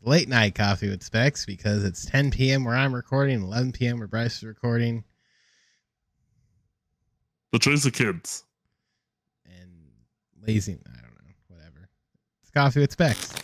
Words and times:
It's 0.00 0.08
late 0.08 0.28
night 0.28 0.54
coffee 0.54 0.88
with 0.88 1.02
Specs 1.02 1.44
because 1.44 1.84
it's 1.84 2.06
10 2.06 2.30
p.m. 2.30 2.64
where 2.64 2.74
I'm 2.76 2.94
recording, 2.94 3.42
11 3.42 3.72
p.m. 3.72 3.98
where 3.98 4.08
Bryce 4.08 4.38
is 4.38 4.44
recording, 4.44 5.04
The 7.52 7.58
choice 7.58 7.84
of 7.84 7.92
kids. 7.92 8.44
and 9.44 9.70
lazy. 10.46 10.78
I 10.86 11.00
don't 11.02 11.14
know, 11.14 11.34
whatever. 11.48 11.88
It's 12.42 12.50
coffee 12.50 12.80
with 12.80 12.92
Specs. 12.92 13.34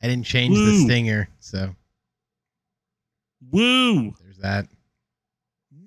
I 0.00 0.06
didn't 0.06 0.26
change 0.26 0.54
the 0.56 0.84
stinger, 0.84 1.28
so 1.40 1.74
Woo! 3.50 4.14
there's 4.22 4.38
that. 4.38 4.68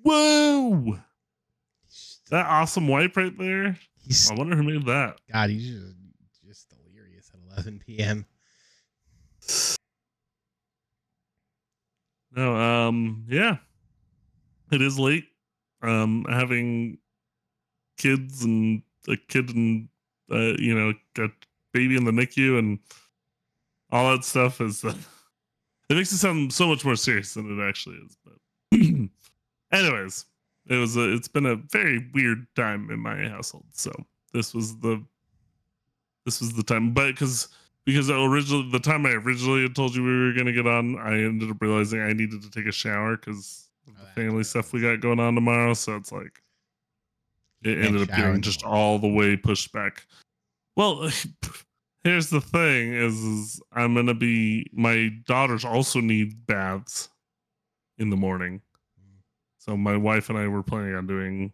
Woo! 0.04 0.98
That 2.32 2.46
awesome 2.46 2.88
wipe 2.88 3.14
right 3.18 3.36
there. 3.36 3.76
He's 4.06 4.30
I 4.30 4.34
wonder 4.34 4.56
who 4.56 4.62
made 4.62 4.86
that. 4.86 5.20
God, 5.30 5.50
he's 5.50 5.68
just 5.68 5.94
just 6.48 6.68
delirious 6.70 7.30
at 7.34 7.40
11 7.58 7.82
p.m. 7.84 8.24
No, 12.34 12.56
um, 12.56 13.26
yeah, 13.28 13.58
it 14.70 14.80
is 14.80 14.98
late. 14.98 15.26
Um, 15.82 16.24
having 16.26 16.96
kids 17.98 18.44
and 18.44 18.82
a 19.08 19.18
kid 19.28 19.54
and 19.54 19.90
uh, 20.30 20.54
you 20.58 20.74
know, 20.74 20.94
got 21.12 21.32
baby 21.74 21.98
in 21.98 22.06
the 22.06 22.12
NICU 22.12 22.58
and 22.58 22.78
all 23.90 24.10
that 24.10 24.24
stuff 24.24 24.62
is. 24.62 24.82
Uh, 24.82 24.94
it 25.90 25.96
makes 25.96 26.10
it 26.12 26.16
sound 26.16 26.50
so 26.50 26.66
much 26.66 26.82
more 26.82 26.96
serious 26.96 27.34
than 27.34 27.60
it 27.60 27.62
actually 27.62 27.96
is. 27.96 28.16
But, 28.24 28.38
anyways, 29.78 30.24
it 30.68 30.76
was 30.76 30.96
a. 30.96 31.12
It's 31.12 31.28
been 31.28 31.46
a 31.46 31.56
very 31.56 32.08
weird 32.14 32.46
time 32.56 32.90
in 32.90 33.00
my 33.00 33.28
household. 33.28 33.64
So 33.72 33.92
this 34.32 34.54
was 34.54 34.78
the. 34.78 35.04
This 36.24 36.40
was 36.40 36.52
the 36.52 36.62
time, 36.62 36.92
but 36.92 37.08
because 37.08 37.48
because 37.84 38.08
originally 38.08 38.68
the 38.70 38.78
time 38.78 39.06
I 39.06 39.10
originally 39.10 39.62
had 39.62 39.74
told 39.74 39.94
you 39.94 40.04
we 40.04 40.26
were 40.26 40.32
gonna 40.32 40.52
get 40.52 40.68
on, 40.68 40.96
I 40.98 41.14
ended 41.14 41.50
up 41.50 41.60
realizing 41.60 42.00
I 42.00 42.12
needed 42.12 42.42
to 42.42 42.50
take 42.50 42.66
a 42.66 42.72
shower 42.72 43.16
because 43.16 43.62
Oh, 43.88 43.92
the 43.98 44.20
family 44.20 44.44
stuff 44.44 44.72
we 44.72 44.80
got 44.80 45.00
going 45.00 45.20
on 45.20 45.34
tomorrow. 45.34 45.74
So 45.74 45.96
it's 45.96 46.12
like 46.12 46.40
it 47.62 47.84
ended 47.84 48.02
up 48.02 48.16
getting 48.16 48.40
just 48.40 48.64
all 48.64 48.98
the 48.98 49.08
way 49.08 49.36
pushed 49.36 49.72
back. 49.72 50.06
Well, 50.76 51.10
here's 52.04 52.30
the 52.30 52.40
thing: 52.40 52.94
is, 52.94 53.18
is 53.18 53.60
I'm 53.72 53.94
gonna 53.94 54.14
be 54.14 54.70
my 54.72 55.10
daughters 55.26 55.64
also 55.64 56.00
need 56.00 56.46
baths 56.46 57.08
in 57.98 58.10
the 58.10 58.16
morning. 58.16 58.60
So 59.64 59.76
my 59.76 59.96
wife 59.96 60.28
and 60.28 60.36
I 60.36 60.48
were 60.48 60.64
planning 60.64 60.96
on 60.96 61.06
doing. 61.06 61.52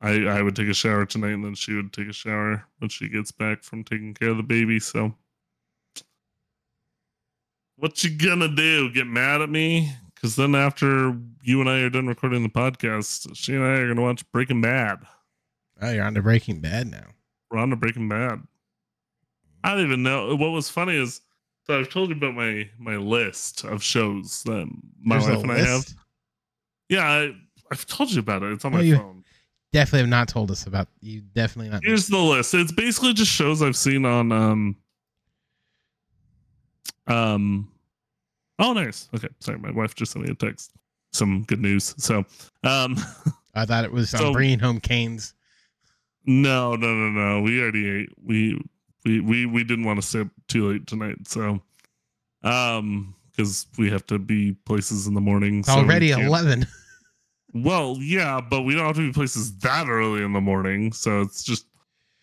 I 0.00 0.24
I 0.24 0.42
would 0.42 0.56
take 0.56 0.66
a 0.66 0.74
shower 0.74 1.06
tonight, 1.06 1.34
and 1.34 1.44
then 1.44 1.54
she 1.54 1.72
would 1.72 1.92
take 1.92 2.08
a 2.08 2.12
shower 2.12 2.64
when 2.78 2.88
she 2.88 3.08
gets 3.08 3.30
back 3.30 3.62
from 3.62 3.84
taking 3.84 4.12
care 4.12 4.30
of 4.30 4.38
the 4.38 4.42
baby. 4.42 4.80
So, 4.80 5.14
what 7.76 8.02
you 8.02 8.10
gonna 8.10 8.48
do? 8.48 8.90
Get 8.90 9.06
mad 9.06 9.40
at 9.40 9.50
me? 9.50 9.92
Because 10.12 10.34
then 10.34 10.56
after 10.56 11.16
you 11.44 11.60
and 11.60 11.70
I 11.70 11.78
are 11.78 11.90
done 11.90 12.08
recording 12.08 12.42
the 12.42 12.48
podcast, 12.48 13.30
she 13.36 13.54
and 13.54 13.62
I 13.62 13.78
are 13.78 13.86
gonna 13.86 14.02
watch 14.02 14.28
Breaking 14.32 14.60
Bad. 14.60 14.98
Oh, 15.80 15.92
you're 15.92 16.02
on 16.02 16.14
to 16.14 16.22
Breaking 16.22 16.60
Bad 16.60 16.88
now. 16.88 17.06
We're 17.52 17.58
on 17.58 17.70
to 17.70 17.76
Breaking 17.76 18.08
Bad. 18.08 18.42
I 19.62 19.76
don't 19.76 19.86
even 19.86 20.02
know. 20.02 20.34
What 20.34 20.50
was 20.50 20.68
funny 20.68 20.96
is, 20.96 21.20
so 21.68 21.78
I've 21.78 21.88
told 21.88 22.08
you 22.08 22.16
about 22.16 22.34
my 22.34 22.68
my 22.80 22.96
list 22.96 23.62
of 23.62 23.80
shows 23.80 24.42
that 24.42 24.68
my 25.00 25.18
There's 25.18 25.36
wife 25.36 25.44
and 25.44 25.52
I 25.52 25.58
have. 25.60 25.86
Yeah, 26.88 27.04
I, 27.06 27.34
I've 27.70 27.86
told 27.86 28.10
you 28.10 28.20
about 28.20 28.42
it. 28.42 28.52
It's 28.52 28.64
on 28.64 28.72
my 28.72 28.80
you- 28.80 28.96
phone. 28.96 29.24
Definitely 29.70 30.00
have 30.00 30.08
not 30.08 30.28
told 30.28 30.50
us 30.50 30.66
about 30.66 30.88
you. 31.00 31.20
Definitely 31.20 31.70
not. 31.70 31.82
Here's 31.84 32.06
the 32.06 32.16
list. 32.16 32.54
It's 32.54 32.72
basically 32.72 33.12
just 33.12 33.30
shows 33.30 33.60
I've 33.62 33.76
seen 33.76 34.06
on 34.06 34.32
um 34.32 34.76
um 37.06 37.70
Oh 38.58 38.72
nice. 38.72 39.08
Okay, 39.14 39.28
sorry, 39.40 39.58
my 39.58 39.70
wife 39.70 39.94
just 39.94 40.12
sent 40.12 40.24
me 40.24 40.30
a 40.32 40.34
text. 40.34 40.72
Some 41.12 41.44
good 41.44 41.60
news. 41.60 41.94
So 41.98 42.24
um 42.64 42.96
I 43.54 43.64
thought 43.66 43.84
it 43.84 43.92
was 43.92 44.10
So- 44.10 44.32
bringing 44.32 44.58
home 44.58 44.80
canes. 44.80 45.34
no, 46.24 46.74
no, 46.76 46.94
no, 46.94 47.10
no. 47.10 47.42
We 47.42 47.60
already 47.60 47.88
ate. 47.88 48.08
We 48.22 48.60
we 49.04 49.20
we 49.20 49.46
we 49.46 49.64
didn't 49.64 49.84
want 49.84 50.00
to 50.00 50.06
stay 50.06 50.24
too 50.48 50.70
late 50.72 50.86
tonight, 50.86 51.16
so 51.26 51.60
um 52.42 53.14
because 53.38 53.66
we 53.78 53.88
have 53.88 54.04
to 54.04 54.18
be 54.18 54.52
places 54.66 55.06
in 55.06 55.14
the 55.14 55.20
morning. 55.20 55.60
It's 55.60 55.68
so 55.68 55.74
already 55.74 56.08
can't- 56.08 56.24
11. 56.24 56.66
Well, 57.54 57.96
yeah, 58.00 58.40
but 58.40 58.62
we 58.62 58.74
don't 58.74 58.84
have 58.86 58.96
to 58.96 59.06
be 59.06 59.12
places 59.12 59.56
that 59.58 59.88
early 59.88 60.22
in 60.22 60.32
the 60.32 60.40
morning, 60.40 60.92
so 60.92 61.22
it's 61.22 61.42
just 61.44 61.66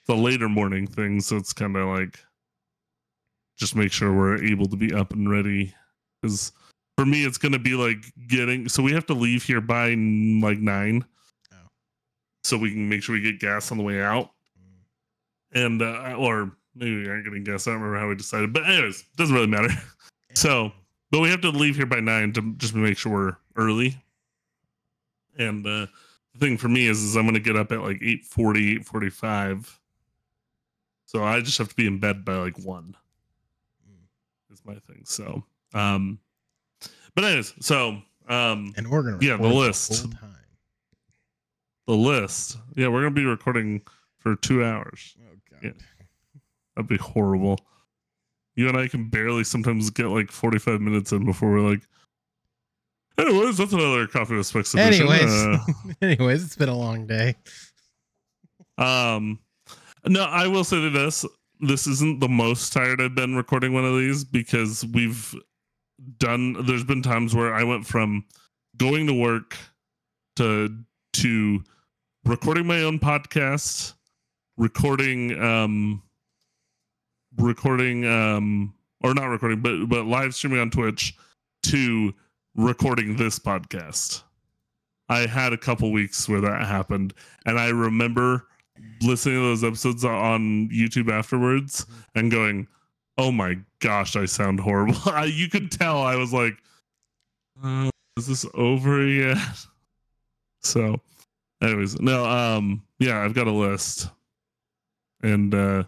the 0.08 0.16
later 0.16 0.48
morning 0.50 0.86
thing. 0.86 1.20
So 1.22 1.38
it's 1.38 1.52
kind 1.54 1.76
of 1.78 1.88
like 1.88 2.20
just 3.58 3.76
make 3.76 3.92
sure 3.92 4.14
we're 4.14 4.44
able 4.44 4.68
to 4.68 4.76
be 4.76 4.94
up 4.94 5.14
and 5.14 5.30
ready. 5.32 5.74
Because 6.22 6.52
for 6.98 7.06
me, 7.08 7.26
it's 7.26 7.38
gonna 7.40 7.58
be 7.58 7.74
like 7.74 8.06
getting. 8.28 8.68
So 8.70 8.84
we 8.84 8.92
have 8.92 9.06
to 9.08 9.14
leave 9.16 9.42
here 9.44 9.62
by 9.62 9.90
like 9.90 10.60
nine, 10.60 11.04
Oh. 11.52 11.56
so 12.44 12.58
we 12.58 12.72
can 12.72 12.88
make 12.88 13.02
sure 13.02 13.14
we 13.16 13.22
get 13.22 13.40
gas 13.40 13.72
on 13.72 13.78
the 13.80 13.84
way 13.84 14.04
out, 14.04 14.30
and 15.54 15.82
uh, 15.82 16.14
or 16.20 16.52
maybe 16.76 16.98
we 17.02 17.10
aren't 17.10 17.24
getting 17.26 17.44
gas. 17.44 17.68
I 17.68 17.72
don't 17.72 17.82
remember 17.82 18.00
how 18.00 18.10
we 18.10 18.16
decided, 18.16 18.54
but 18.54 18.66
anyways, 18.70 19.00
it 19.00 19.08
doesn't 19.18 19.34
really 19.34 19.48
matter. 19.48 19.70
So, 20.36 20.72
but 21.12 21.20
we 21.20 21.30
have 21.30 21.42
to 21.42 21.50
leave 21.50 21.76
here 21.76 21.86
by 21.86 22.00
nine 22.00 22.34
to 22.34 22.54
just 22.58 22.76
make 22.76 22.98
sure 22.98 23.12
we're 23.12 23.38
early. 23.56 23.98
And 25.38 25.66
uh, 25.66 25.88
the 26.34 26.40
thing 26.40 26.58
for 26.58 26.68
me 26.70 26.88
is, 26.88 27.02
is 27.04 27.16
I'm 27.16 27.24
going 27.24 27.34
to 27.36 27.40
get 27.40 27.56
up 27.56 27.72
at 27.72 27.82
like 27.82 28.00
8.40, 28.00 28.84
8.45. 28.86 29.78
So 31.06 31.24
I 31.24 31.42
just 31.42 31.58
have 31.58 31.70
to 31.70 31.76
be 31.76 31.88
in 31.88 32.00
bed 32.00 32.26
by 32.26 32.36
like 32.36 32.58
one. 32.60 32.96
Is 34.52 34.62
my 34.66 34.76
thing. 34.76 35.02
So, 35.06 35.44
um, 35.74 36.20
but 37.14 37.24
anyways, 37.26 37.54
so 37.60 38.02
um, 38.30 38.74
And 38.78 38.90
we're 38.90 39.04
gonna 39.04 39.18
Yeah, 39.22 39.36
the 39.38 39.48
list. 39.48 40.04
time. 40.12 40.18
the 41.88 41.94
list. 41.94 42.58
Yeah, 42.76 42.88
we're 42.88 43.02
going 43.02 43.14
to 43.14 43.20
be 43.22 43.26
recording 43.26 43.82
for 44.18 44.36
two 44.38 44.64
hours. 44.64 45.16
Oh 45.22 45.36
god. 45.52 45.60
Yeah. 45.64 45.72
That'd 46.76 46.88
be 46.90 46.98
horrible. 46.98 47.60
You 48.56 48.68
and 48.70 48.78
I 48.78 48.88
can 48.88 49.10
barely 49.10 49.44
sometimes 49.44 49.90
get 49.90 50.08
like 50.08 50.32
45 50.32 50.80
minutes 50.82 51.12
in 51.12 51.26
before 51.26 51.52
we're 51.52 51.70
like, 51.70 51.82
anyways, 53.18 53.58
that's 53.58 53.74
another 53.74 54.08
coffee 54.08 54.36
with 54.36 54.46
specs 54.48 54.74
edition. 54.74 55.08
Anyways, 55.08 55.32
Uh, 55.32 55.58
anyways, 56.02 56.44
it's 56.44 56.56
been 56.56 56.70
a 56.70 56.78
long 56.78 57.06
day. 57.06 57.36
um, 58.78 59.40
no, 60.06 60.24
I 60.24 60.48
will 60.48 60.64
say 60.64 60.80
to 60.82 60.90
this: 60.90 61.26
this 61.60 61.88
isn't 61.88 62.20
the 62.20 62.30
most 62.30 62.72
tired 62.74 63.02
I've 63.02 63.16
been 63.16 63.36
recording 63.36 63.74
one 63.74 63.86
of 63.86 63.98
these 63.98 64.24
because 64.24 64.86
we've 64.86 65.34
done. 66.20 66.66
There's 66.66 66.84
been 66.84 67.02
times 67.02 67.36
where 67.36 67.54
I 67.54 67.64
went 67.64 67.86
from 67.86 68.24
going 68.78 69.08
to 69.08 69.14
work 69.14 69.58
to 70.36 70.78
to 71.14 71.64
recording 72.26 72.68
my 72.68 72.82
own 72.84 73.00
podcast, 73.00 73.94
recording 74.58 75.42
um, 75.42 76.02
recording 77.38 78.06
um, 78.06 78.74
or 79.02 79.14
not 79.14 79.26
recording, 79.26 79.62
but 79.62 79.86
but 79.88 80.06
live 80.06 80.36
streaming 80.36 80.60
on 80.60 80.70
Twitch 80.70 81.16
to 81.64 82.14
recording 82.56 83.16
this 83.16 83.40
podcast. 83.40 84.24
I 85.10 85.28
had 85.28 85.54
a 85.54 85.58
couple 85.58 85.92
weeks 85.92 86.28
where 86.28 86.42
that 86.42 86.66
happened, 86.66 87.14
and 87.46 87.60
I 87.60 87.70
remember 87.70 88.48
listening 89.02 89.36
to 89.36 89.42
those 89.42 89.64
episodes 89.64 90.04
on 90.04 90.70
YouTube 90.70 91.12
afterwards 91.12 91.86
and 92.16 92.32
going, 92.32 92.68
"Oh 93.18 93.32
my 93.32 93.58
gosh, 93.80 94.16
I 94.16 94.26
sound 94.26 94.60
horrible." 94.60 94.96
You 95.26 95.50
could 95.50 95.72
tell 95.72 96.02
I 96.02 96.16
was 96.16 96.34
like, 96.34 96.58
uh, 97.64 97.90
"Is 98.18 98.28
this 98.28 98.46
over 98.54 99.06
yet?" 99.06 99.38
So, 100.62 101.00
anyways, 101.62 102.02
no, 102.02 102.26
um, 102.26 102.82
yeah, 102.98 103.22
I've 103.22 103.36
got 103.36 103.46
a 103.46 103.52
list, 103.52 104.10
and 105.22 105.54
uh, 105.54 105.84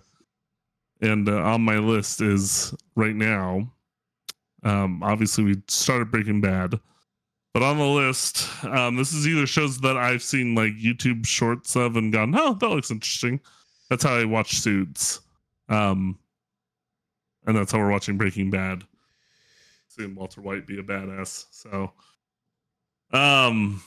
and 1.02 1.30
uh, 1.30 1.42
on 1.42 1.62
my 1.62 1.78
list 1.78 2.22
is 2.22 2.74
right 2.96 3.16
now. 3.16 3.72
Um, 4.64 5.02
obviously, 5.04 5.44
we 5.44 5.62
started 5.68 6.12
Breaking 6.12 6.42
Bad. 6.42 6.80
But 7.54 7.64
on 7.64 7.78
the 7.78 7.86
list, 7.86 8.48
um, 8.66 8.96
this 8.96 9.14
is 9.14 9.28
either 9.28 9.48
shows 9.48 9.80
that 9.80 9.98
I've 9.98 10.22
seen 10.22 10.54
like 10.54 10.74
YouTube 10.74 11.26
shorts 11.26 11.76
of 11.76 11.96
and 11.96 12.14
gone, 12.14 12.36
oh, 12.38 12.54
that 12.54 12.70
looks 12.70 12.92
interesting. 12.92 13.40
That's 13.90 14.04
how 14.04 14.16
I 14.16 14.26
watch 14.26 14.60
Suits. 14.60 15.22
Um, 15.70 16.20
and 17.48 17.58
that's 17.58 17.72
how 17.72 17.80
we're 17.80 17.90
watching 17.90 18.18
Breaking 18.18 18.52
Bad. 18.52 18.84
Seeing 19.88 20.14
Walter 20.14 20.42
White 20.42 20.68
be 20.68 20.78
a 20.80 20.84
badass. 20.84 21.46
So, 21.50 21.94
um, 23.12 23.82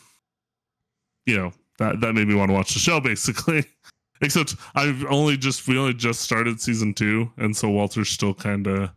you 1.26 1.36
know, 1.36 1.52
that, 1.78 2.00
that 2.00 2.14
made 2.14 2.26
me 2.26 2.34
want 2.34 2.48
to 2.50 2.54
watch 2.54 2.72
the 2.72 2.80
show 2.80 2.98
basically. 3.00 3.64
Except 4.22 4.54
I've 4.74 5.04
only 5.06 5.36
just, 5.36 5.66
we 5.66 5.78
only 5.78 5.94
just 5.94 6.20
started 6.20 6.60
season 6.60 6.92
two. 6.94 7.32
And 7.38 7.56
so 7.56 7.68
Walter's 7.70 8.10
still 8.10 8.34
kind 8.34 8.66
of, 8.66 8.90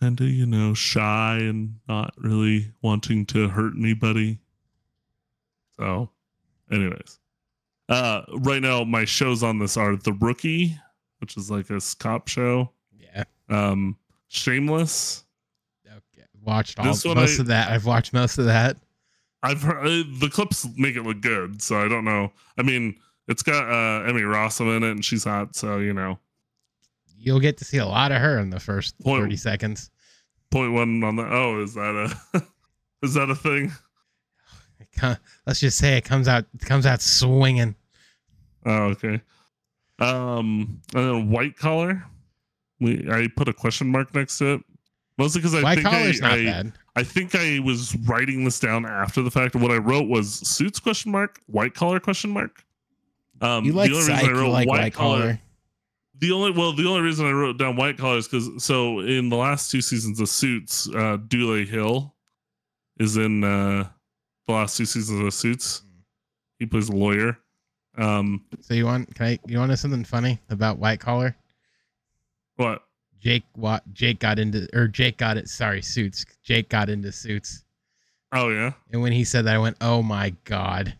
kind 0.00 0.20
of, 0.20 0.26
you 0.28 0.46
know, 0.46 0.72
shy 0.74 1.38
and 1.38 1.76
not 1.88 2.14
really 2.16 2.72
wanting 2.82 3.26
to 3.26 3.48
hurt 3.48 3.74
anybody. 3.76 4.38
So, 5.78 6.10
anyways, 6.70 7.18
Uh, 7.88 8.22
right 8.38 8.62
now, 8.62 8.84
my 8.84 9.04
shows 9.04 9.42
on 9.42 9.58
this 9.58 9.76
are 9.76 9.96
The 9.96 10.12
Rookie, 10.12 10.78
which 11.18 11.36
is 11.36 11.50
like 11.50 11.68
a 11.70 11.80
cop 11.98 12.28
show. 12.28 12.70
Yeah. 12.96 13.24
Um, 13.48 13.96
Shameless. 14.28 15.24
Okay. 15.86 16.24
Watched 16.42 16.78
all 16.78 16.84
most 16.86 17.04
I- 17.06 17.40
of 17.40 17.46
that. 17.48 17.70
I've 17.70 17.84
watched 17.84 18.12
most 18.12 18.38
of 18.38 18.44
that. 18.46 18.76
I've 19.42 19.60
heard 19.62 19.84
uh, 19.84 20.04
the 20.20 20.30
clips 20.32 20.66
make 20.76 20.94
it 20.94 21.02
look 21.02 21.20
good, 21.20 21.60
so 21.60 21.84
I 21.84 21.88
don't 21.88 22.04
know. 22.04 22.32
I 22.56 22.62
mean, 22.62 22.94
it's 23.28 23.42
got 23.42 23.64
uh, 23.68 24.04
Emmy 24.08 24.22
Rossum 24.22 24.76
in 24.76 24.82
it, 24.82 24.90
and 24.90 25.04
she's 25.04 25.24
hot, 25.24 25.54
so 25.56 25.78
you 25.78 25.92
know. 25.92 26.18
You'll 27.16 27.40
get 27.40 27.56
to 27.58 27.64
see 27.64 27.78
a 27.78 27.86
lot 27.86 28.10
of 28.12 28.20
her 28.20 28.38
in 28.38 28.50
the 28.50 28.58
first 28.60 28.98
Point- 29.00 29.22
30 29.22 29.36
seconds. 29.36 29.90
Point 30.50 30.72
one 30.72 31.02
on 31.04 31.16
the. 31.16 31.22
Oh, 31.24 31.62
is 31.62 31.74
that 31.74 32.14
a 32.34 32.42
is 33.02 33.14
that 33.14 33.30
a 33.30 33.34
thing? 33.34 33.72
Let's 35.46 35.60
just 35.60 35.78
say 35.78 35.96
it 35.96 36.04
comes 36.04 36.28
out 36.28 36.44
it 36.54 36.66
comes 36.66 36.84
out 36.84 37.00
swinging. 37.00 37.74
Oh, 38.66 38.94
okay. 38.94 39.22
Um, 39.98 40.80
and 40.94 41.04
then 41.08 41.30
white 41.30 41.56
collar. 41.56 42.04
We 42.80 43.08
I 43.10 43.28
put 43.34 43.48
a 43.48 43.52
question 43.54 43.88
mark 43.88 44.14
next 44.14 44.38
to 44.38 44.54
it, 44.54 44.60
mostly 45.16 45.40
because 45.40 45.54
I 45.54 45.62
White 45.62 45.76
think 45.76 46.22
I, 46.22 46.58
I. 46.58 46.72
I 46.94 47.02
think 47.02 47.34
I 47.34 47.58
was 47.60 47.96
writing 48.00 48.44
this 48.44 48.60
down 48.60 48.84
after 48.84 49.22
the 49.22 49.30
fact. 49.30 49.54
What 49.56 49.70
I 49.70 49.78
wrote 49.78 50.08
was 50.08 50.34
suits 50.46 50.78
question 50.78 51.10
mark 51.12 51.40
white 51.46 51.72
collar 51.72 52.00
question 52.00 52.30
mark. 52.30 52.62
Um, 53.42 53.64
You 53.64 53.72
like 53.72 53.90
the 53.90 53.96
only 53.96 54.06
psych, 54.06 54.20
reason 54.22 54.36
I 54.36 54.40
wrote 54.40 54.50
like 54.50 54.68
white, 54.68 54.94
collar, 54.94 55.20
collar. 55.20 55.40
the 56.18 56.32
only 56.32 56.50
well 56.52 56.72
the 56.72 56.86
only 56.88 57.00
reason 57.02 57.26
I 57.26 57.32
wrote 57.32 57.58
down 57.58 57.76
white 57.76 57.98
collar 57.98 58.18
is 58.18 58.28
because 58.28 58.64
so 58.64 59.00
in 59.00 59.28
the 59.28 59.36
last 59.36 59.70
two 59.70 59.80
seasons 59.82 60.20
of 60.20 60.28
Suits, 60.28 60.88
uh, 60.94 61.16
Dule 61.28 61.64
Hill 61.66 62.14
is 62.98 63.16
in 63.16 63.42
uh, 63.44 63.88
the 64.46 64.52
last 64.52 64.76
two 64.76 64.84
seasons 64.86 65.20
of 65.20 65.34
Suits. 65.34 65.82
He 66.58 66.66
plays 66.66 66.88
a 66.88 66.92
lawyer. 66.92 67.36
Um, 67.98 68.44
So 68.60 68.72
you 68.74 68.84
want 68.86 69.12
can 69.14 69.26
I 69.26 69.38
you 69.46 69.58
want 69.58 69.68
to 69.68 69.72
know 69.72 69.76
something 69.76 70.04
funny 70.04 70.38
about 70.48 70.78
white 70.78 71.00
collar? 71.00 71.36
what? 72.56 72.84
Jake 73.20 73.44
what 73.54 73.82
Jake 73.92 74.18
got 74.18 74.38
into 74.40 74.66
or 74.72 74.88
Jake 74.88 75.16
got 75.16 75.36
it 75.36 75.48
sorry, 75.48 75.80
suits. 75.82 76.24
Jake 76.42 76.68
got 76.68 76.88
into 76.88 77.12
suits. 77.12 77.64
Oh 78.32 78.48
yeah. 78.50 78.72
And 78.92 79.00
when 79.02 79.12
he 79.12 79.24
said 79.24 79.44
that 79.44 79.54
I 79.54 79.58
went, 79.58 79.76
"Oh 79.80 80.02
my 80.02 80.30
god." 80.44 80.96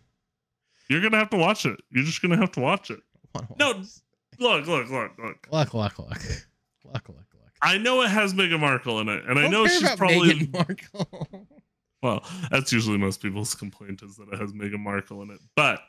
You're 0.93 1.01
gonna 1.01 1.17
have 1.19 1.31
to 1.31 1.37
watch 1.37 1.65
it. 1.67 1.81
You're 1.91 2.05
just 2.05 2.21
gonna 2.23 2.37
have 2.37 2.53
to 2.53 2.61
watch 2.61 2.91
it. 2.91 3.01
Watch 3.35 3.47
No. 3.59 3.73
this. 3.75 4.03
Look, 4.39 4.67
look, 4.67 4.89
look, 4.91 5.19
look. 5.19 5.49
look, 5.51 5.75
look, 5.75 5.99
luck. 5.99 5.99
Luck, 5.99 7.09
luck, 7.09 7.09
luck. 7.09 7.29
I 7.63 7.79
know 7.79 8.03
it 8.03 8.09
has 8.11 8.35
Meghan 8.35 8.61
Markle 8.61 9.01
in 9.01 9.09
it, 9.09 9.25
and 9.29 9.39
I 9.39 9.43
Don't 9.43 9.51
know 9.53 9.65
care 9.65 9.73
she's 9.75 9.83
about 9.83 9.99
probably 9.99 10.31
Meghan 10.35 10.53
Markle. 10.53 11.49
well. 12.03 12.25
That's 12.51 12.73
usually 12.73 12.99
most 12.99 13.23
people's 13.23 13.55
complaint 13.55 14.03
is 14.03 14.17
that 14.17 14.29
it 14.33 14.39
has 14.41 14.53
Meghan 14.53 14.81
Markle 14.81 15.23
in 15.23 15.31
it, 15.31 15.39
but 15.57 15.81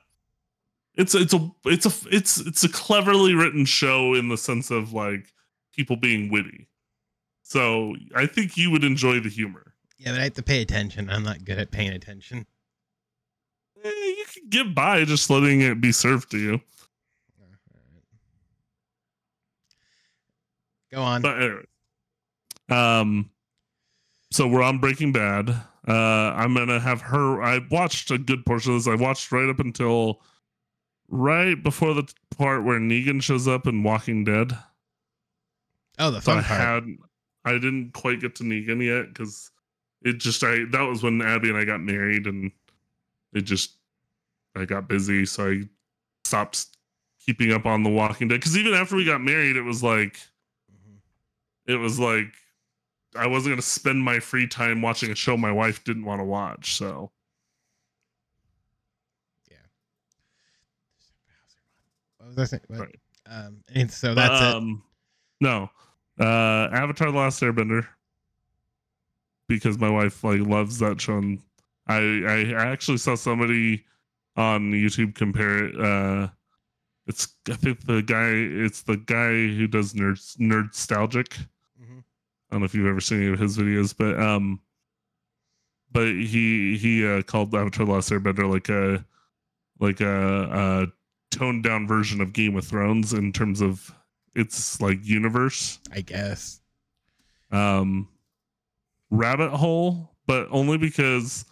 it's 0.95 1.15
it's 1.15 1.33
a 1.33 1.51
it's 1.65 1.85
a 1.87 1.91
it's 2.15 2.37
it's 2.39 2.63
a 2.63 2.69
cleverly 2.69 3.33
written 3.33 3.65
show 3.65 4.13
in 4.13 4.29
the 4.29 4.37
sense 4.37 4.69
of 4.71 4.93
like 4.93 5.33
people 5.73 5.95
being 5.95 6.29
witty. 6.31 6.67
So 7.41 7.95
I 8.15 8.25
think 8.27 8.55
you 8.55 8.69
would 8.71 8.83
enjoy 8.83 9.19
the 9.19 9.29
humor. 9.29 9.73
yeah, 9.97 10.11
but 10.11 10.19
I 10.19 10.23
have 10.25 10.33
to 10.35 10.43
pay 10.43 10.61
attention. 10.61 11.09
I'm 11.09 11.23
not 11.23 11.43
good 11.43 11.57
at 11.57 11.71
paying 11.71 11.91
attention. 11.91 12.45
Eh, 13.83 13.89
can 14.43 14.65
get 14.65 14.75
by 14.75 15.05
just 15.05 15.29
letting 15.29 15.61
it 15.61 15.81
be 15.81 15.91
served 15.91 16.31
to 16.31 16.37
you. 16.37 16.61
Go 20.91 21.01
on. 21.01 21.21
But 21.21 21.41
anyway, 21.41 21.63
um, 22.69 23.29
so 24.31 24.47
we're 24.47 24.61
on 24.61 24.79
Breaking 24.79 25.11
Bad. 25.11 25.49
Uh, 25.87 25.91
I'm 26.35 26.53
gonna 26.53 26.79
have 26.79 27.01
her. 27.01 27.41
I 27.41 27.59
watched 27.71 28.11
a 28.11 28.17
good 28.17 28.45
portion 28.45 28.73
of 28.75 28.83
this. 28.83 28.87
I 28.87 28.95
watched 28.95 29.31
right 29.31 29.49
up 29.49 29.59
until 29.59 30.21
right 31.09 31.61
before 31.61 31.93
the 31.93 32.11
part 32.37 32.63
where 32.63 32.79
Negan 32.79 33.21
shows 33.21 33.47
up 33.47 33.67
in 33.67 33.83
Walking 33.83 34.23
Dead. 34.23 34.57
oh, 35.99 36.11
the 36.11 36.21
So 36.21 36.33
I 36.33 36.41
fun 36.41 36.43
part. 36.43 36.59
had, 36.61 36.83
I 37.43 37.51
didn't 37.53 37.91
quite 37.93 38.21
get 38.21 38.35
to 38.35 38.43
Negan 38.43 38.83
yet 38.85 39.07
because 39.13 39.49
it 40.03 40.19
just 40.19 40.43
I 40.43 40.65
that 40.71 40.81
was 40.87 41.01
when 41.01 41.21
Abby 41.21 41.49
and 41.49 41.57
I 41.57 41.65
got 41.65 41.81
married 41.81 42.27
and 42.27 42.51
it 43.33 43.41
just 43.41 43.77
I 44.55 44.65
got 44.65 44.87
busy, 44.87 45.25
so 45.25 45.49
I 45.51 45.61
stopped 46.25 46.67
keeping 47.25 47.51
up 47.51 47.65
on 47.65 47.83
the 47.83 47.89
Walking 47.89 48.27
Dead. 48.27 48.39
Because 48.39 48.57
even 48.57 48.73
after 48.73 48.95
we 48.95 49.05
got 49.05 49.21
married, 49.21 49.55
it 49.55 49.61
was 49.63 49.81
like 49.83 50.17
Mhm. 50.71 50.97
it 51.65 51.75
was 51.77 51.99
like 51.99 52.33
I 53.15 53.27
wasn't 53.27 53.53
gonna 53.53 53.61
spend 53.61 54.03
my 54.03 54.19
free 54.19 54.47
time 54.47 54.81
watching 54.81 55.11
a 55.11 55.15
show 55.15 55.37
my 55.37 55.51
wife 55.51 55.83
didn't 55.83 56.05
want 56.05 56.19
to 56.19 56.25
watch. 56.25 56.75
So 56.75 57.11
yeah. 59.49 59.57
What 62.17 62.29
was 62.29 62.37
I 62.39 62.45
saying? 62.45 62.63
What- 62.67 62.79
Right. 62.79 62.99
Um, 63.25 63.63
and 63.73 63.89
so 63.91 64.13
that's 64.13 64.41
it. 64.41 64.55
um, 64.55 64.83
No, 65.39 65.69
uh, 66.19 66.69
Avatar: 66.71 67.11
The 67.11 67.17
Last 67.17 67.41
Airbender, 67.41 67.87
because 69.47 69.77
my 69.79 69.89
wife 69.89 70.23
like 70.23 70.41
loves 70.41 70.79
that 70.79 70.99
show. 71.01 71.17
And 71.17 71.41
I 71.87 71.97
I 72.25 72.65
actually 72.67 72.97
saw 72.97 73.15
somebody 73.15 73.85
on 74.35 74.71
YouTube 74.71 75.15
compare 75.15 75.65
it. 75.65 75.79
Uh, 75.79 76.29
it's 77.07 77.27
I 77.49 77.55
think 77.55 77.85
the 77.85 78.01
guy. 78.01 78.29
It's 78.29 78.81
the 78.83 78.97
guy 78.97 79.31
who 79.31 79.67
does 79.67 79.93
nerd 79.93 80.19
nerdstalgic. 80.37 81.45
Mhm. 81.81 81.99
I 81.99 82.03
don't 82.51 82.61
know 82.61 82.65
if 82.65 82.73
you've 82.75 82.87
ever 82.87 83.01
seen 83.01 83.21
any 83.23 83.33
of 83.33 83.39
his 83.39 83.57
videos, 83.57 83.95
but 83.97 84.19
um, 84.19 84.61
but 85.91 86.07
he 86.07 86.77
he 86.77 87.05
uh, 87.05 87.21
called 87.23 87.53
Avatar: 87.53 87.85
Last 87.85 88.09
Airbender 88.09 88.49
like 88.49 88.69
a 88.69 89.05
like 89.79 90.01
a, 90.01 90.49
a 90.51 90.87
toned 91.35 91.63
down 91.63 91.87
version 91.87 92.21
of 92.21 92.31
Game 92.33 92.55
of 92.55 92.65
Thrones 92.65 93.13
in 93.13 93.33
terms 93.33 93.59
of 93.61 93.93
its 94.35 94.79
like 94.81 94.99
universe. 95.03 95.79
I 95.91 96.01
guess. 96.01 96.61
Um, 97.51 98.07
rabbit 99.11 99.51
hole, 99.51 100.09
but 100.25 100.47
only 100.49 100.77
because 100.77 101.45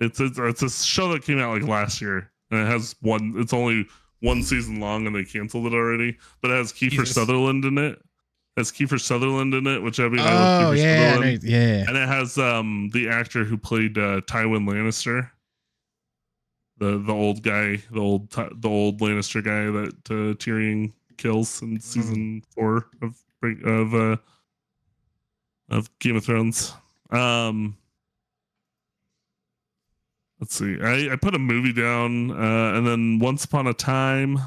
it's 0.00 0.20
it's, 0.20 0.38
it's 0.38 0.62
a 0.62 0.70
show 0.70 1.12
that 1.12 1.22
came 1.24 1.38
out 1.38 1.52
like 1.60 1.68
last 1.68 2.00
year 2.00 2.30
and 2.50 2.60
it 2.60 2.66
has 2.66 2.94
one. 3.00 3.34
It's 3.36 3.52
only 3.52 3.86
one 4.20 4.42
season 4.42 4.80
long 4.80 5.06
and 5.06 5.14
they 5.16 5.24
canceled 5.24 5.66
it 5.66 5.74
already. 5.74 6.16
But 6.40 6.50
it 6.52 6.54
has 6.54 6.72
Kiefer 6.72 6.90
Jesus. 6.90 7.14
Sutherland 7.14 7.64
in 7.64 7.78
it. 7.78 7.92
It 7.94 8.60
has 8.60 8.70
Kiefer 8.72 9.00
Sutherland 9.00 9.54
in 9.54 9.66
it, 9.66 9.82
which 9.82 9.98
I 10.00 10.08
mean, 10.08 10.20
I 10.20 10.34
love 10.34 10.62
Oh 10.62 10.70
Kiefer 10.74 10.78
yeah, 10.78 10.84
yeah, 10.94 11.12
Sutherland. 11.14 11.42
yeah. 11.42 11.84
and 11.88 11.96
it 11.96 12.08
has 12.08 12.38
um 12.38 12.90
the 12.92 13.08
actor 13.08 13.44
who 13.44 13.56
played 13.56 13.96
uh, 13.98 14.20
Tywin 14.22 14.68
Lannister, 14.68 15.30
the 16.78 16.98
the 16.98 17.12
old 17.12 17.42
guy, 17.42 17.76
the 17.90 18.00
old 18.00 18.30
the 18.30 18.68
old 18.68 19.00
Lannister 19.00 19.42
guy 19.42 19.70
that 19.70 19.94
uh, 20.10 20.34
Tyrion 20.36 20.92
kills 21.16 21.62
in 21.62 21.80
season 21.80 22.42
four 22.54 22.88
of 23.02 23.16
Break- 23.40 23.64
of 23.64 23.94
uh 23.94 24.16
of 25.70 25.88
Game 25.98 26.16
of 26.16 26.24
Thrones. 26.24 26.72
Um, 27.10 27.76
let's 30.42 30.54
see, 30.56 30.76
I 30.82 31.12
I 31.12 31.16
put 31.16 31.34
a 31.34 31.38
movie 31.38 31.72
down, 31.72 32.32
uh, 32.32 32.76
and 32.76 32.84
then 32.86 33.18
Once 33.20 33.44
Upon 33.44 33.68
a 33.68 33.72
Time. 33.74 34.38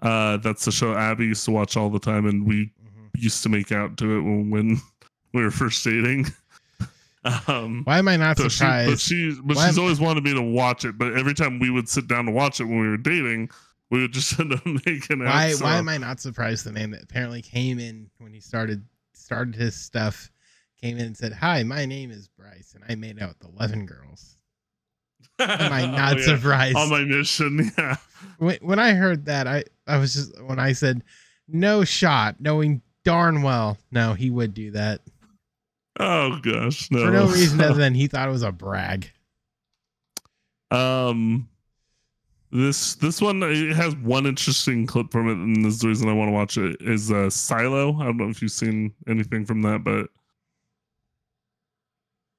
Uh, 0.00 0.36
that's 0.38 0.64
the 0.64 0.72
show 0.72 0.94
Abby 0.94 1.26
used 1.26 1.44
to 1.44 1.50
watch 1.52 1.76
all 1.76 1.88
the 1.90 1.98
time, 2.00 2.26
and 2.26 2.46
we 2.46 2.66
Mhm. 2.84 3.10
used 3.16 3.42
to 3.44 3.48
make 3.48 3.70
out 3.72 3.96
to 3.98 4.18
it 4.18 4.20
when, 4.22 4.50
when 4.50 4.80
we 5.34 5.42
were 5.42 5.50
first 5.50 5.82
dating. 5.84 6.26
Um, 7.46 7.82
Why 7.84 7.98
am 8.00 8.08
I 8.08 8.16
not 8.16 8.36
so 8.36 8.48
she, 8.48 8.48
but 8.48 8.50
surprised? 8.50 9.00
she, 9.02 9.38
but 9.44 9.56
she's 9.56 9.78
am- 9.78 9.84
always 9.84 10.00
wanted 10.00 10.24
me 10.24 10.34
to 10.34 10.42
watch 10.42 10.84
it. 10.84 10.98
But 10.98 11.16
every 11.16 11.34
time 11.34 11.60
we 11.60 11.70
would 11.70 11.88
sit 11.88 12.08
down 12.08 12.24
to 12.26 12.32
watch 12.32 12.58
it 12.60 12.64
when 12.64 12.80
we 12.80 12.88
were 12.88 12.96
dating, 12.96 13.48
we 13.92 14.00
would 14.00 14.10
just 14.12 14.36
end 14.40 14.52
up 14.52 14.66
making 14.66 15.22
out. 15.22 15.26
why 15.28 15.52
so- 15.52 15.64
why 15.64 15.76
am 15.76 15.88
I 15.88 15.98
not 15.98 16.18
surprised 16.18 16.64
the 16.66 16.72
man 16.72 16.90
that 16.90 17.04
apparently 17.04 17.40
came 17.40 17.78
in 17.78 18.10
when 18.18 18.32
he 18.34 18.40
started 18.40 18.82
started 19.14 19.54
his 19.54 19.76
stuff 19.76 20.32
came 20.80 20.98
in 20.98 21.06
and 21.06 21.16
said, 21.16 21.32
Hi, 21.32 21.62
my 21.62 21.86
name 21.86 22.10
is 22.10 22.26
Bryce 22.26 22.74
and 22.74 22.82
I 22.88 22.96
made 22.96 23.22
out 23.22 23.36
with 23.40 23.54
eleven 23.54 23.86
girls. 23.86 24.36
Am 25.38 25.72
I 25.72 25.86
not 25.96 26.14
Oh, 26.14 26.18
yeah. 26.18 26.24
surprised? 26.26 26.76
on 26.76 26.90
my 26.90 27.04
mission? 27.04 27.70
Yeah. 27.78 27.96
when, 28.38 28.58
when 28.62 28.78
I 28.78 28.92
heard 28.94 29.26
that, 29.26 29.46
I, 29.46 29.64
I 29.86 29.98
was 29.98 30.14
just 30.14 30.40
when 30.42 30.58
I 30.58 30.72
said 30.72 31.02
no 31.48 31.84
shot, 31.84 32.36
knowing 32.40 32.82
darn 33.04 33.42
well 33.42 33.76
no, 33.90 34.14
he 34.14 34.30
would 34.30 34.54
do 34.54 34.70
that. 34.72 35.00
Oh 36.00 36.38
gosh, 36.42 36.90
no. 36.90 37.04
For 37.06 37.10
no 37.12 37.26
reason 37.26 37.60
other 37.60 37.74
than 37.78 37.94
he 37.94 38.06
thought 38.06 38.28
it 38.28 38.32
was 38.32 38.42
a 38.42 38.52
brag. 38.52 39.10
um, 40.70 41.48
this 42.50 42.94
this 42.96 43.20
one 43.20 43.42
it 43.42 43.74
has 43.74 43.94
one 43.96 44.26
interesting 44.26 44.86
clip 44.86 45.10
from 45.10 45.28
it, 45.28 45.32
and 45.32 45.64
this 45.64 45.74
is 45.74 45.80
the 45.80 45.88
reason 45.88 46.08
I 46.08 46.12
want 46.12 46.28
to 46.28 46.32
watch 46.32 46.56
it. 46.58 46.76
Is 46.80 47.10
uh, 47.10 47.30
Silo? 47.30 47.94
I 48.00 48.04
don't 48.04 48.16
know 48.18 48.28
if 48.28 48.42
you've 48.42 48.52
seen 48.52 48.92
anything 49.08 49.44
from 49.46 49.62
that, 49.62 49.84
but 49.84 50.08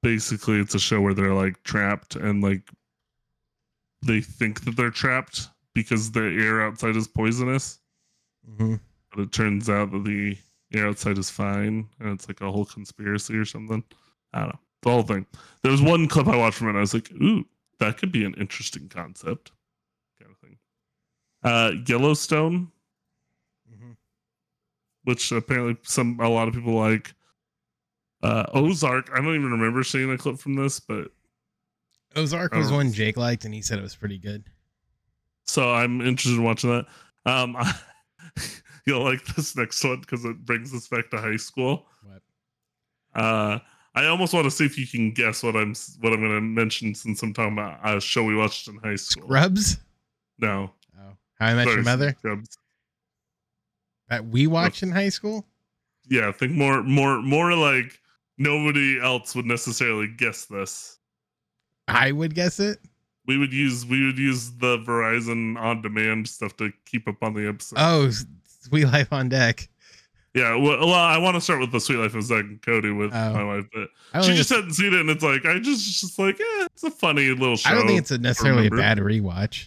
basically, 0.04 0.60
it's 0.60 0.76
a 0.76 0.78
show 0.78 1.00
where 1.00 1.14
they're 1.14 1.34
like 1.34 1.60
trapped 1.64 2.14
and 2.16 2.42
like 2.44 2.70
they 4.02 4.20
think 4.20 4.64
that 4.64 4.76
they're 4.76 4.90
trapped 4.90 5.48
because 5.74 6.12
the 6.12 6.20
air 6.20 6.62
outside 6.62 6.94
is 6.96 7.08
poisonous, 7.08 7.80
hmm 8.46 8.76
but 9.10 9.22
it 9.22 9.32
turns 9.32 9.70
out 9.70 9.92
that 9.92 10.04
the 10.04 10.36
air 10.74 10.88
outside 10.88 11.18
is 11.18 11.30
fine, 11.30 11.88
and 12.00 12.10
it's 12.10 12.28
like 12.28 12.40
a 12.42 12.52
whole 12.52 12.64
conspiracy 12.66 13.34
or 13.36 13.44
something. 13.44 13.82
I 14.32 14.40
don't 14.40 14.48
know 14.50 14.60
the 14.82 14.90
whole 14.90 15.02
thing. 15.02 15.26
There 15.62 15.72
was 15.72 15.82
one 15.82 16.06
clip 16.08 16.28
I 16.28 16.36
watched 16.36 16.58
from 16.58 16.68
it, 16.68 16.70
and 16.70 16.78
I 16.78 16.82
was 16.82 16.94
like, 16.94 17.10
"Ooh, 17.12 17.46
that 17.80 17.96
could 17.98 18.12
be 18.12 18.24
an 18.24 18.34
interesting 18.34 18.88
concept." 18.88 19.52
kind 20.20 20.30
of 20.30 20.38
thing. 20.38 20.58
Uh, 21.42 21.72
Yellowstone, 21.86 22.70
hmm 23.68 23.92
which 25.04 25.32
apparently 25.32 25.76
some 25.82 26.18
a 26.20 26.28
lot 26.28 26.48
of 26.48 26.54
people 26.54 26.74
like. 26.74 27.14
Uh, 28.24 28.46
Ozark. 28.54 29.10
I 29.12 29.16
don't 29.16 29.34
even 29.34 29.50
remember 29.50 29.84
seeing 29.84 30.10
a 30.10 30.16
clip 30.18 30.38
from 30.38 30.54
this, 30.56 30.80
but 30.80 31.08
Ozark 32.16 32.54
was 32.54 32.72
one 32.72 32.92
Jake 32.92 33.16
liked, 33.16 33.44
and 33.44 33.52
he 33.52 33.60
said 33.60 33.78
it 33.78 33.82
was 33.82 33.94
pretty 33.96 34.18
good. 34.18 34.44
so 35.44 35.72
I'm 35.72 36.00
interested 36.00 36.38
in 36.38 36.42
watching 36.44 36.70
that. 36.70 36.86
Um, 37.30 37.56
you'll 38.86 39.02
like 39.04 39.24
this 39.34 39.56
next 39.56 39.84
one 39.84 40.00
because 40.00 40.24
it 40.24 40.44
brings 40.44 40.72
us 40.74 40.88
back 40.88 41.10
to 41.10 41.18
high 41.20 41.36
school. 41.36 41.86
What? 42.02 42.22
Uh, 43.22 43.58
I 43.94 44.06
almost 44.06 44.32
want 44.32 44.44
to 44.44 44.50
see 44.50 44.64
if 44.64 44.78
you 44.78 44.86
can 44.86 45.12
guess 45.12 45.42
what 45.42 45.54
I'm 45.54 45.74
what 46.00 46.12
I'm 46.12 46.20
going 46.20 46.32
to 46.34 46.40
mention 46.40 46.94
since 46.94 47.22
I'm 47.22 47.32
talking 47.34 47.52
about 47.52 47.78
a 47.84 48.00
show 48.00 48.24
we 48.24 48.34
watched 48.34 48.68
in 48.68 48.76
high 48.78 48.96
school. 48.96 49.24
Scrubs. 49.24 49.78
No, 50.38 50.72
Oh, 50.98 51.12
How 51.38 51.46
I 51.48 51.54
Met 51.54 51.64
sorry, 51.64 51.74
Your 51.76 51.84
Mother. 51.84 52.14
Scrubs. 52.18 52.58
That 54.08 54.26
we 54.26 54.46
watched 54.46 54.82
in 54.82 54.90
high 54.92 55.08
school. 55.10 55.46
Yeah, 56.08 56.28
I 56.28 56.32
think 56.32 56.52
more 56.52 56.82
more 56.82 57.20
more 57.22 57.54
like 57.54 58.00
nobody 58.38 59.00
else 59.00 59.34
would 59.34 59.46
necessarily 59.46 60.08
guess 60.08 60.44
this. 60.46 60.98
I 61.88 62.12
would 62.12 62.34
guess 62.34 62.60
it. 62.60 62.78
We 63.26 63.38
would 63.38 63.52
use 63.52 63.86
we 63.86 64.04
would 64.06 64.18
use 64.18 64.50
the 64.58 64.78
Verizon 64.78 65.58
on 65.58 65.82
demand 65.82 66.28
stuff 66.28 66.56
to 66.58 66.70
keep 66.86 67.08
up 67.08 67.22
on 67.22 67.34
the 67.34 67.48
episode. 67.48 67.76
Oh, 67.78 68.10
Suite 68.62 68.86
Life 68.86 69.12
on 69.12 69.28
Deck. 69.30 69.68
yeah, 70.34 70.54
well, 70.56 70.80
well 70.80 70.92
I 70.94 71.16
want 71.18 71.34
to 71.36 71.40
start 71.40 71.60
with 71.60 71.72
the 71.72 71.80
Suite 71.80 71.98
Life 71.98 72.14
of 72.14 72.22
Zack 72.22 72.44
and 72.44 72.60
Cody 72.60 72.90
with 72.90 73.12
Oh. 73.14 73.32
my 73.32 73.44
wife, 73.44 73.64
but 73.72 74.24
she 74.24 74.34
just 74.34 74.50
hadn't 74.50 74.72
seen 74.72 74.92
it, 74.92 75.00
and 75.00 75.08
it's 75.10 75.22
like 75.24 75.44
I 75.46 75.58
just 75.58 76.00
just 76.00 76.18
like 76.18 76.38
yeah, 76.38 76.66
it's 76.66 76.84
a 76.84 76.90
funny 76.90 77.28
little 77.30 77.56
show. 77.56 77.70
I 77.70 77.74
don't 77.74 77.86
think 77.86 78.00
it's 78.00 78.10
a 78.10 78.18
necessarily 78.18 78.66
a 78.66 78.70
bad 78.70 78.98
rewatch. 78.98 79.66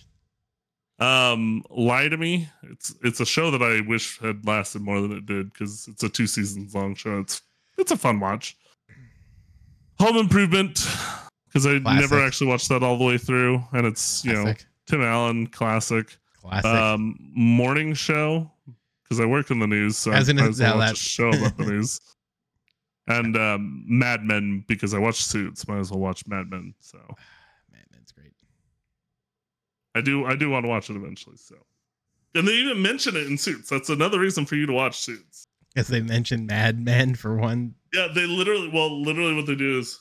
um 1.00 1.64
lie 1.70 2.08
to 2.10 2.18
me. 2.18 2.50
It's 2.64 2.94
it's 3.04 3.20
a 3.20 3.26
show 3.26 3.50
that 3.52 3.62
I 3.62 3.82
wish 3.88 4.20
had 4.20 4.46
lasted 4.46 4.82
more 4.82 5.02
than 5.02 5.12
it 5.14 5.26
did 5.26 5.52
because 5.54 5.88
it's 5.88 6.04
a 6.04 6.10
two 6.10 6.28
seasons 6.28 6.74
long 6.76 6.96
show. 6.96 7.20
It's 7.20 7.42
it's 7.78 7.92
a 7.92 7.98
fun 7.98 8.20
watch. 8.20 8.58
Home 10.00 10.18
Improvement 10.18 10.88
because 11.48 11.66
I 11.66 11.80
never 11.80 12.24
actually 12.24 12.48
watched 12.48 12.70
that 12.70 12.84
all 12.84 12.98
the 12.98 13.06
way 13.06 13.18
through, 13.18 13.64
and 13.74 13.88
it's 13.88 14.24
you 14.24 14.34
know 14.34 14.54
Tim 14.86 15.02
Allen 15.02 15.48
classic. 15.48 16.18
Classic. 16.42 16.66
Um, 16.66 17.18
morning 17.34 17.94
show 17.94 18.50
because 19.04 19.20
I 19.20 19.26
work 19.26 19.52
in 19.52 19.60
the 19.60 19.68
news, 19.68 19.98
so 19.98 20.12
I 20.12 20.20
was 20.20 20.30
I 20.30 20.34
gonna 20.34 20.48
was 20.48 20.62
watch 20.62 20.92
a 20.92 20.96
show 20.96 21.30
about 21.30 21.58
the 21.58 21.66
news. 21.68 22.00
And 23.08 23.38
um, 23.38 23.86
Mad 23.88 24.24
Men 24.24 24.66
because 24.68 24.94
I 24.94 25.00
watch 25.00 25.24
Suits, 25.24 25.68
might 25.68 25.80
as 25.80 25.92
well 25.92 26.00
watch 26.00 26.28
Mad 26.28 26.50
Men. 26.50 26.74
So 26.80 26.98
Man, 27.72 27.84
that's 27.92 28.12
great. 28.12 28.34
I 29.96 30.02
do, 30.02 30.26
I 30.26 30.36
do 30.36 30.50
want 30.50 30.64
to 30.66 30.70
watch 30.70 30.90
it 30.90 30.96
eventually. 30.96 31.38
So, 31.38 31.56
and 32.36 32.48
they 32.48 32.54
even 32.54 32.82
mention 32.82 33.16
it 33.16 33.28
in 33.28 33.38
Suits. 33.38 33.70
That's 33.70 33.90
another 33.90 34.20
reason 34.20 34.46
for 34.46 34.56
you 34.56 34.66
to 34.66 34.74
watch 34.74 35.00
Suits. 35.00 35.47
Because 35.78 35.90
they 35.90 36.02
mentioned 36.02 36.48
Mad 36.48 36.84
Men 36.84 37.14
for 37.14 37.36
one. 37.36 37.76
Yeah, 37.94 38.08
they 38.12 38.26
literally, 38.26 38.68
well, 38.68 39.00
literally, 39.00 39.36
what 39.36 39.46
they 39.46 39.54
do 39.54 39.78
is, 39.78 40.00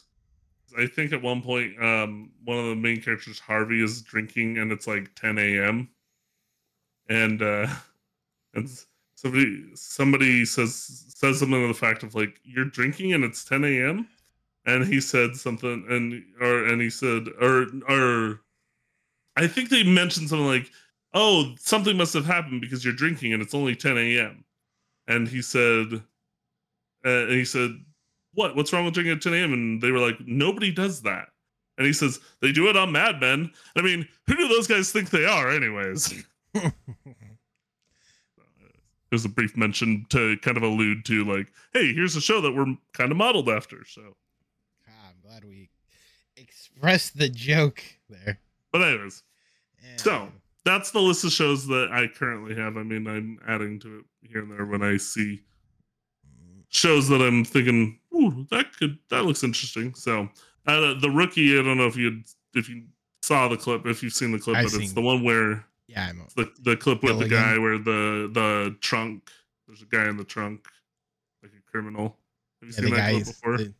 I 0.78 0.86
think 0.86 1.12
at 1.12 1.20
one 1.20 1.42
point, 1.42 1.74
um, 1.84 2.30
one 2.46 2.56
of 2.56 2.64
the 2.64 2.74
main 2.74 3.02
characters, 3.02 3.38
Harvey, 3.38 3.84
is 3.84 4.00
drinking, 4.00 4.56
and 4.56 4.72
it's 4.72 4.86
like 4.86 5.14
10 5.16 5.36
a.m. 5.36 5.90
and 7.10 7.42
uh, 7.42 7.66
and 8.54 8.70
somebody 9.16 9.66
somebody 9.74 10.46
says 10.46 11.04
says 11.08 11.40
something 11.40 11.60
to 11.60 11.68
the 11.68 11.74
fact 11.74 12.02
of 12.02 12.14
like 12.14 12.40
you're 12.42 12.64
drinking 12.64 13.12
and 13.12 13.22
it's 13.22 13.44
10 13.44 13.62
a.m. 13.64 14.08
and 14.64 14.86
he 14.86 14.98
said 14.98 15.36
something 15.36 15.84
and 15.90 16.24
or 16.40 16.64
and 16.64 16.80
he 16.80 16.88
said 16.88 17.26
or 17.38 17.66
or 17.86 18.40
I 19.36 19.46
think 19.46 19.68
they 19.68 19.82
mentioned 19.82 20.30
something 20.30 20.46
like 20.46 20.70
oh 21.12 21.54
something 21.58 21.98
must 21.98 22.14
have 22.14 22.24
happened 22.24 22.62
because 22.62 22.82
you're 22.82 22.94
drinking 22.94 23.34
and 23.34 23.42
it's 23.42 23.54
only 23.54 23.76
10 23.76 23.98
a.m. 23.98 24.45
and 25.08 25.26
he 25.28 25.40
said 25.42 26.02
uh, 27.04 27.08
and 27.08 27.30
he 27.32 27.44
said 27.44 27.70
what 28.34 28.54
what's 28.56 28.72
wrong 28.72 28.84
with 28.84 28.94
drinking 28.94 29.12
at 29.16 29.22
10 29.22 29.34
a.m. 29.34 29.52
and 29.52 29.80
they 29.82 29.90
were 29.90 29.98
like 30.00 30.16
nobody 30.26 30.70
does 30.72 31.02
that 31.02 31.28
and 31.78 31.86
he 31.86 31.92
says 31.92 32.20
they 32.40 32.52
do 32.52 32.68
it 32.68 32.76
on 32.76 32.92
Mad 32.92 33.20
Men 33.20 33.50
I 33.76 33.82
mean 33.82 34.06
who 34.26 34.36
do 34.36 34.48
those 34.48 34.66
guys 34.66 34.90
think 34.92 35.10
they 35.10 35.24
are 35.24 35.50
anyways. 35.50 36.24
there's 39.10 39.24
a 39.24 39.28
brief 39.28 39.56
mention 39.56 40.04
to 40.10 40.36
kind 40.38 40.56
of 40.56 40.62
allude 40.62 41.04
to 41.06 41.24
like 41.24 41.46
hey 41.72 41.92
here's 41.94 42.16
a 42.16 42.20
show 42.20 42.40
that 42.40 42.52
we're 42.52 42.74
kind 42.92 43.10
of 43.12 43.16
modeled 43.16 43.48
after 43.48 43.84
so 43.84 44.02
God, 44.86 44.94
I'm 45.08 45.14
glad 45.28 45.44
we 45.44 45.70
expressed 46.36 47.16
the 47.16 47.28
joke 47.28 47.82
there. 48.08 48.38
but 48.72 48.82
anyways 48.82 49.22
And- 49.88 50.00
So- 50.00 50.32
that's 50.66 50.90
the 50.90 51.00
list 51.00 51.24
of 51.24 51.32
shows 51.32 51.66
that 51.68 51.88
i 51.92 52.06
currently 52.06 52.54
have. 52.54 52.76
I 52.76 52.82
mean 52.82 53.06
i'm 53.06 53.38
adding 53.48 53.78
to 53.80 53.98
it 54.00 54.04
here 54.28 54.42
and 54.42 54.50
there 54.50 54.66
when 54.66 54.82
i 54.82 54.96
see 54.98 55.40
shows 56.68 57.08
that 57.08 57.22
i'm 57.22 57.44
thinking 57.44 57.98
ooh 58.14 58.46
that 58.50 58.76
could 58.76 58.98
that 59.10 59.24
looks 59.24 59.42
interesting. 59.44 59.94
So 59.94 60.28
uh, 60.66 60.94
the 61.00 61.10
rookie 61.10 61.58
i 61.58 61.62
don't 61.62 61.78
know 61.78 61.86
if 61.86 61.96
you 61.96 62.22
if 62.54 62.68
you 62.68 62.82
saw 63.22 63.48
the 63.48 63.56
clip 63.56 63.86
if 63.86 64.02
you've 64.02 64.12
seen 64.12 64.32
the 64.32 64.38
clip 64.38 64.56
I've 64.56 64.64
but 64.64 64.74
it's 64.74 64.86
seen 64.86 64.94
the 64.94 65.00
one 65.02 65.22
where 65.24 65.64
yeah, 65.88 66.08
I'm. 66.08 66.26
the, 66.36 66.50
the 66.62 66.76
clip 66.76 67.02
with 67.04 67.18
the 67.20 67.28
guy 67.28 67.56
where 67.58 67.78
the 67.78 68.28
the 68.32 68.76
trunk 68.80 69.30
there's 69.68 69.82
a 69.82 69.86
guy 69.86 70.08
in 70.08 70.16
the 70.16 70.24
trunk 70.24 70.66
like 71.42 71.52
a 71.52 71.70
criminal. 71.70 72.16
Have 72.60 72.68
you 72.70 72.74
Yeah, 72.74 72.80
seen 72.80 72.94
that 72.94 73.10
clip 73.12 73.24
before? 73.26 73.56
the- 73.58 73.74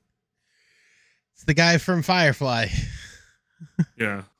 it's 1.35 1.45
the 1.45 1.55
guy 1.55 1.79
from 1.79 2.03
Firefly. 2.03 2.67
yeah. 3.99 4.05
Yeah, 4.07 4.19
is 4.19 4.25
he- 4.25 4.36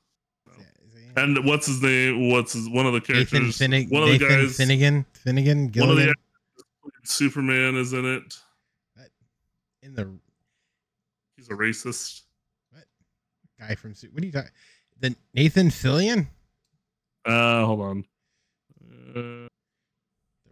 And 1.17 1.43
what's 1.45 1.65
his 1.65 1.81
name? 1.81 2.29
What's 2.29 2.53
his, 2.53 2.69
one 2.69 2.85
of 2.85 2.93
the 2.93 3.01
characters? 3.01 3.57
Finnegan, 3.57 3.89
one 3.89 4.03
of 4.03 4.09
the 4.09 4.19
Nathan 4.19 4.45
guys. 4.45 4.55
Finnegan. 4.55 5.05
Finnegan. 5.13 5.71
One 5.75 5.89
of 5.89 5.95
the 5.95 6.13
Superman 7.03 7.75
is 7.75 7.93
in 7.93 8.05
it. 8.05 8.37
in 9.81 9.95
the 9.95 10.15
He's 11.35 11.49
a 11.49 11.53
racist. 11.53 12.21
What 12.69 12.83
guy 13.59 13.73
from. 13.73 13.95
What 14.11 14.21
are 14.21 14.25
you 14.27 14.31
talking? 14.31 14.51
The 14.99 15.15
Nathan 15.33 15.69
Fillion. 15.69 16.27
Uh, 17.25 17.65
hold 17.65 17.81
on. 17.81 18.03
Uh, 19.15 19.47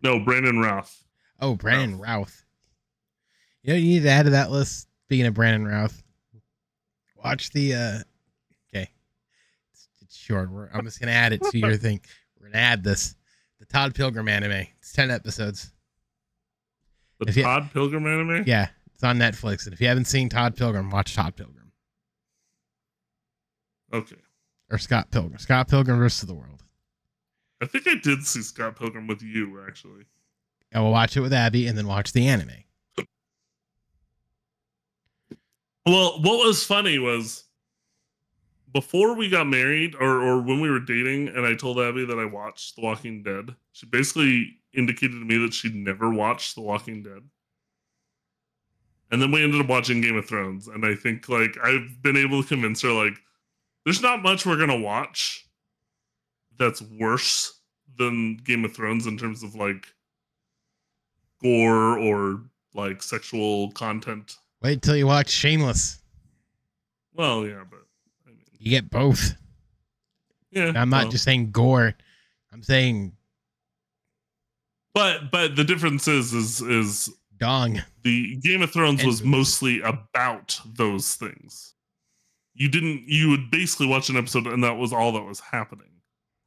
no, 0.02 0.20
Brandon 0.26 0.60
Routh. 0.60 1.04
Oh, 1.40 1.56
Brandon 1.56 2.00
Routh. 2.00 2.44
You 3.62 3.74
know, 3.74 3.78
you 3.78 3.88
need 3.88 4.04
to 4.04 4.10
add 4.10 4.24
to 4.24 4.32
that 4.32 4.50
list. 4.50 4.88
Speaking 5.06 5.28
of 5.28 5.36
Brandon 5.36 5.68
Routh, 5.68 6.02
watch 7.24 7.52
the. 7.52 7.76
uh 7.76 7.80
Okay, 7.80 8.00
it's, 8.00 8.04
it's 8.04 8.15
short. 10.26 10.50
We're, 10.52 10.70
I'm 10.74 10.84
just 10.86 11.00
gonna 11.00 11.12
add 11.12 11.34
it 11.34 11.42
to 11.52 11.58
your 11.58 11.78
thing. 11.78 12.02
We're 12.40 12.48
gonna 12.50 12.64
add 12.64 12.84
this. 12.84 13.16
The 13.60 13.66
Todd 13.66 13.96
Pilgrim 13.96 14.28
anime. 14.28 14.68
It's 14.80 14.92
ten 14.92 15.12
episodes. 15.12 15.72
The 17.20 17.28
If 17.30 17.38
you- 17.38 17.44
Todd 17.44 17.70
Pilgrim 17.72 18.06
anime. 18.08 18.44
Yeah, 18.46 18.68
it's 18.94 19.04
on 19.04 19.18
Netflix. 19.18 19.66
And 19.66 19.74
if 19.74 19.80
you 19.82 19.88
haven't 19.88 20.06
seen 20.06 20.28
Todd 20.30 20.56
Pilgrim, 20.58 20.90
watch 20.90 21.16
Todd 21.16 21.36
Pilgrim 21.36 21.72
Okay. 23.94 24.18
or 24.70 24.78
Scott 24.78 25.12
Pilgrim. 25.12 25.38
Scott 25.40 25.70
Pilgrim 25.70 25.98
versus 26.00 26.28
the 26.28 26.34
World. 26.34 26.64
I 27.62 27.66
think 27.68 27.88
I 27.88 27.96
did 27.96 28.26
see 28.26 28.42
Scott 28.42 28.76
Pilgrim 28.78 29.08
with 29.08 29.22
you 29.22 29.64
actually. 29.66 30.04
I 30.74 30.82
will 30.82 30.92
watch 30.92 31.16
it 31.16 31.22
with 31.22 31.32
Abby 31.32 31.68
and 31.68 31.78
then 31.78 31.88
watch 31.88 32.12
the 32.12 32.28
anime. 32.28 32.52
Well, 35.86 36.20
what 36.22 36.46
was 36.46 36.66
funny 36.66 37.00
was 37.00 37.45
before 38.76 39.16
we 39.16 39.30
got 39.30 39.48
married 39.48 39.96
or 40.02 40.22
or 40.22 40.42
when 40.42 40.60
we 40.60 40.70
were 40.70 40.82
dating 40.82 41.30
and 41.30 41.46
I 41.46 41.56
told 41.56 41.80
Abby 41.80 42.06
that 42.06 42.20
I 42.20 42.26
watched 42.26 42.76
The 42.76 42.82
Walking 42.82 43.24
Dead, 43.24 43.56
she 43.72 43.86
basically 43.86 44.58
indicated 44.74 45.14
to 45.14 45.26
me 45.26 45.38
that 45.38 45.54
she'd 45.54 45.74
never 45.74 46.10
watched 46.10 46.56
The 46.56 46.62
Walking 46.62 47.02
Dead. 47.02 47.22
And 49.12 49.22
then 49.22 49.32
we 49.32 49.42
ended 49.42 49.62
up 49.62 49.70
watching 49.70 50.02
Game 50.02 50.18
of 50.18 50.28
Thrones 50.28 50.68
and 50.68 50.86
I 50.86 50.94
think 50.94 51.30
like 51.30 51.56
I've 51.64 52.02
been 52.02 52.18
able 52.18 52.44
to 52.44 52.50
convince 52.50 52.82
her 52.82 52.92
like 52.92 53.14
there's 53.86 54.02
not 54.02 54.22
much 54.22 54.46
we're 54.46 54.58
going 54.58 54.68
to 54.68 54.86
watch 54.86 55.48
that's 56.60 56.82
worse 56.82 57.62
than 57.98 58.36
Game 58.44 58.66
of 58.66 58.76
Thrones 58.76 59.08
in 59.08 59.18
terms 59.18 59.42
of 59.42 59.56
like 59.56 59.88
gore 61.42 61.98
or 61.98 62.42
like 62.74 63.02
sexual 63.02 63.72
content. 63.72 64.36
Wait 64.62 64.82
till 64.82 64.98
you 64.98 65.08
watch 65.08 65.30
Shameless. 65.30 66.00
Well, 67.14 67.46
yeah, 67.46 67.64
but 67.70 67.85
You 68.60 68.72
get 68.72 68.90
both. 68.90 69.34
yeah. 70.52 70.72
I'm 70.76 70.90
not 70.90 71.04
well. 71.04 71.12
just 71.12 71.24
saying 71.24 71.52
gore. 71.52 71.96
I'm 72.52 72.64
saying 72.64 73.14
But 74.94 75.32
but 75.32 75.56
the 75.56 75.64
difference 75.64 76.08
is 76.08 76.34
is 76.34 76.62
is 76.62 77.10
dong. 77.38 77.82
the 78.04 78.38
Game 78.38 78.62
of 78.62 78.72
Thrones 78.72 79.02
And 79.02 79.08
was 79.08 79.22
movies. 79.22 79.32
mostly 79.38 79.82
about 79.82 80.60
those 80.66 81.16
things. 81.16 81.74
You 82.54 82.70
didn't. 82.70 83.04
You 83.08 83.30
would 83.32 83.52
basically 83.52 83.88
watch 83.88 84.08
an 84.10 84.16
episode, 84.16 84.48
and 84.48 84.64
that 84.64 84.78
was 84.78 84.94
all 84.94 85.12
that 85.14 85.24
was 85.24 85.42
happening. 85.42 85.90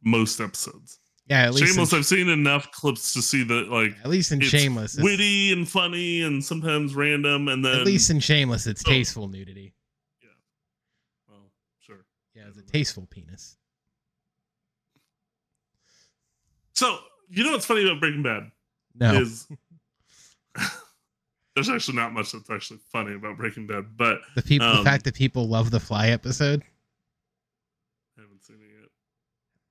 Most 0.02 0.40
episodes. 0.40 0.98
Yeah, 1.26 1.42
at 1.42 1.52
least 1.52 1.74
Shameless. 1.74 1.92
in, 1.92 1.98
I've 1.98 2.06
seen 2.06 2.28
enough 2.30 2.72
clips 2.72 3.12
to 3.12 3.20
see 3.20 3.44
that 3.44 3.68
like 3.68 3.94
at 4.02 4.08
least 4.08 4.32
in 4.32 4.40
it's 4.40 4.48
Shameless, 4.50 4.96
witty 4.96 5.52
and 5.52 5.68
funny, 5.68 6.22
and 6.22 6.42
sometimes 6.42 6.94
random, 6.94 7.48
and 7.48 7.62
then 7.62 7.80
at 7.80 7.84
least 7.84 8.08
in 8.08 8.18
Shameless, 8.20 8.66
it's 8.66 8.82
Oh. 8.86 8.90
tasteful 8.90 9.28
nudity. 9.28 9.74
Yeah, 12.38 12.44
it's 12.48 12.58
a 12.58 12.62
tasteful 12.62 13.06
penis. 13.10 13.56
So 16.74 16.98
you 17.28 17.42
know 17.42 17.50
what's 17.52 17.66
funny 17.66 17.84
about 17.84 17.98
Breaking 17.98 18.22
Bad 18.22 18.52
No. 18.94 19.14
is 19.14 19.48
there's 21.54 21.68
actually 21.68 21.96
not 21.96 22.12
much 22.12 22.30
that's 22.30 22.48
actually 22.48 22.78
funny 22.92 23.14
about 23.14 23.36
Breaking 23.36 23.66
Bad, 23.66 23.96
but 23.96 24.20
the 24.36 24.42
people 24.42 24.68
um, 24.68 24.76
the 24.76 24.84
fact 24.84 25.04
that 25.04 25.14
people 25.14 25.48
love 25.48 25.72
the 25.72 25.80
fly 25.80 26.10
episode. 26.10 26.62
I 28.16 28.20
haven't 28.20 28.44
seen 28.44 28.56
it 28.56 28.80
yet. 28.80 28.90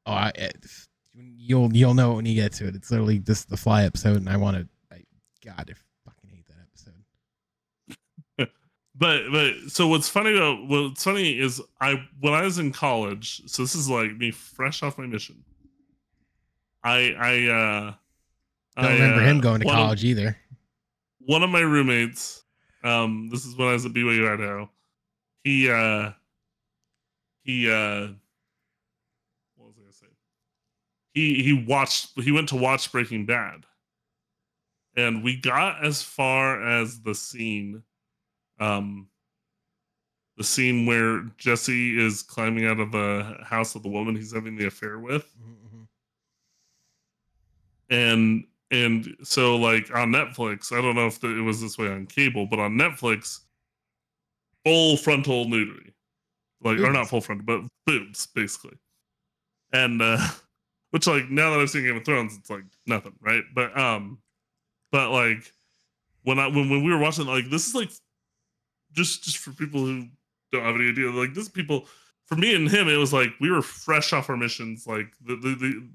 Oh, 0.06 0.12
I, 0.12 0.32
it, 0.36 0.66
you'll 1.14 1.74
you'll 1.74 1.94
know 1.94 2.16
when 2.16 2.26
you 2.26 2.36
get 2.36 2.52
to 2.54 2.68
it. 2.68 2.76
It's 2.76 2.92
literally 2.92 3.20
just 3.20 3.50
the 3.50 3.58
fly 3.58 3.84
episode, 3.84 4.18
and 4.18 4.30
I 4.30 4.36
want 4.36 4.58
to. 4.58 4.68
I, 4.94 5.04
God, 5.46 5.70
I 5.72 6.10
fucking 6.10 6.30
hate 6.30 6.46
that 6.48 6.58
episode. 6.68 8.52
But 9.00 9.32
but 9.32 9.54
so 9.68 9.88
what's 9.88 10.10
funny 10.10 10.36
about 10.36 10.66
what's 10.68 11.04
funny 11.04 11.38
is 11.38 11.62
I 11.80 12.04
when 12.20 12.34
I 12.34 12.42
was 12.42 12.58
in 12.58 12.72
college, 12.72 13.44
so 13.48 13.62
this 13.62 13.76
is 13.76 13.88
like 13.90 14.18
me 14.18 14.32
fresh 14.32 14.82
off 14.82 14.98
my 14.98 15.06
mission. 15.06 15.44
I 16.84 17.14
I 17.18 17.48
uh 17.48 17.94
Don't 18.82 18.86
I, 18.92 18.94
remember 18.94 19.22
uh, 19.22 19.26
him 19.26 19.40
going 19.40 19.60
to 19.62 19.66
one 19.68 19.76
of- 19.76 19.82
college 19.84 20.04
either. 20.04 20.38
one 21.20 21.44
of 21.44 21.50
my 21.50 21.60
roommates, 21.60 22.44
um, 22.84 23.30
this 23.30 23.46
is 23.46 23.56
when 23.56 23.68
I 23.68 23.74
was 23.74 23.86
at 23.86 23.94
BYU 23.94 24.32
Idaho. 24.34 24.70
He 25.44 25.70
uh 25.70 26.12
he 27.44 27.70
uh 27.70 28.08
what 29.58 29.68
was 29.68 29.76
I 29.78 29.82
gonna 29.82 29.94
say? 29.94 30.08
He 31.14 31.44
he 31.44 31.54
watched 31.54 32.20
he 32.20 32.32
went 32.32 32.50
to 32.50 32.56
watch 32.56 32.92
Breaking 32.92 33.26
Bad. 33.28 33.66
And 34.96 35.24
we 35.24 35.36
got 35.40 35.84
as 35.86 36.02
far 36.02 36.68
as 36.68 37.02
the 37.02 37.14
scene, 37.14 37.84
um 38.60 39.08
the 40.38 40.44
scene 40.44 40.86
where 40.86 41.24
Jesse 41.38 42.00
is 42.00 42.22
climbing 42.22 42.66
out 42.68 42.80
of 42.80 42.92
the 42.92 43.38
house 43.44 43.74
of 43.76 43.82
the 43.82 43.90
woman 43.90 44.16
he's 44.16 44.34
having 44.34 44.56
the 44.56 44.68
affair 44.68 45.00
with 45.00 45.36
Mm-hmm. 45.40 45.84
and 47.90 48.44
and 48.70 49.16
so 49.24 49.56
like 49.56 49.94
on 49.96 50.12
Netflix, 50.12 50.78
I 50.78 50.82
don't 50.82 50.96
know 50.96 51.08
if 51.08 51.22
the, 51.22 51.38
it 51.38 51.42
was 51.42 51.62
this 51.62 51.78
way 51.78 51.88
on 51.88 52.06
cable, 52.06 52.46
but 52.46 52.60
on 52.60 52.74
Netflix, 52.74 53.40
full 54.66 54.98
frontal 54.98 55.46
nudity, 55.48 55.94
like 56.62 56.80
or 56.80 56.92
not 56.92 57.08
full 57.08 57.22
frontal, 57.22 57.46
but 57.46 57.70
boobs 57.86 58.28
basically, 58.28 58.78
and 59.72 60.02
uh 60.02 60.18
which 60.92 61.08
like 61.08 61.30
now 61.30 61.52
that 61.52 61.60
I've 61.60 61.70
seen 61.70 61.84
Game 61.84 61.98
of 61.98 62.06
Thrones, 62.06 62.36
it's 62.38 62.50
like 62.50 62.64
nothing, 62.86 63.14
right? 63.22 63.44
But 63.56 63.78
um, 63.78 64.20
but 64.92 65.12
like 65.12 65.52
when 66.24 66.40
I 66.40 66.48
when 66.48 66.70
when 66.70 66.84
we 66.84 66.92
were 66.92 67.00
watching, 67.00 67.26
like 67.26 67.50
this 67.50 67.68
is 67.68 67.76
like 67.76 67.92
just 68.98 69.24
just 69.24 69.38
for 69.38 69.52
people 69.52 69.80
who 69.86 70.08
don't 70.52 70.64
have 70.64 70.76
any 70.76 70.90
idea, 70.90 71.10
like 71.12 71.34
this 71.34 71.48
people 71.48 71.88
for 72.26 72.36
me 72.36 72.54
and 72.54 72.70
him, 72.70 72.90
it 72.90 72.98
was 72.98 73.14
like 73.14 73.30
we 73.40 73.50
were 73.50 73.62
fresh 73.62 74.12
off 74.12 74.30
our 74.30 74.38
missions, 74.38 74.86
like 74.86 75.14
the 75.26 75.36
the, 75.36 75.56
the 75.56 75.88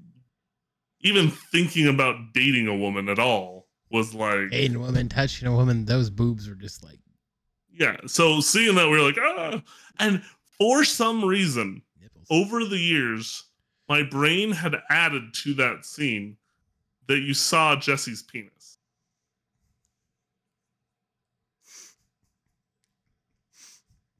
even 1.01 1.29
thinking 1.29 1.87
about 1.87 2.15
dating 2.33 2.67
a 2.67 2.75
woman 2.75 3.09
at 3.09 3.19
all 3.19 3.67
was 3.91 4.15
like 4.15 4.51
Hating 4.51 4.77
a 4.77 4.79
woman, 4.79 5.09
touching 5.09 5.47
a 5.47 5.55
woman, 5.55 5.85
those 5.85 6.09
boobs 6.09 6.49
were 6.49 6.55
just 6.55 6.83
like 6.83 6.97
yeah 7.73 7.97
so 8.05 8.39
seeing 8.39 8.75
that 8.75 8.87
we 8.87 8.97
are 8.97 9.01
like 9.01 9.17
ah 9.19 9.61
and 9.99 10.21
for 10.57 10.83
some 10.83 11.25
reason 11.25 11.81
nipples. 11.99 12.27
over 12.29 12.63
the 12.63 12.77
years 12.77 13.45
my 13.89 14.03
brain 14.03 14.51
had 14.51 14.75
added 14.89 15.33
to 15.33 15.53
that 15.55 15.83
scene 15.83 16.37
that 17.07 17.19
you 17.19 17.33
saw 17.33 17.75
jesse's 17.75 18.21
penis 18.21 18.62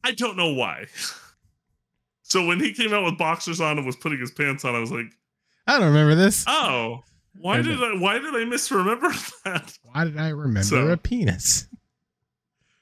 i 0.03 0.11
don't 0.11 0.35
know 0.37 0.53
why 0.53 0.85
so 2.23 2.45
when 2.45 2.59
he 2.59 2.73
came 2.73 2.93
out 2.93 3.03
with 3.03 3.17
boxers 3.17 3.59
on 3.61 3.77
and 3.77 3.85
was 3.85 3.95
putting 3.95 4.19
his 4.19 4.31
pants 4.31 4.63
on 4.65 4.75
i 4.75 4.79
was 4.79 4.91
like 4.91 5.07
I 5.65 5.77
don't 5.79 5.87
remember 5.87 6.15
this. 6.15 6.43
oh 6.47 7.03
why 7.39 7.61
did 7.61 7.81
i 7.81 7.95
why 7.97 8.19
did 8.19 8.35
i 8.35 8.43
misremember 8.45 9.09
that 9.45 9.77
Why 9.83 10.03
did 10.05 10.17
I 10.17 10.29
remember 10.29 10.63
So- 10.63 10.87
a 10.89 10.97
penis? 10.97 11.67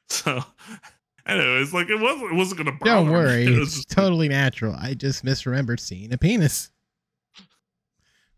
So, 0.09 0.43
anyways, 1.25 1.73
like 1.73 1.89
it 1.89 1.95
wasn't 1.99 2.33
it 2.33 2.35
wasn't 2.35 2.57
gonna 2.57 2.71
bother 2.77 2.91
Don't 2.91 3.07
me. 3.07 3.13
worry, 3.13 3.45
It 3.45 3.49
was 3.57 3.67
it's 3.69 3.75
just 3.77 3.91
totally 3.91 4.27
natural. 4.27 4.75
I 4.77 4.93
just 4.93 5.23
misremembered 5.23 5.79
seeing 5.79 6.11
a 6.11 6.17
penis. 6.17 6.69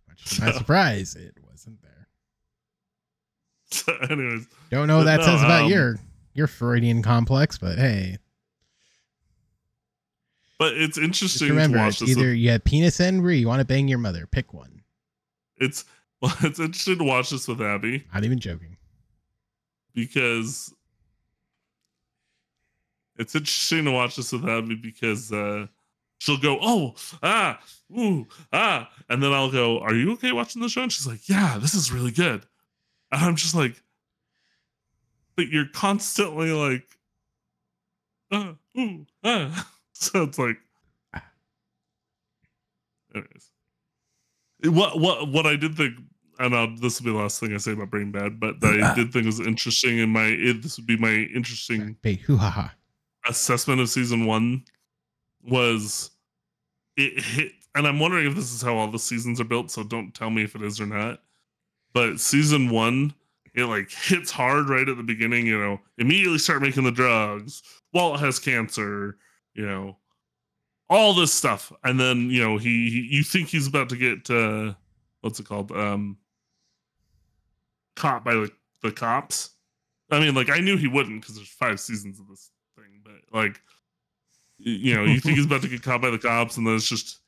Which, 0.08 0.24
to 0.36 0.42
my 0.42 0.52
So- 0.52 0.58
surprise, 0.60 1.16
it 1.16 1.36
wasn't 1.50 1.82
there. 1.82 2.08
so 3.72 3.96
anyways, 4.10 4.46
Don't 4.70 4.88
know 4.88 4.98
what 4.98 5.06
that 5.06 5.22
no, 5.22 5.26
says 5.26 5.42
about 5.42 5.64
um, 5.64 5.72
your 5.72 5.96
your 6.36 6.46
Freudian 6.48 7.02
complex, 7.02 7.58
but 7.58 7.78
hey, 7.80 8.18
but 10.64 10.78
it's 10.78 10.96
just 10.96 11.04
interesting 11.04 11.48
to 11.50 11.54
remember, 11.54 11.78
watch 11.78 11.90
it's 11.90 12.00
this. 12.00 12.10
either 12.12 12.34
you 12.34 12.52
have 12.52 12.64
penis 12.64 13.02
envy 13.02 13.28
or 13.28 13.32
you 13.32 13.48
want 13.50 13.60
to 13.60 13.66
bang 13.66 13.90
your 13.90 13.98
mother. 13.98 14.26
Pick 14.26 14.54
one. 14.54 14.82
It's 15.58 15.84
well, 16.22 16.34
it's 16.42 16.58
interesting 16.58 17.00
to 17.00 17.04
watch 17.04 17.32
this 17.32 17.50
with 17.50 17.62
Abby 17.62 18.06
Not 18.14 18.24
even 18.24 18.40
joking. 18.40 18.78
because 19.94 20.74
it's 23.18 23.36
interesting 23.36 23.84
to 23.84 23.92
watch 23.92 24.16
this 24.16 24.32
with 24.32 24.48
Abby 24.48 24.76
because 24.76 25.34
uh 25.34 25.68
she'll 26.20 26.38
go, 26.38 26.58
oh, 26.62 26.96
ah, 27.22 27.60
ooh, 27.92 28.26
ah, 28.54 28.90
and 29.10 29.22
then 29.22 29.34
I'll 29.34 29.52
go, 29.52 29.82
are 29.82 29.94
you 29.94 30.14
okay 30.14 30.32
watching 30.32 30.62
the 30.62 30.70
show? 30.70 30.84
And 30.84 30.94
she's 30.94 31.06
like, 31.06 31.28
yeah, 31.28 31.58
this 31.60 31.74
is 31.74 31.92
really 31.92 32.12
good. 32.12 32.46
And 33.12 33.22
I'm 33.22 33.36
just 33.36 33.54
like, 33.54 33.84
but 35.36 35.50
you're 35.50 35.68
constantly 35.68 36.52
like, 36.52 36.88
ah, 38.32 38.56
ooh, 38.80 39.06
ah. 39.26 39.70
So 40.14 40.24
it's 40.24 40.40
like, 40.40 40.58
anyways, 43.14 43.52
what 44.66 45.00
what 45.00 45.32
what 45.32 45.46
I 45.46 45.56
did 45.56 45.76
think, 45.76 45.96
and 46.40 46.56
I'll, 46.56 46.76
this 46.76 47.00
will 47.00 47.06
be 47.06 47.18
the 47.18 47.24
last 47.24 47.40
thing 47.40 47.54
I 47.54 47.58
say 47.58 47.72
about 47.72 47.90
Breaking 47.90 48.12
Bad, 48.12 48.40
but 48.40 48.60
that 48.60 48.82
I 48.82 48.96
did 48.96 49.14
think 49.14 49.26
was 49.26 49.40
interesting 49.40 50.00
in 50.00 50.10
my 50.10 50.26
it, 50.26 50.62
this 50.62 50.78
would 50.78 50.88
be 50.88 50.98
my 50.98 51.28
interesting 51.34 51.96
hoo 52.26 52.38
ha 52.38 52.50
ha. 52.50 52.74
assessment 53.28 53.82
of 53.82 53.90
season 53.90 54.26
one 54.26 54.64
was 55.44 56.12
it 56.98 57.22
hit 57.22 57.52
and 57.76 57.86
i'm 57.88 58.00
wondering 58.00 58.26
if 58.28 58.36
this 58.36 58.54
is 58.54 58.62
how 58.62 58.76
all 58.76 58.88
the 58.88 59.00
seasons 59.00 59.40
are 59.42 59.46
built 59.46 59.70
so 59.70 59.84
don't 59.84 60.14
tell 60.14 60.30
me 60.30 60.44
if 60.44 60.56
it 60.56 60.62
is 60.62 60.80
or 60.80 60.86
not 60.86 61.22
but 61.94 62.20
season 62.20 62.70
one 62.70 63.14
it 63.54 63.66
like 63.66 63.92
hits 63.92 64.32
hard 64.32 64.70
right 64.70 64.88
at 64.88 64.98
the 64.98 65.04
beginning 65.04 65.46
you 65.46 65.60
know 65.60 65.80
immediately 65.98 66.38
start 66.38 66.62
making 66.62 66.84
the 66.84 66.92
drugs 66.92 67.62
walt 67.94 68.20
has 68.20 68.40
cancer 68.40 69.18
you 69.54 69.66
know 69.66 69.98
all 70.90 71.14
this 71.14 71.34
stuff. 71.34 71.72
And 71.84 72.00
then 72.00 72.30
you 72.30 72.42
know 72.42 72.58
he, 72.58 72.90
he 72.90 73.18
you 73.18 73.24
think 73.24 73.50
he's 73.50 73.68
about 73.68 73.90
to 73.90 73.96
get 73.96 74.30
uh 74.30 74.74
what's 75.22 75.40
it 75.40 75.46
called? 75.46 75.72
Um 75.72 76.18
caught 77.96 78.24
by 78.24 78.34
the, 78.34 78.52
the 78.82 78.92
cops. 78.92 79.52
I 80.12 80.20
mean 80.20 80.36
like 80.36 80.50
i 80.52 80.60
knew 80.60 80.78
he 80.78 80.88
wouldn't 80.88 81.22
because 81.22 81.36
there's 81.36 81.48
five 81.48 81.80
seasons 81.80 82.20
of 82.20 82.28
this 82.28 82.52
thing 82.76 83.02
but 83.04 83.36
like 83.36 83.60
you 84.60 84.94
know 84.94 85.04
you 85.06 85.20
think 85.20 85.38
he's 85.38 85.46
about 85.46 85.64
to 85.64 85.68
get 85.68 85.82
caught 85.82 86.04
by 86.04 86.12
the 86.12 86.20
cops 86.20 86.58
and 86.58 86.68
then 86.68 86.76
it's 86.76 86.88
just 86.88 87.20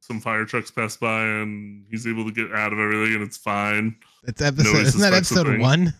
some 0.00 0.20
fire 0.20 0.44
trucks 0.44 0.70
pass 0.70 0.96
by 0.96 1.22
and 1.22 1.84
he's 1.90 2.06
able 2.06 2.24
to 2.24 2.32
get 2.32 2.52
out 2.52 2.72
of 2.72 2.78
everything 2.78 3.14
and 3.14 3.22
it's 3.22 3.36
fine. 3.36 3.94
It's 4.24 4.40
episode. 4.40 4.64
Nobody 4.64 4.84
isn't 4.84 5.00
that 5.00 5.12
episode 5.12 5.60
one? 5.60 5.94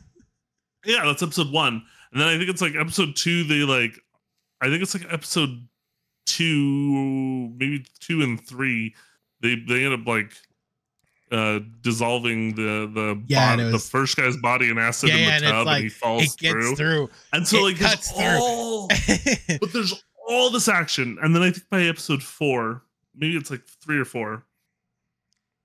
yeah 0.85 1.05
that's 1.05 1.23
episode 1.23 1.53
one. 1.53 1.83
And 2.11 2.21
then 2.21 2.29
i 2.29 2.38
think 2.38 2.49
it's 2.51 2.62
like 2.62 2.75
episode 2.75 3.14
two 3.14 3.44
they 3.44 3.61
like 3.61 4.01
i 4.61 4.68
think 4.68 4.83
it's 4.83 4.94
like 4.94 5.07
episode 5.12 5.66
two 6.27 7.49
maybe 7.59 7.85
two 8.01 8.23
and 8.23 8.44
three 8.47 8.94
they 9.40 9.57
they 9.57 9.85
end 9.85 9.94
up 9.94 10.07
like 10.07 10.33
uh 11.31 11.59
dissolving 11.83 12.55
the 12.55 12.90
the 12.94 13.23
Yeah, 13.27 13.53
and 13.53 13.61
bod- 13.61 13.68
it 13.68 13.73
the 13.73 13.79
first 13.79 14.16
guy's 14.16 14.37
body 14.37 14.71
in 14.71 14.79
acid 14.79 15.11
Yeah, 15.11 15.16
in 15.16 15.21
the 15.42 15.47
yeah, 15.47 15.53
tub 15.53 15.57
and, 15.59 15.66
like 15.66 15.83
he 15.83 15.88
falls 15.88 16.35
through. 16.37 16.75
through. 16.77 17.11
and 17.33 17.47
so 17.47 17.59
it 17.59 17.62
like 17.62 17.79
cuts 17.79 18.11
through. 18.12 18.38
all 18.40 18.88
but 19.61 19.73
there's 19.73 20.03
all 20.29 20.51
this 20.51 20.68
action 20.68 21.18
and 21.23 21.35
then 21.35 21.42
i 21.42 21.51
think 21.51 21.68
by 21.71 21.83
episode 21.83 22.23
four 22.23 22.83
maybe 23.14 23.37
it's 23.37 23.51
like 23.51 23.62
three 23.83 23.99
or 23.99 24.05
four 24.05 24.44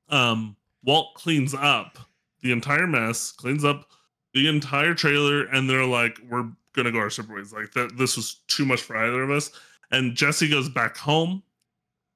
um 0.09 0.55
walt 0.83 1.13
cleans 1.15 1.53
up 1.53 1.97
the 2.41 2.51
entire 2.51 2.87
mess 2.87 3.31
cleans 3.31 3.63
up 3.63 3.85
the 4.33 4.47
entire 4.47 4.93
trailer 4.93 5.43
and 5.45 5.69
they're 5.69 5.85
like 5.85 6.17
we're 6.29 6.49
gonna 6.73 6.91
go 6.91 6.99
our 6.99 7.09
separate 7.09 7.35
ways 7.37 7.53
like 7.53 7.71
that 7.73 7.97
this 7.97 8.15
was 8.15 8.41
too 8.47 8.65
much 8.65 8.81
for 8.81 8.97
either 8.97 9.23
of 9.23 9.31
us 9.31 9.51
and 9.91 10.15
jesse 10.15 10.49
goes 10.49 10.69
back 10.69 10.97
home 10.97 11.43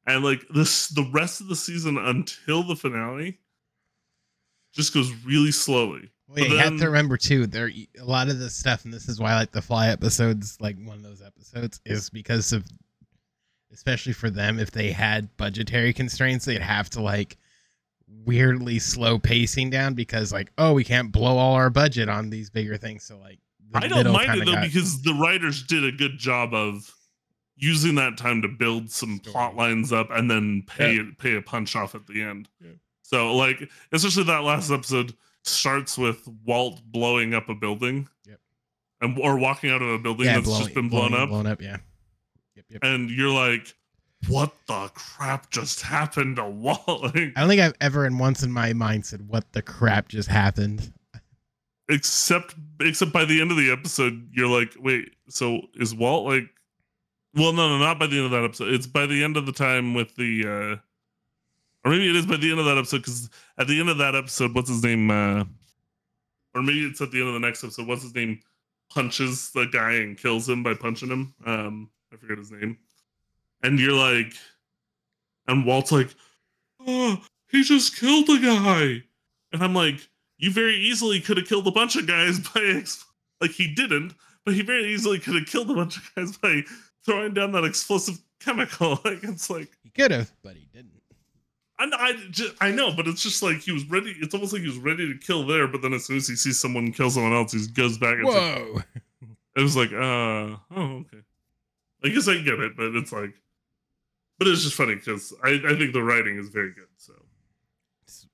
and 0.06 0.24
like 0.24 0.42
this 0.54 0.88
the 0.90 1.08
rest 1.12 1.42
of 1.42 1.48
the 1.48 1.56
season 1.56 1.98
until 1.98 2.64
the 2.64 2.76
finale 2.76 3.38
just 4.74 4.94
goes 4.94 5.12
really 5.26 5.52
slowly 5.52 6.12
Well, 6.28 6.40
yeah, 6.40 6.52
you 6.52 6.58
have 6.58 6.78
to 6.80 6.86
remember 6.88 7.18
too. 7.18 7.48
There, 7.48 7.72
a 8.00 8.04
lot 8.04 8.30
of 8.30 8.38
this 8.38 8.54
stuff, 8.54 8.84
and 8.86 8.94
this 8.94 9.08
is 9.08 9.20
why 9.20 9.34
like 9.36 9.52
the 9.52 9.62
fly 9.62 9.88
episodes, 9.90 10.58
like 10.60 10.76
one 10.84 10.98
of 10.98 11.04
those 11.04 11.22
episodes, 11.22 11.80
is 11.86 12.10
because 12.10 12.52
of, 12.52 12.66
especially 13.72 14.14
for 14.14 14.30
them, 14.30 14.60
if 14.60 14.72
they 14.72 14.92
had 14.92 15.36
budgetary 15.38 15.94
constraints, 15.94 16.46
they'd 16.46 16.62
have 16.62 16.90
to 16.92 17.02
like 17.02 17.38
weirdly 18.26 18.78
slow 18.78 19.18
pacing 19.18 19.70
down 19.70 19.94
because 19.94 20.32
like, 20.34 20.52
oh, 20.58 20.74
we 20.74 20.84
can't 20.84 21.12
blow 21.12 21.38
all 21.38 21.54
our 21.54 21.70
budget 21.70 22.10
on 22.10 22.30
these 22.30 22.50
bigger 22.50 22.78
things. 22.78 23.04
So 23.04 23.18
like, 23.18 23.40
I 23.74 23.88
don't 23.88 24.12
mind 24.12 24.42
it 24.42 24.46
though 24.46 24.54
got- 24.54 24.64
because 24.64 25.02
the 25.02 25.14
writers 25.14 25.64
did 25.64 25.84
a 25.84 25.92
good 25.92 26.18
job 26.18 26.54
of 26.54 26.94
using 27.56 27.96
that 27.96 28.18
time 28.18 28.42
to 28.44 28.48
build 28.48 28.90
some 28.92 29.20
plot 29.20 29.56
lines 29.56 29.92
up 29.92 30.10
and 30.12 30.30
then 30.30 30.64
pay 30.68 31.00
pay 31.18 31.36
a 31.36 31.42
punch 31.42 31.76
off 31.76 31.96
at 31.96 32.06
the 32.08 32.22
end. 32.22 32.48
Yeah. 32.62 32.72
So 33.02 33.36
like, 33.36 33.70
especially 33.92 34.24
that 34.26 34.44
last 34.44 34.70
episode 34.72 35.14
starts 35.44 35.98
with 35.98 36.28
Walt 36.46 36.82
blowing 36.86 37.34
up 37.34 37.50
a 37.50 37.56
building. 37.56 38.08
Yep. 38.28 38.40
And 39.02 39.18
or 39.20 39.38
walking 39.38 39.70
out 39.72 39.82
of 39.82 39.90
a 39.90 39.98
building 40.00 40.26
that's 40.28 40.46
blowing- 40.46 40.64
just 40.64 40.76
been 40.76 40.90
blown 40.90 41.10
blowing- 41.12 41.24
up, 41.24 41.30
Blown 41.30 41.48
up, 41.48 41.62
yeah. 41.62 41.78
Yep, 42.56 42.66
yep. 42.70 42.80
and 42.84 43.10
you're 43.10 43.30
like, 43.34 43.76
"What 44.28 44.54
the 44.68 44.90
crap 44.96 45.50
just 45.52 45.82
happened 45.82 46.36
to 46.38 46.46
Walt?" 46.46 46.80
I 47.16 47.32
don't 47.36 47.48
think 47.48 47.62
I've 47.62 47.76
ever 47.82 48.06
in 48.06 48.18
once 48.18 48.42
in 48.44 48.52
my 48.52 48.74
mind 48.74 49.06
said, 49.06 49.28
"What 49.28 49.52
the 49.54 49.62
crap 49.62 50.10
just 50.10 50.28
happened?" 50.30 50.92
Except 51.90 52.56
except 52.82 53.12
by 53.14 53.26
the 53.26 53.42
end 53.42 53.52
of 53.52 53.58
the 53.58 53.72
episode, 53.72 54.30
you're 54.32 54.48
like, 54.48 54.76
"Wait, 54.80 55.16
so 55.30 55.62
is 55.76 55.94
Walt 55.96 56.26
like?" 56.28 56.50
Well, 57.34 57.54
no, 57.54 57.70
no, 57.70 57.78
not 57.78 58.00
by 58.00 58.08
the 58.08 58.18
end 58.18 58.26
of 58.26 58.32
that 58.32 58.44
episode. 58.44 58.74
It's 58.74 58.88
by 58.88 59.06
the 59.06 59.24
end 59.24 59.38
of 59.38 59.46
the 59.46 59.52
time 59.52 59.94
with 59.94 60.16
the, 60.16 60.44
uh 60.48 60.76
or 61.88 61.92
maybe 61.92 62.10
it 62.10 62.16
is 62.16 62.26
by 62.26 62.38
the 62.38 62.50
end 62.50 62.60
of 62.60 62.66
that 62.66 62.78
episode 62.78 62.98
because 62.98 63.30
at 63.60 63.68
the 63.68 63.80
end 63.80 63.90
of 63.90 64.00
that 64.00 64.16
episode, 64.16 64.56
what's 64.56 64.70
his 64.70 64.84
name? 64.84 65.12
uh 65.12 65.44
Or 66.56 66.64
maybe 66.64 66.86
it's 66.86 67.02
at 67.02 67.12
the 67.12 67.20
end 67.20 67.28
of 67.28 67.34
the 67.36 67.40
next 67.40 67.64
episode. 67.64 67.88
What's 67.88 68.04
his 68.04 68.16
name? 68.16 68.40
Punches 68.90 69.52
the 69.52 69.66
guy 69.66 69.94
and 69.94 70.18
kills 70.18 70.50
him 70.50 70.64
by 70.64 70.74
punching 70.74 71.10
him. 71.10 71.34
Um, 71.46 71.90
I 72.12 72.16
forget 72.16 72.38
his 72.38 72.52
name. 72.52 72.78
And 73.62 73.80
you're 73.80 73.94
like, 73.94 74.34
and 75.48 75.66
Walt's 75.66 75.92
like, 75.92 76.10
oh, 76.86 77.22
he 77.50 77.64
just 77.64 77.98
killed 77.98 78.28
the 78.28 78.40
guy. 78.40 79.04
And 79.52 79.64
I'm 79.64 79.74
like, 79.74 80.10
you 80.38 80.52
very 80.52 80.76
easily 80.76 81.20
could 81.20 81.38
have 81.38 81.48
killed 81.48 81.68
a 81.68 81.72
bunch 81.72 81.96
of 81.96 82.08
guys 82.08 82.40
by 82.54 82.84
like 83.42 83.52
he 83.52 83.74
didn't, 83.74 84.14
but 84.46 84.54
he 84.54 84.62
very 84.62 84.94
easily 84.94 85.20
could 85.20 85.36
have 85.36 85.48
killed 85.48 85.70
a 85.70 85.74
bunch 85.74 85.98
of 85.98 86.16
guys 86.16 86.38
by 86.38 86.64
throwing 87.06 87.34
down 87.34 87.52
that 87.54 87.64
explosive 87.64 88.20
chemical. 88.40 89.00
Like 89.06 89.24
it's 89.24 89.50
like 89.50 89.70
He 89.84 89.90
could 89.90 90.12
have, 90.12 90.32
but 90.44 90.56
he 90.56 90.68
didn't. 90.74 90.92
I 91.80 91.90
I, 91.94 92.14
just, 92.32 92.56
I 92.60 92.72
know, 92.72 92.92
but 92.92 93.08
it's 93.08 93.22
just 93.22 93.44
like 93.44 93.58
he 93.58 93.72
was 93.72 93.86
ready. 93.86 94.16
It's 94.20 94.34
almost 94.34 94.52
like 94.52 94.64
he 94.64 94.68
was 94.68 94.78
ready 94.78 95.12
to 95.14 95.20
kill 95.20 95.46
there, 95.46 95.68
but 95.68 95.82
then 95.82 95.94
as 95.94 96.06
soon 96.06 96.18
as 96.18 96.28
he 96.28 96.36
sees 96.36 96.60
someone 96.60 96.92
kill 96.92 97.10
someone 97.10 97.34
else, 97.34 97.52
he 97.52 97.68
goes 97.68 97.98
back. 97.98 98.16
And 98.16 98.26
Whoa! 98.26 98.82
it 99.56 99.62
was 99.62 99.76
like, 99.76 99.92
uh, 99.92 99.96
oh 99.96 100.58
okay. 100.76 101.22
I 102.04 102.10
guess 102.10 102.28
I 102.28 102.38
get 102.38 102.60
it, 102.60 102.76
but 102.76 102.96
it's 102.96 103.12
like, 103.12 103.34
but 104.40 104.48
it's 104.48 104.64
just 104.64 104.76
funny 104.76 104.96
because 104.96 105.34
I 105.44 105.62
I 105.68 105.76
think 105.78 105.94
the 105.94 106.04
writing 106.04 106.38
is 106.38 106.50
very 106.50 106.74
good. 106.74 106.88
So, 106.98 107.14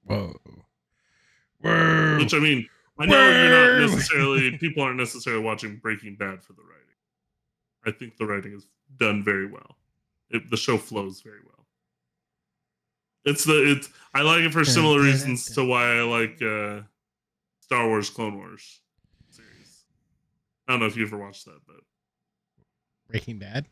Whoa! 0.06 0.40
Whoa! 1.64 2.18
which 2.20 2.34
I 2.34 2.40
mean, 2.40 2.68
I 3.00 3.06
know 3.06 3.30
you're 3.30 3.80
not 3.80 3.90
necessarily 3.92 4.58
people 4.60 4.84
aren't 4.84 4.98
necessarily 4.98 5.44
watching 5.44 5.78
Breaking 5.78 6.16
Bad 6.16 6.44
for 6.44 6.54
the 6.54 6.62
writing. 6.62 6.80
I 7.86 7.92
think 7.92 8.18
the 8.18 8.26
writing 8.26 8.54
is 8.54 8.68
done 8.98 9.24
very 9.24 9.46
well. 9.48 9.78
It, 10.30 10.50
the 10.50 10.58
show 10.58 10.78
flows 10.78 11.22
very 11.22 11.40
well. 11.46 11.66
It's 13.26 13.46
the 13.46 13.72
it's 13.72 13.90
I 14.14 14.22
like 14.22 14.42
it 14.42 14.52
for 14.52 14.66
similar 14.66 15.00
reasons 15.02 15.54
to 15.56 15.64
why 15.64 15.98
I 15.98 16.02
like 16.02 16.42
uh 16.42 16.82
Star 17.62 17.88
Wars 17.88 18.10
Clone 18.10 18.36
Wars 18.38 18.82
series. 19.30 19.86
I 20.68 20.74
don't 20.74 20.82
know 20.82 20.86
if 20.88 20.98
you 20.98 21.06
ever 21.06 21.18
watched 21.18 21.46
that, 21.46 21.60
but 21.66 21.78
Breaking 23.10 23.38
Bad. 23.40 23.66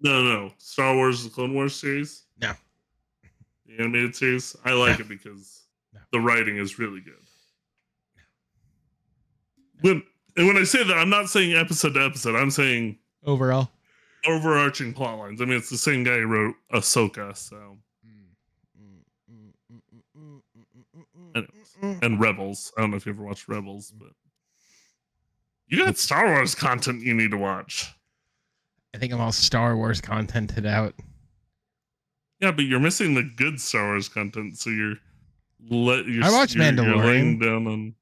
no, 0.00 0.22
no, 0.22 0.42
no. 0.48 0.52
Star 0.58 0.94
Wars 0.94 1.24
the 1.24 1.30
Clone 1.30 1.54
Wars 1.54 1.74
series. 1.74 2.24
No. 2.40 2.52
The 3.66 3.78
animated 3.82 4.14
series. 4.14 4.54
I 4.64 4.72
like 4.72 4.98
No. 4.98 5.04
it 5.04 5.08
because 5.08 5.65
No. 5.96 6.18
the 6.18 6.20
writing 6.20 6.56
is 6.58 6.78
really 6.78 7.00
good. 7.00 7.14
When 9.80 10.02
and 10.36 10.46
when 10.46 10.56
I 10.56 10.64
say 10.64 10.84
that, 10.84 10.96
I'm 10.96 11.10
not 11.10 11.28
saying 11.28 11.54
episode 11.54 11.94
to 11.94 12.04
episode. 12.04 12.36
I'm 12.36 12.50
saying 12.50 12.98
Overall. 13.24 13.70
overarching 14.26 14.92
plot 14.92 15.18
lines. 15.18 15.40
I 15.40 15.44
mean, 15.46 15.56
it's 15.56 15.70
the 15.70 15.78
same 15.78 16.04
guy 16.04 16.18
who 16.18 16.26
wrote 16.26 16.54
Ahsoka, 16.72 17.36
so 17.36 17.76
and 22.02 22.20
Rebels. 22.20 22.72
I 22.76 22.80
don't 22.80 22.90
know 22.90 22.96
if 22.96 23.06
you 23.06 23.12
ever 23.12 23.22
watched 23.22 23.48
Rebels, 23.48 23.92
but 23.96 24.08
you 25.68 25.84
got 25.84 25.98
Star 25.98 26.26
Wars 26.26 26.54
content 26.54 27.02
you 27.02 27.14
need 27.14 27.30
to 27.32 27.36
watch. 27.36 27.92
I 28.94 28.98
think 28.98 29.12
I'm 29.12 29.20
all 29.20 29.32
Star 29.32 29.76
Wars 29.76 30.00
contented 30.00 30.64
out. 30.66 30.94
Yeah, 32.40 32.52
but 32.52 32.64
you're 32.64 32.80
missing 32.80 33.14
the 33.14 33.22
good 33.22 33.60
Star 33.60 33.86
Wars 33.88 34.08
content, 34.08 34.58
so 34.58 34.70
you're 34.70 34.96
let 35.70 36.04
I 36.22 36.30
watched 36.30 36.54
you're, 36.54 36.64
you're 36.64 36.96
laying 36.96 37.38
Mandalorian. 37.38 37.42
down 37.42 37.66
on. 37.66 37.94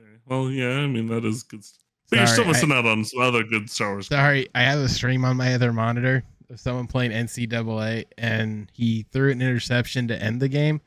Okay, 0.00 0.10
well, 0.26 0.50
yeah, 0.50 0.78
I 0.78 0.86
mean 0.86 1.06
that 1.08 1.24
is 1.24 1.42
good. 1.42 1.64
st- 1.64 1.78
But 2.10 2.18
you're 2.20 2.26
still 2.26 2.36
Sorry, 2.44 2.46
I- 2.48 2.52
missing 2.52 2.72
out 2.72 2.86
on 2.86 3.04
some 3.04 3.20
other 3.20 3.42
good 3.44 3.68
Star 3.70 3.92
Wars. 3.92 4.06
Sorry, 4.08 4.48
I 4.54 4.62
have 4.62 4.78
a 4.78 4.88
stream 4.88 5.24
on 5.24 5.36
my 5.36 5.54
other 5.54 5.72
monitor 5.72 6.24
of 6.50 6.60
someone 6.60 6.86
playing 6.86 7.12
NCAA, 7.12 8.04
and 8.18 8.70
he 8.74 9.04
threw 9.12 9.30
an 9.30 9.40
interception 9.42 10.08
to 10.08 10.22
end 10.22 10.40
the 10.40 10.48
game. 10.48 10.80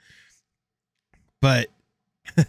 But 1.42 1.70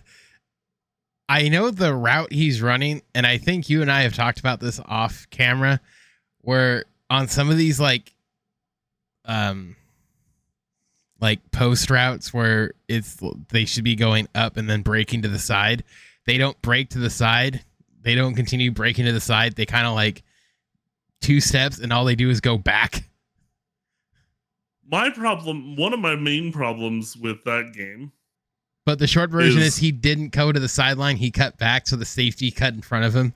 I 1.28 1.48
know 1.48 1.70
the 1.70 1.94
route 1.94 2.32
he's 2.32 2.62
running, 2.62 3.02
and 3.14 3.26
I 3.26 3.38
think 3.38 3.68
you 3.68 3.82
and 3.82 3.90
I 3.90 4.02
have 4.02 4.14
talked 4.14 4.38
about 4.38 4.60
this 4.60 4.80
off 4.86 5.26
camera, 5.30 5.80
where 6.42 6.84
on 7.10 7.26
some 7.28 7.50
of 7.50 7.56
these 7.56 7.80
like, 7.80 8.14
um, 9.24 9.74
like 11.20 11.40
post 11.50 11.90
routes 11.90 12.32
where 12.34 12.72
it's 12.88 13.18
they 13.48 13.64
should 13.64 13.84
be 13.84 13.94
going 13.96 14.28
up 14.34 14.56
and 14.56 14.68
then 14.68 14.82
breaking 14.82 15.22
to 15.22 15.28
the 15.28 15.38
side, 15.38 15.82
they 16.26 16.38
don't 16.38 16.60
break 16.62 16.90
to 16.90 16.98
the 16.98 17.10
side. 17.10 17.62
They 18.02 18.14
don't 18.14 18.34
continue 18.34 18.70
breaking 18.70 19.06
to 19.06 19.12
the 19.12 19.20
side. 19.20 19.56
They 19.56 19.66
kind 19.66 19.86
of 19.86 19.94
like 19.94 20.22
two 21.20 21.40
steps 21.40 21.78
and 21.78 21.92
all 21.92 22.04
they 22.04 22.14
do 22.14 22.30
is 22.30 22.40
go 22.40 22.56
back. 22.58 23.08
My 24.88 25.10
problem, 25.10 25.74
one 25.76 25.92
of 25.92 25.98
my 25.98 26.14
main 26.14 26.52
problems 26.52 27.16
with 27.16 27.42
that 27.44 27.72
game, 27.74 28.12
But 28.84 29.00
the 29.00 29.08
short 29.08 29.30
version 29.30 29.60
is, 29.60 29.68
Is- 29.68 29.76
he 29.78 29.90
didn't 29.90 30.28
go 30.28 30.52
to 30.52 30.60
the 30.60 30.68
sideline. 30.68 31.16
He 31.16 31.32
cut 31.32 31.58
back, 31.58 31.88
so 31.88 31.96
the 31.96 32.04
safety 32.04 32.52
cut 32.52 32.72
in 32.74 32.82
front 32.82 33.04
of 33.04 33.16
him, 33.16 33.34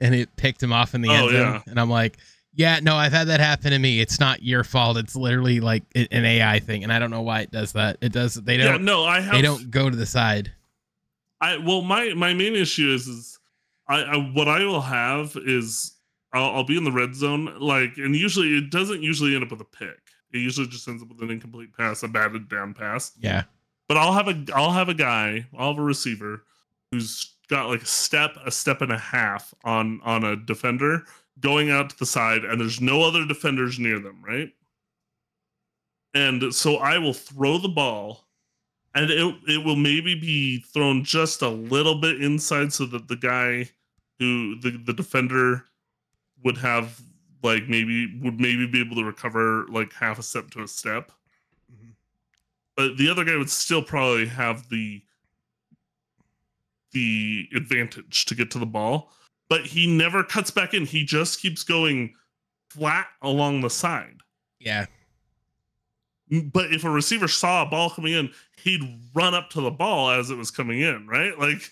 and 0.00 0.14
it 0.14 0.36
picked 0.36 0.62
him 0.62 0.70
off 0.72 0.94
in 0.94 1.00
the 1.00 1.08
Oh, 1.08 1.12
end 1.14 1.30
zone. 1.30 1.40
yeah. 1.40 1.62
And 1.66 1.80
I'm 1.80 1.88
like, 1.88 2.18
yeah, 2.60 2.78
no, 2.82 2.94
I've 2.94 3.12
had 3.12 3.28
that 3.28 3.40
happen 3.40 3.70
to 3.70 3.78
me. 3.78 4.00
It's 4.00 4.20
not 4.20 4.42
your 4.42 4.64
fault. 4.64 4.98
It's 4.98 5.16
literally 5.16 5.60
like 5.60 5.82
an 5.94 6.26
AI 6.26 6.60
thing, 6.60 6.84
and 6.84 6.92
I 6.92 6.98
don't 6.98 7.10
know 7.10 7.22
why 7.22 7.40
it 7.40 7.50
does 7.50 7.72
that. 7.72 7.96
It 8.02 8.12
does. 8.12 8.34
They 8.34 8.58
don't. 8.58 8.66
Yeah, 8.66 8.76
no, 8.76 9.02
I 9.02 9.20
have 9.20 9.32
they 9.32 9.40
don't 9.40 9.70
go 9.70 9.88
to 9.88 9.96
the 9.96 10.04
side. 10.04 10.52
I 11.40 11.56
well, 11.56 11.80
my 11.80 12.12
my 12.12 12.34
main 12.34 12.54
issue 12.54 12.92
is 12.92 13.08
is 13.08 13.38
I, 13.88 14.02
I 14.02 14.16
what 14.34 14.46
I 14.46 14.62
will 14.66 14.82
have 14.82 15.38
is 15.46 15.94
I'll, 16.34 16.56
I'll 16.56 16.64
be 16.64 16.76
in 16.76 16.84
the 16.84 16.92
red 16.92 17.14
zone 17.14 17.56
like, 17.58 17.96
and 17.96 18.14
usually 18.14 18.48
it 18.58 18.68
doesn't 18.70 19.02
usually 19.02 19.34
end 19.34 19.42
up 19.42 19.52
with 19.52 19.62
a 19.62 19.64
pick. 19.64 19.98
It 20.34 20.40
usually 20.40 20.66
just 20.66 20.86
ends 20.86 21.02
up 21.02 21.08
with 21.08 21.22
an 21.22 21.30
incomplete 21.30 21.74
pass, 21.74 22.02
a 22.02 22.08
batted 22.08 22.50
down 22.50 22.74
pass. 22.74 23.12
Yeah. 23.18 23.44
But 23.88 23.96
I'll 23.96 24.12
have 24.12 24.28
a 24.28 24.44
I'll 24.54 24.72
have 24.72 24.90
a 24.90 24.94
guy, 24.94 25.46
I'll 25.56 25.68
have 25.68 25.78
a 25.78 25.82
receiver 25.82 26.44
who's 26.90 27.36
got 27.48 27.70
like 27.70 27.80
a 27.80 27.86
step, 27.86 28.36
a 28.44 28.50
step 28.50 28.82
and 28.82 28.92
a 28.92 28.98
half 28.98 29.54
on 29.64 30.02
on 30.04 30.24
a 30.24 30.36
defender 30.36 31.06
going 31.40 31.70
out 31.70 31.90
to 31.90 31.98
the 31.98 32.06
side, 32.06 32.44
and 32.44 32.60
there's 32.60 32.80
no 32.80 33.02
other 33.02 33.24
defenders 33.26 33.78
near 33.78 33.98
them, 33.98 34.22
right? 34.24 34.52
And 36.14 36.52
so 36.54 36.76
I 36.76 36.98
will 36.98 37.12
throw 37.14 37.58
the 37.58 37.68
ball, 37.68 38.26
and 38.94 39.10
it 39.10 39.34
it 39.46 39.64
will 39.64 39.76
maybe 39.76 40.14
be 40.14 40.58
thrown 40.60 41.04
just 41.04 41.42
a 41.42 41.48
little 41.48 42.00
bit 42.00 42.22
inside, 42.22 42.72
so 42.72 42.86
that 42.86 43.08
the 43.08 43.16
guy 43.16 43.70
who 44.18 44.58
the 44.60 44.70
the 44.84 44.92
defender 44.92 45.64
would 46.42 46.58
have 46.58 47.00
like 47.42 47.68
maybe 47.68 48.18
would 48.20 48.40
maybe 48.40 48.66
be 48.66 48.80
able 48.80 48.96
to 48.96 49.04
recover 49.04 49.66
like 49.68 49.92
half 49.92 50.18
a 50.18 50.22
step 50.22 50.50
to 50.50 50.62
a 50.62 50.68
step 50.68 51.10
Mhm. 51.72 51.92
but 52.76 52.96
the 52.98 53.08
other 53.08 53.24
guy 53.24 53.36
would 53.36 53.48
still 53.50 53.82
probably 53.82 54.26
have 54.26 54.68
the 54.68 55.02
the 56.92 57.48
advantage 57.54 58.24
to 58.26 58.34
get 58.34 58.50
to 58.50 58.58
the 58.58 58.66
ball 58.66 59.12
but 59.50 59.66
he 59.66 59.86
never 59.86 60.24
cuts 60.24 60.50
back 60.50 60.72
in 60.72 60.86
he 60.86 61.04
just 61.04 61.42
keeps 61.42 61.62
going 61.62 62.14
flat 62.70 63.08
along 63.20 63.60
the 63.60 63.68
side 63.68 64.16
Yeah. 64.60 64.86
but 66.30 66.72
if 66.72 66.84
a 66.84 66.90
receiver 66.90 67.28
saw 67.28 67.62
a 67.62 67.66
ball 67.66 67.90
coming 67.90 68.12
in 68.14 68.30
he'd 68.62 68.82
run 69.14 69.34
up 69.34 69.50
to 69.50 69.60
the 69.60 69.70
ball 69.70 70.10
as 70.10 70.30
it 70.30 70.36
was 70.38 70.50
coming 70.50 70.80
in 70.80 71.06
right 71.06 71.38
like 71.38 71.70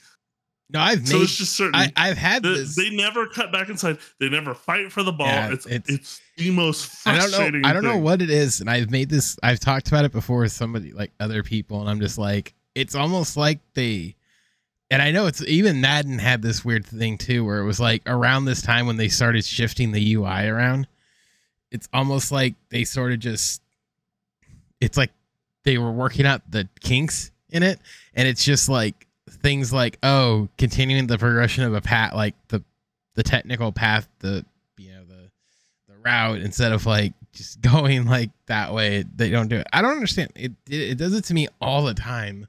No, 0.71 0.81
I've 0.81 1.07
so 1.07 1.17
made. 1.19 1.23
it's 1.23 1.37
just 1.37 1.55
certain 1.57 1.75
I, 1.77 1.93
I've 1.97 2.19
had 2.19 2.43
the- 2.43 2.51
this. 2.51 2.75
they 2.77 2.91
never 2.91 3.27
cut 3.29 3.53
back 3.53 3.69
inside 3.69 3.99
they 4.19 4.29
never 4.29 4.55
fight 4.55 4.91
for 4.91 5.03
the 5.05 5.12
ball 5.12 5.29
Yeah, 5.29 5.53
it's, 5.53 5.67
it's- 5.67 5.88
it's 5.88 6.21
the 6.37 6.51
most 6.51 6.87
frustrating. 6.87 7.64
I 7.64 7.73
don't 7.73 7.83
know. 7.85 7.91
I 7.91 7.93
don't 7.93 7.99
know 8.01 8.05
what 8.05 8.23
it 8.23 8.31
is, 8.31 8.61
and 8.61 8.71
I've 8.71 8.93
made 8.93 9.09
this. 9.09 9.37
I've 9.43 9.59
talked 9.59 9.88
about 9.88 10.05
it 10.05 10.12
before 10.12 10.43
with 10.43 10.53
somebody 10.53 10.93
like 10.93 11.11
other 11.19 11.43
people, 11.43 11.81
and 11.81 11.91
I'm 11.91 11.99
just 11.99 12.17
like, 12.17 12.55
it's 12.77 12.95
almost 12.95 13.37
like 13.37 13.59
they. 13.75 14.14
And 14.90 15.03
I 15.03 15.11
know 15.11 15.27
it's 15.27 15.42
even 15.42 15.81
Madden 15.81 16.18
had 16.18 16.40
this 16.40 16.64
weird 16.64 16.87
thing 16.87 17.18
too, 17.18 17.44
where 17.44 17.59
it 17.59 17.64
was 17.64 17.79
like 17.79 18.03
around 18.07 18.46
this 18.46 18.62
time 18.62 18.87
when 18.87 18.96
they 18.96 19.09
started 19.09 19.44
shifting 19.44 19.92
the 19.92 20.14
UI 20.14 20.46
around. 20.48 20.88
It's 21.70 21.88
almost 21.92 22.33
like 22.33 22.55
they 22.70 22.85
sort 22.85 23.12
of 23.12 23.18
just. 23.18 23.62
It's 24.81 24.96
like 24.96 25.11
they 25.64 25.77
were 25.77 25.90
working 25.90 26.24
out 26.24 26.48
the 26.51 26.68
kinks 26.81 27.31
in 27.51 27.62
it, 27.62 27.79
and 28.14 28.27
it's 28.27 28.44
just 28.44 28.68
like 28.68 29.07
things 29.29 29.72
like 29.72 29.98
oh, 30.03 30.48
continuing 30.57 31.07
the 31.07 31.18
progression 31.18 31.64
of 31.64 31.74
a 31.74 31.81
path, 31.81 32.14
like 32.14 32.35
the 32.48 32.62
the 33.14 33.22
technical 33.22 33.72
path, 33.72 34.09
the 34.20 34.46
you 34.79 34.92
know 34.92 35.05
the 35.05 35.31
the 35.92 35.98
route 36.03 36.38
instead 36.38 36.72
of 36.72 36.87
like 36.87 37.12
just 37.33 37.61
going 37.62 38.07
like 38.07 38.31
that 38.46 38.72
way. 38.72 39.05
They 39.16 39.29
don't 39.29 39.48
do 39.48 39.57
it. 39.57 39.66
I 39.72 39.83
don't 39.83 39.92
understand. 39.92 40.33
It 40.35 40.53
it, 40.68 40.81
it 40.81 40.98
does 40.98 41.14
it 41.14 41.24
to 41.24 41.35
me 41.35 41.48
all 41.61 41.85
the 41.85 41.94
time. 41.94 42.46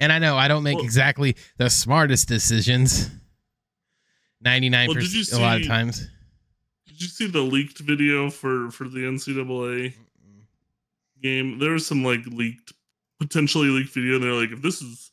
And 0.00 0.10
I 0.10 0.18
know 0.18 0.36
I 0.36 0.48
don't 0.48 0.62
make 0.62 0.76
Well- 0.76 0.84
exactly 0.84 1.36
the 1.58 1.68
smartest 1.68 2.26
decisions. 2.26 3.10
Ninety 4.40 4.70
nine 4.70 4.88
Well, 4.88 4.94
did 4.94 5.12
you 5.12 5.20
percent 5.20 5.42
a 5.42 5.44
lot 5.44 5.60
of 5.60 5.66
times. 5.66 6.08
Did 6.86 7.02
you 7.02 7.08
see 7.08 7.26
the 7.26 7.42
leaked 7.42 7.78
video 7.78 8.30
for 8.30 8.70
for 8.70 8.88
the 8.88 9.00
NCAA 9.04 9.94
game? 11.22 11.58
There 11.58 11.72
was 11.72 11.86
some 11.86 12.02
like 12.02 12.24
leaked, 12.26 12.72
potentially 13.18 13.68
leaked 13.68 13.92
video, 13.92 14.14
and 14.14 14.24
they're 14.24 14.32
like, 14.32 14.50
if 14.50 14.62
this 14.62 14.80
is 14.80 15.10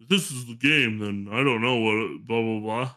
if 0.00 0.08
this 0.08 0.32
is 0.32 0.46
the 0.46 0.56
game, 0.56 0.98
then 0.98 1.28
I 1.30 1.44
don't 1.44 1.62
know 1.62 1.76
what 1.76 2.26
blah 2.26 2.42
blah 2.42 2.60
blah. 2.60 2.94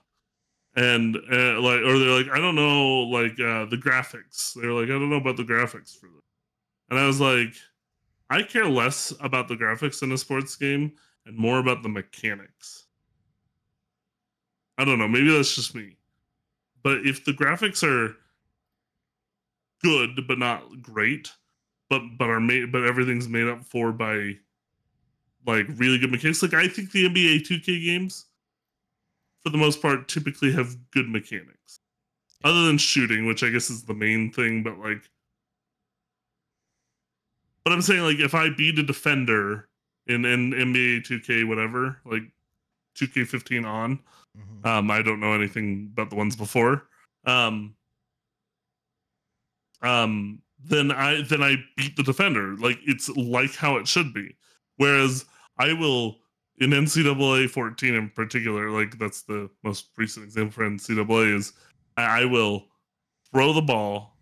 And 0.76 1.16
uh, 1.16 1.60
like, 1.62 1.82
or 1.82 1.98
they're 2.00 2.24
like, 2.24 2.30
I 2.32 2.40
don't 2.40 2.56
know, 2.56 3.02
like 3.04 3.34
uh, 3.40 3.66
the 3.66 3.78
graphics. 3.78 4.54
They're 4.54 4.74
like, 4.74 4.86
I 4.86 4.94
don't 4.94 5.10
know 5.10 5.16
about 5.18 5.38
the 5.38 5.44
graphics 5.44 5.96
for 5.96 6.08
this. 6.08 6.24
And 6.90 7.00
I 7.00 7.06
was 7.06 7.20
like, 7.20 7.54
I 8.30 8.42
care 8.44 8.68
less 8.68 9.14
about 9.20 9.48
the 9.48 9.56
graphics 9.56 10.02
in 10.02 10.12
a 10.12 10.18
sports 10.18 10.56
game 10.56 10.94
and 11.28 11.38
more 11.38 11.60
about 11.60 11.84
the 11.84 11.90
mechanics. 11.90 12.86
I 14.78 14.86
don't 14.86 15.00
know. 15.00 15.08
Maybe 15.08 15.32
that's 15.32 15.56
just 15.56 15.76
me. 15.76 15.98
But 16.84 17.06
if 17.06 17.26
the 17.26 17.34
graphics 17.34 17.84
are 17.84 18.16
good 19.84 20.28
but 20.28 20.40
not 20.40 20.82
great, 20.82 21.32
but 21.90 22.02
but 22.18 22.30
are 22.30 22.40
made 22.40 22.72
but 22.72 22.84
everything's 22.84 23.28
made 23.28 23.48
up 23.48 23.64
for 23.64 23.92
by 23.92 24.38
like 25.46 25.66
really 25.76 25.98
good 25.98 26.12
mechanics. 26.12 26.42
Like 26.42 26.54
I 26.54 26.68
think 26.68 26.92
the 26.92 27.10
NBA 27.10 27.48
2K 27.48 27.84
games, 27.86 28.26
for 29.42 29.50
the 29.50 29.58
most 29.58 29.82
part, 29.82 30.08
typically 30.08 30.52
have 30.52 30.76
good 30.92 31.10
mechanics. 31.10 31.80
Other 32.44 32.66
than 32.66 32.78
shooting, 32.78 33.26
which 33.26 33.44
I 33.44 33.50
guess 33.50 33.70
is 33.70 33.84
the 33.84 33.94
main 33.94 34.32
thing, 34.32 34.64
but 34.64 34.78
like 34.78 35.10
but 37.64 37.74
I'm 37.74 37.82
saying 37.82 38.04
like 38.04 38.20
if 38.20 38.34
I 38.34 38.50
beat 38.50 38.80
a 38.80 38.84
defender 38.84 39.67
in, 40.08 40.26
in 40.26 40.52
NBA 40.52 41.06
2K 41.06 41.48
whatever, 41.48 41.98
like 42.06 42.24
2K15 43.00 43.66
on, 43.66 44.00
Mhm. 44.38 44.66
um, 44.66 44.92
I 44.92 45.02
don't 45.02 45.20
know 45.20 45.34
anything 45.34 45.90
about 45.94 46.10
the 46.10 46.16
ones 46.16 46.36
before. 46.36 46.88
Um, 47.26 47.76
um, 49.82 50.42
then 50.64 50.92
I 50.92 51.22
then 51.22 51.44
I 51.44 51.56
beat 51.76 51.96
the 51.96 52.04
defender. 52.04 52.56
Like 52.58 52.80
it's 52.86 53.10
like 53.10 53.54
how 53.56 53.78
it 53.78 53.88
should 53.88 54.14
be. 54.14 54.36
Whereas 54.78 55.26
I 55.58 55.74
will 55.74 56.18
in 56.60 56.72
NCAA 56.72 57.50
14 57.50 57.94
in 57.94 58.10
particular, 58.10 58.70
like 58.72 58.98
that's 58.98 59.22
the 59.24 59.50
most 59.64 59.90
recent 59.98 60.26
example 60.26 60.52
for 60.54 60.64
NCAA 60.70 61.36
is 61.36 61.54
I, 61.96 62.22
I 62.22 62.26
will 62.26 62.66
throw 63.32 63.54
the 63.54 63.62
ball 63.62 64.18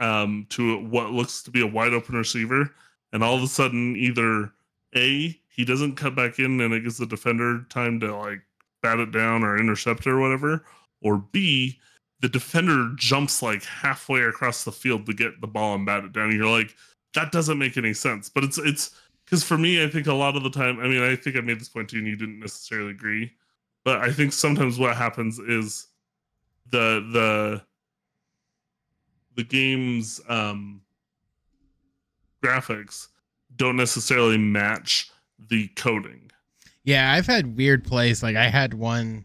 um 0.00 0.46
to 0.50 0.78
what 0.86 1.12
looks 1.12 1.42
to 1.44 1.50
be 1.50 1.62
a 1.62 1.66
wide 1.66 1.94
open 1.94 2.16
receiver, 2.16 2.74
and 3.12 3.22
all 3.22 3.36
of 3.36 3.42
a 3.42 3.48
sudden 3.48 3.96
either 3.96 4.52
a 4.94 5.38
he 5.48 5.64
doesn't 5.64 5.96
cut 5.96 6.14
back 6.14 6.38
in 6.38 6.60
and 6.60 6.74
it 6.74 6.82
gives 6.82 6.98
the 6.98 7.06
defender 7.06 7.62
time 7.70 7.98
to 8.00 8.14
like 8.14 8.42
bat 8.82 8.98
it 8.98 9.10
down 9.10 9.42
or 9.42 9.58
intercept 9.58 10.06
it 10.06 10.10
or 10.10 10.20
whatever, 10.20 10.64
or 11.02 11.18
B, 11.18 11.78
the 12.20 12.28
defender 12.28 12.90
jumps 12.96 13.42
like 13.42 13.64
halfway 13.64 14.22
across 14.22 14.64
the 14.64 14.72
field 14.72 15.06
to 15.06 15.14
get 15.14 15.40
the 15.40 15.46
ball 15.46 15.74
and 15.74 15.86
bat 15.86 16.04
it 16.04 16.12
down. 16.12 16.30
And 16.30 16.34
you're 16.34 16.48
like, 16.48 16.74
that 17.14 17.32
doesn't 17.32 17.58
make 17.58 17.76
any 17.76 17.94
sense. 17.94 18.28
But 18.28 18.44
it's 18.44 18.58
it's 18.58 18.94
because 19.24 19.42
for 19.42 19.58
me, 19.58 19.82
I 19.82 19.88
think 19.88 20.06
a 20.06 20.14
lot 20.14 20.36
of 20.36 20.42
the 20.42 20.50
time, 20.50 20.78
I 20.78 20.88
mean, 20.88 21.02
I 21.02 21.16
think 21.16 21.36
I 21.36 21.40
made 21.40 21.58
this 21.58 21.68
point 21.68 21.88
to 21.90 21.96
you 21.96 22.02
and 22.02 22.08
you 22.08 22.16
didn't 22.16 22.38
necessarily 22.38 22.90
agree. 22.90 23.32
But 23.84 24.00
I 24.00 24.12
think 24.12 24.32
sometimes 24.32 24.78
what 24.78 24.96
happens 24.96 25.38
is 25.38 25.88
the 26.70 27.06
the 27.12 27.62
the 29.36 29.44
game's 29.44 30.20
um 30.28 30.80
graphics 32.42 33.08
don't 33.56 33.76
necessarily 33.76 34.38
match 34.38 35.10
the 35.48 35.68
coding. 35.68 36.30
Yeah, 36.84 37.12
I've 37.12 37.26
had 37.26 37.56
weird 37.56 37.84
plays. 37.84 38.22
Like 38.22 38.36
I 38.36 38.48
had 38.48 38.74
one 38.74 39.24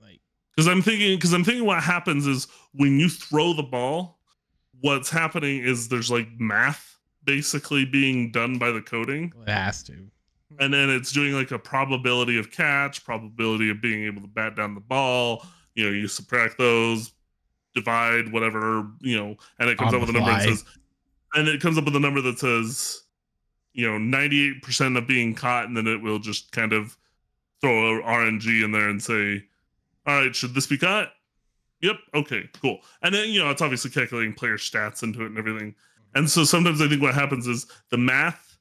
like 0.00 0.20
Because 0.54 0.68
I'm 0.68 0.82
thinking, 0.82 1.16
because 1.16 1.32
I'm 1.32 1.44
thinking, 1.44 1.64
what 1.66 1.82
happens 1.82 2.26
is 2.26 2.46
when 2.72 2.98
you 2.98 3.08
throw 3.08 3.52
the 3.52 3.62
ball, 3.62 4.18
what's 4.80 5.10
happening 5.10 5.62
is 5.64 5.88
there's 5.88 6.10
like 6.10 6.28
math 6.38 6.98
basically 7.24 7.84
being 7.84 8.30
done 8.30 8.58
by 8.58 8.70
the 8.70 8.82
coding, 8.82 9.32
it 9.46 9.50
has 9.50 9.82
to. 9.84 9.94
and 10.60 10.72
then 10.74 10.90
it's 10.90 11.10
doing 11.10 11.32
like 11.32 11.50
a 11.50 11.58
probability 11.58 12.38
of 12.38 12.50
catch, 12.50 13.04
probability 13.04 13.70
of 13.70 13.80
being 13.80 14.04
able 14.04 14.20
to 14.22 14.28
bat 14.28 14.54
down 14.56 14.74
the 14.74 14.80
ball. 14.80 15.44
You 15.74 15.86
know, 15.86 15.90
you 15.90 16.06
subtract 16.06 16.58
those, 16.58 17.12
divide 17.74 18.30
whatever, 18.30 18.86
you 19.00 19.16
know, 19.16 19.36
and 19.58 19.68
it 19.70 19.78
comes 19.78 19.92
On 19.92 19.96
up 19.96 20.00
with 20.06 20.10
a 20.10 20.12
number 20.12 20.30
and 20.30 20.42
says, 20.42 20.64
and 21.34 21.48
it 21.48 21.60
comes 21.60 21.78
up 21.78 21.84
with 21.84 21.96
a 21.96 22.00
number 22.00 22.20
that 22.22 22.38
says, 22.38 23.02
you 23.72 23.86
know, 23.90 23.98
98% 23.98 24.96
of 24.96 25.06
being 25.06 25.34
caught, 25.34 25.66
and 25.66 25.76
then 25.76 25.86
it 25.86 26.00
will 26.00 26.18
just 26.18 26.52
kind 26.52 26.72
of 26.72 26.96
throw 27.60 27.98
a 27.98 28.02
RNG 28.02 28.62
in 28.64 28.72
there 28.72 28.88
and 28.88 29.02
say, 29.02 29.44
all 30.06 30.20
right, 30.20 30.34
should 30.34 30.54
this 30.54 30.66
be 30.66 30.78
caught? 30.78 31.10
Yep. 31.80 31.96
Okay. 32.14 32.48
Cool. 32.62 32.78
And 33.02 33.14
then 33.14 33.28
you 33.28 33.40
know 33.40 33.50
it's 33.50 33.60
obviously 33.60 33.90
calculating 33.90 34.32
player 34.32 34.56
stats 34.56 35.02
into 35.02 35.22
it 35.22 35.26
and 35.26 35.38
everything. 35.38 35.74
And 36.14 36.30
so 36.30 36.44
sometimes 36.44 36.80
I 36.80 36.88
think 36.88 37.02
what 37.02 37.14
happens 37.14 37.46
is 37.46 37.66
the 37.90 37.98
math 37.98 38.56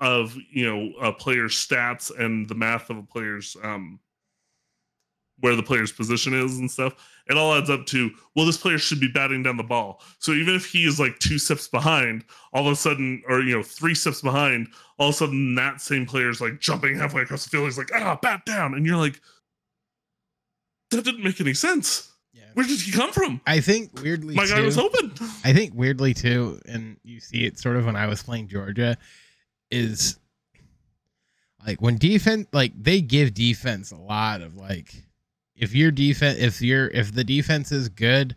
of 0.00 0.34
you 0.50 0.64
know 0.64 0.90
a 1.02 1.12
player's 1.12 1.54
stats 1.54 2.10
and 2.18 2.48
the 2.48 2.54
math 2.54 2.88
of 2.88 2.96
a 2.96 3.02
player's 3.02 3.58
um 3.62 4.00
where 5.40 5.56
the 5.56 5.62
player's 5.62 5.92
position 5.92 6.34
is 6.34 6.58
and 6.58 6.70
stuff. 6.70 6.94
It 7.28 7.36
all 7.36 7.54
adds 7.54 7.70
up 7.70 7.86
to 7.86 8.10
well, 8.34 8.46
this 8.46 8.56
player 8.56 8.78
should 8.78 9.00
be 9.00 9.08
batting 9.08 9.42
down 9.42 9.56
the 9.56 9.62
ball. 9.62 10.02
So 10.18 10.32
even 10.32 10.54
if 10.54 10.66
he 10.66 10.84
is 10.84 11.00
like 11.00 11.18
two 11.18 11.38
steps 11.38 11.68
behind, 11.68 12.24
all 12.52 12.66
of 12.66 12.72
a 12.72 12.76
sudden, 12.76 13.22
or 13.28 13.40
you 13.40 13.56
know, 13.56 13.62
three 13.62 13.94
steps 13.94 14.20
behind, 14.20 14.68
all 14.98 15.08
of 15.08 15.14
a 15.14 15.18
sudden 15.18 15.54
that 15.54 15.80
same 15.80 16.06
player's 16.06 16.40
like 16.40 16.60
jumping 16.60 16.98
halfway 16.98 17.22
across 17.22 17.44
the 17.44 17.50
field. 17.50 17.64
He's 17.64 17.78
like, 17.78 17.90
ah, 17.94 18.18
bat 18.20 18.44
down, 18.44 18.74
and 18.74 18.84
you're 18.86 18.96
like, 18.96 19.20
that 20.90 21.04
didn't 21.04 21.24
make 21.24 21.40
any 21.40 21.54
sense. 21.54 22.12
Yeah. 22.32 22.44
Where 22.54 22.66
did 22.66 22.80
he 22.80 22.92
come 22.92 23.12
from? 23.12 23.40
I 23.46 23.60
think 23.60 24.00
weirdly 24.02 24.34
My 24.34 24.46
guy 24.46 24.60
was 24.60 24.78
open. 24.78 25.12
I 25.44 25.52
think 25.52 25.72
weirdly 25.74 26.14
too, 26.14 26.60
and 26.66 26.96
you 27.02 27.20
see 27.20 27.44
it 27.44 27.58
sort 27.58 27.76
of 27.76 27.86
when 27.86 27.96
I 27.96 28.06
was 28.06 28.22
playing 28.22 28.48
Georgia, 28.48 28.96
is 29.70 30.18
like 31.66 31.80
when 31.80 31.96
defense 31.96 32.46
like 32.52 32.72
they 32.80 33.00
give 33.00 33.34
defense 33.34 33.92
a 33.92 33.96
lot 33.96 34.40
of 34.40 34.56
like 34.56 34.94
if 35.60 35.74
your 35.74 35.90
defense 35.90 36.38
if 36.38 36.62
your 36.62 36.88
if 36.88 37.12
the 37.12 37.22
defense 37.22 37.70
is 37.70 37.88
good, 37.88 38.34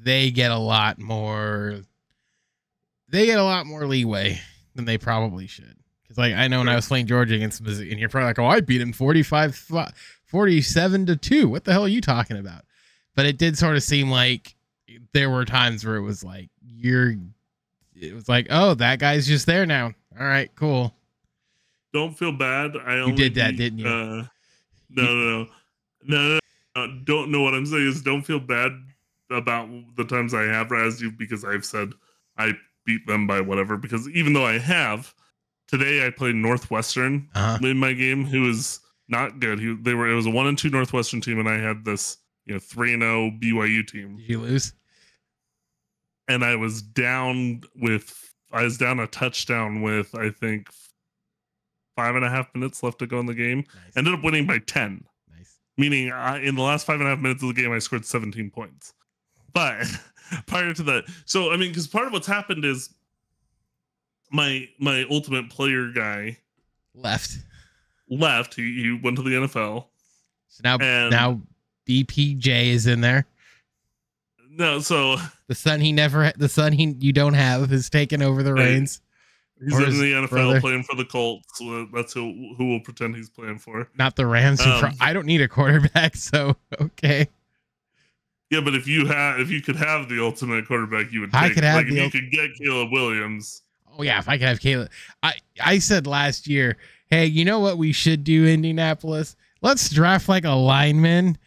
they 0.00 0.30
get 0.30 0.50
a 0.50 0.58
lot 0.58 0.98
more 0.98 1.80
they 3.08 3.26
get 3.26 3.38
a 3.38 3.44
lot 3.44 3.66
more 3.66 3.86
leeway 3.86 4.40
than 4.74 4.86
they 4.86 4.96
probably 4.96 5.46
should. 5.46 5.76
Because 6.02 6.16
like 6.16 6.34
I 6.34 6.48
know 6.48 6.58
when 6.58 6.68
I 6.68 6.76
was 6.76 6.88
playing 6.88 7.06
Georgia 7.06 7.34
against 7.34 7.62
Mizzou, 7.62 7.90
and 7.90 8.00
you're 8.00 8.08
probably 8.08 8.28
like, 8.28 8.38
oh, 8.38 8.46
I 8.46 8.60
beat 8.60 8.80
him 8.80 8.92
45 8.92 9.54
47 10.24 11.06
to 11.06 11.16
2. 11.16 11.48
What 11.48 11.64
the 11.64 11.72
hell 11.72 11.84
are 11.84 11.88
you 11.88 12.00
talking 12.00 12.38
about? 12.38 12.64
But 13.14 13.26
it 13.26 13.36
did 13.36 13.58
sort 13.58 13.76
of 13.76 13.82
seem 13.82 14.10
like 14.10 14.56
there 15.12 15.28
were 15.28 15.44
times 15.44 15.84
where 15.84 15.96
it 15.96 16.02
was 16.02 16.24
like 16.24 16.48
you're 16.62 17.14
it 17.94 18.14
was 18.14 18.28
like, 18.30 18.46
oh, 18.48 18.74
that 18.74 18.98
guy's 18.98 19.26
just 19.26 19.44
there 19.44 19.66
now. 19.66 19.92
All 20.18 20.26
right, 20.26 20.50
cool. 20.56 20.94
Don't 21.92 22.16
feel 22.16 22.32
bad. 22.32 22.72
I 22.76 23.00
only 23.00 23.10
you 23.10 23.16
did 23.16 23.34
that, 23.34 23.50
beat, 23.50 23.58
didn't 23.58 23.78
you? 23.80 23.86
Uh, 23.86 24.26
no, 24.88 25.04
no, 25.04 25.44
no, 25.44 25.46
no, 26.04 26.28
no, 26.34 26.38
no. 26.86 27.00
Don't 27.04 27.30
know 27.30 27.42
what 27.42 27.54
I'm 27.54 27.66
saying 27.66 27.86
is 27.88 28.02
don't 28.02 28.22
feel 28.22 28.40
bad 28.40 28.72
about 29.30 29.68
the 29.96 30.04
times 30.04 30.34
I 30.34 30.42
have 30.42 30.68
razzed 30.68 31.00
you 31.00 31.10
because 31.10 31.44
I've 31.44 31.64
said 31.64 31.90
I 32.36 32.52
beat 32.84 33.06
them 33.06 33.26
by 33.26 33.40
whatever. 33.40 33.76
Because 33.76 34.08
even 34.10 34.32
though 34.32 34.44
I 34.46 34.58
have, 34.58 35.14
today 35.68 36.06
I 36.06 36.10
played 36.10 36.34
Northwestern 36.34 37.28
Uh-huh. 37.34 37.58
in 37.66 37.76
my 37.78 37.92
game, 37.92 38.24
who 38.24 38.42
was 38.42 38.80
not 39.08 39.40
good. 39.40 39.58
He, 39.60 39.74
they 39.80 39.94
were 39.94 40.08
it 40.10 40.14
was 40.14 40.26
a 40.26 40.30
one 40.30 40.46
and 40.46 40.56
two 40.58 40.70
Northwestern 40.70 41.20
team, 41.20 41.38
and 41.38 41.48
I 41.48 41.58
had 41.58 41.84
this 41.84 42.18
you 42.46 42.54
know 42.54 42.60
three 42.60 42.92
and 42.92 43.02
zero 43.02 43.30
BYU 43.40 43.86
team. 43.86 44.16
Did 44.16 44.28
you 44.28 44.40
lose? 44.40 44.72
and 46.28 46.44
I 46.44 46.54
was 46.56 46.82
down 46.82 47.62
with 47.76 48.32
I 48.52 48.62
was 48.64 48.78
down 48.78 49.00
a 49.00 49.06
touchdown 49.06 49.82
with 49.82 50.14
I 50.14 50.30
think 50.30 50.68
five 51.96 52.14
and 52.16 52.24
a 52.24 52.30
half 52.30 52.46
minutes 52.54 52.82
left 52.82 52.98
to 53.00 53.06
go 53.06 53.18
in 53.20 53.26
the 53.26 53.34
game. 53.34 53.58
Nice. 53.58 53.96
Ended 53.96 54.14
up 54.14 54.22
winning 54.24 54.46
by 54.46 54.58
ten. 54.58 55.04
Meaning 55.76 56.10
I, 56.12 56.38
in 56.42 56.54
the 56.54 56.62
last 56.62 56.86
five 56.86 57.00
and 57.00 57.06
a 57.06 57.10
half 57.10 57.18
minutes 57.18 57.42
of 57.42 57.54
the 57.54 57.60
game 57.62 57.72
I 57.72 57.78
scored 57.78 58.04
seventeen 58.04 58.50
points. 58.50 58.92
But 59.52 59.86
prior 60.46 60.72
to 60.74 60.82
that, 60.84 61.04
so 61.24 61.52
I 61.52 61.56
mean, 61.56 61.70
because 61.70 61.86
part 61.86 62.06
of 62.06 62.12
what's 62.12 62.26
happened 62.26 62.64
is 62.64 62.90
my 64.30 64.68
my 64.78 65.04
ultimate 65.10 65.50
player 65.50 65.90
guy 65.94 66.38
Left. 66.94 67.38
left. 68.08 68.54
He, 68.54 68.82
he 68.82 68.92
went 69.02 69.16
to 69.16 69.22
the 69.22 69.30
NFL. 69.30 69.86
So 70.48 70.60
now 70.64 70.78
And- 70.80 71.10
now 71.10 71.40
BPJ 71.88 72.66
is 72.68 72.86
in 72.86 73.00
there. 73.00 73.26
No, 74.54 74.80
so 74.80 75.16
The 75.48 75.54
son 75.54 75.80
he 75.80 75.92
never 75.92 76.30
the 76.36 76.48
son 76.48 76.72
he 76.72 76.94
you 77.00 77.12
don't 77.12 77.32
have 77.34 77.70
has 77.70 77.88
taken 77.88 78.20
over 78.22 78.42
the 78.42 78.52
reins. 78.52 79.00
He's 79.60 79.78
in 79.78 79.98
the 79.98 80.12
NFL 80.12 80.28
brother. 80.30 80.60
playing 80.60 80.82
for 80.82 80.96
the 80.96 81.04
Colts. 81.04 81.46
So 81.58 81.86
that's 81.92 82.12
who 82.12 82.54
who 82.56 82.66
will 82.68 82.80
pretend 82.80 83.16
he's 83.16 83.30
playing 83.30 83.58
for. 83.58 83.88
Not 83.98 84.16
the 84.16 84.26
Rams. 84.26 84.60
Um, 84.60 84.80
pro- 84.80 84.90
I 85.00 85.12
don't 85.12 85.26
need 85.26 85.40
a 85.40 85.48
quarterback, 85.48 86.16
so 86.16 86.56
okay. 86.80 87.28
Yeah, 88.50 88.60
but 88.60 88.74
if 88.74 88.86
you 88.86 89.06
had, 89.06 89.40
if 89.40 89.50
you 89.50 89.62
could 89.62 89.76
have 89.76 90.08
the 90.10 90.22
ultimate 90.22 90.66
quarterback, 90.66 91.10
you 91.10 91.20
would. 91.20 91.30
I 91.34 91.46
take 91.48 91.54
could 91.54 91.64
have 91.64 91.76
like 91.76 91.86
if 91.86 91.94
you 91.94 92.02
ul- 92.02 92.10
could 92.10 92.30
get 92.30 92.50
Caleb 92.56 92.92
Williams. 92.92 93.62
Oh 93.98 94.02
yeah, 94.02 94.18
if 94.18 94.28
I 94.28 94.36
could 94.38 94.48
have 94.48 94.60
Caleb. 94.60 94.90
I 95.22 95.34
I 95.62 95.78
said 95.78 96.06
last 96.06 96.46
year, 96.46 96.76
hey, 97.08 97.26
you 97.26 97.44
know 97.44 97.60
what 97.60 97.78
we 97.78 97.92
should 97.92 98.24
do, 98.24 98.46
Indianapolis? 98.46 99.36
Let's 99.62 99.88
draft 99.90 100.28
like 100.28 100.44
a 100.44 100.50
lineman 100.50 101.38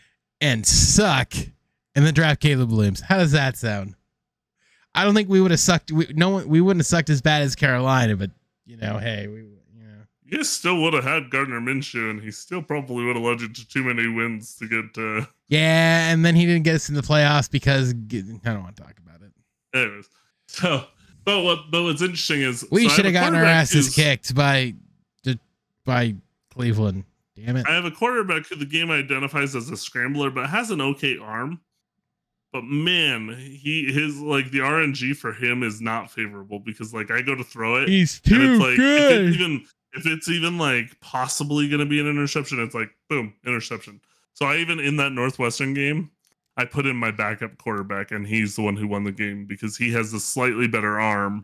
and 0.42 0.66
suck, 0.66 1.34
and 1.96 2.06
then 2.06 2.14
draft 2.14 2.42
Caleb 2.42 2.72
Williams. 2.72 3.02
How 3.02 3.18
does 3.18 3.32
that 3.34 3.58
sound? 3.58 3.96
I 4.96 5.04
don't 5.04 5.14
think 5.14 5.30
we 5.30 5.42
would 5.42 5.52
have 5.52 5.60
sucked. 5.60 5.92
We, 5.92 6.08
no 6.16 6.30
one, 6.30 6.48
we 6.48 6.62
wouldn't 6.62 6.80
have 6.80 6.88
sucked 6.88 7.10
as 7.10 7.22
bad 7.22 7.42
as 7.42 7.56
Carolina, 7.56 8.16
but 8.16 8.32
you 8.66 8.78
know, 8.78 8.98
hey, 8.98 9.28
we, 9.28 9.36
you 9.40 9.58
know, 9.84 10.04
You 10.26 10.44
still 10.44 10.82
would 10.82 10.94
have 10.94 11.04
had 11.04 11.30
Gardner 11.30 11.60
Minshew, 11.60 12.10
and 12.10 12.22
he 12.22 12.32
still 12.32 12.62
probably 12.62 13.06
would 13.06 13.16
have 13.16 13.26
led 13.26 13.42
you 13.42 13.50
to 13.50 13.68
too 13.68 13.84
many 13.84 14.08
wins 14.08 14.56
to 14.56 14.68
get. 14.68 14.98
uh 14.98 15.26
yeah. 15.48 16.12
And 16.12 16.26
then 16.26 16.36
he 16.36 16.46
didn't 16.46 16.64
get 16.64 16.76
us 16.76 16.90
in 16.90 16.96
the 16.96 17.02
playoffs 17.02 17.52
because 17.52 17.92
I 17.92 17.94
don't 17.96 18.64
want 18.64 18.76
to 18.78 18.82
talk 18.84 18.96
about 19.06 19.22
it. 19.22 19.32
Anyways, 19.78 20.10
so 20.48 20.86
but 21.26 21.44
what 21.44 21.72
but 21.72 21.84
what's 21.84 22.02
interesting 22.02 22.42
is 22.42 22.66
We 22.72 22.88
so 22.88 22.96
should 22.96 23.06
have 23.06 23.14
gotten 23.14 23.36
our 23.36 23.44
asses 23.44 23.94
kicked 23.94 24.34
by 24.34 24.74
by 25.86 26.16
Cleveland. 26.52 27.04
Damn 27.36 27.58
it. 27.58 27.68
I 27.68 27.76
have 27.76 27.86
a 27.86 27.92
quarterback 27.92 28.48
who 28.48 28.56
the 28.56 28.66
game 28.66 28.90
identifies 28.90 29.56
as 29.56 29.70
a 29.70 29.76
scrambler, 29.78 30.30
but 30.30 30.50
has 30.50 30.72
an 30.72 30.80
okay 30.82 31.18
arm. 31.18 31.60
But 32.56 32.64
man, 32.64 33.36
he 33.38 33.92
his 33.92 34.18
like 34.22 34.50
the 34.50 34.60
RNG 34.60 35.18
for 35.18 35.34
him 35.34 35.62
is 35.62 35.82
not 35.82 36.10
favorable 36.10 36.58
because 36.58 36.94
like 36.94 37.12
I 37.12 37.22
go 37.22 37.36
to 37.36 37.44
throw 37.44 37.76
it, 37.84 37.90
He's 37.90 38.22
and 38.24 38.34
too 38.34 38.54
it's 38.54 38.62
like 38.62 38.72
if 38.72 38.78
good. 38.78 39.26
it's 39.26 39.36
even 39.36 39.66
if 39.92 40.06
it's 40.06 40.30
even 40.30 40.58
like 40.58 40.98
possibly 41.02 41.68
going 41.68 41.82
to 41.82 41.86
be 41.86 42.00
an 42.00 42.08
interception, 42.08 42.62
it's 42.62 42.74
like 42.74 42.92
boom, 43.10 43.34
interception. 43.46 44.00
So 44.36 44.46
I 44.46 44.56
even 44.60 44.80
in 44.80 44.96
that 44.96 45.12
Northwestern 45.12 45.74
game, 45.74 46.10
I 46.56 46.64
put 46.64 46.86
in 46.86 46.96
my 46.96 47.12
backup 47.12 47.58
quarterback, 47.58 48.12
and 48.12 48.26
he's 48.26 48.56
the 48.56 48.62
one 48.62 48.78
who 48.78 48.88
won 48.88 49.04
the 49.04 49.12
game 49.12 49.44
because 49.46 49.76
he 49.76 49.92
has 49.92 50.14
a 50.14 50.20
slightly 50.22 50.70
better 50.70 50.98
arm 50.98 51.44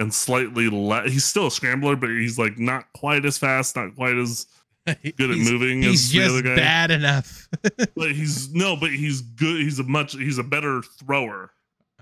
and 0.00 0.12
slightly 0.12 0.68
less. 0.68 1.12
He's 1.12 1.24
still 1.24 1.46
a 1.46 1.50
scrambler, 1.52 1.94
but 1.94 2.10
he's 2.10 2.40
like 2.40 2.58
not 2.58 2.92
quite 2.92 3.24
as 3.24 3.38
fast, 3.38 3.76
not 3.76 3.94
quite 3.94 4.16
as 4.16 4.46
good 5.16 5.30
at 5.30 5.36
He's- 5.36 5.50
moving 5.50 5.82
He's 5.82 6.06
as 6.06 6.10
the 6.12 6.22
other 6.22 6.42
just 6.42 6.44
guy. 6.44 6.56
bad 6.56 6.90
enough. 6.90 7.48
But 7.96 8.12
he's 8.12 8.52
no, 8.54 8.76
but 8.76 8.90
he's 8.90 9.20
good. 9.22 9.60
He's 9.60 9.78
a 9.78 9.82
much 9.84 10.12
he's 10.12 10.38
a 10.38 10.42
better 10.44 10.82
thrower. 10.82 11.50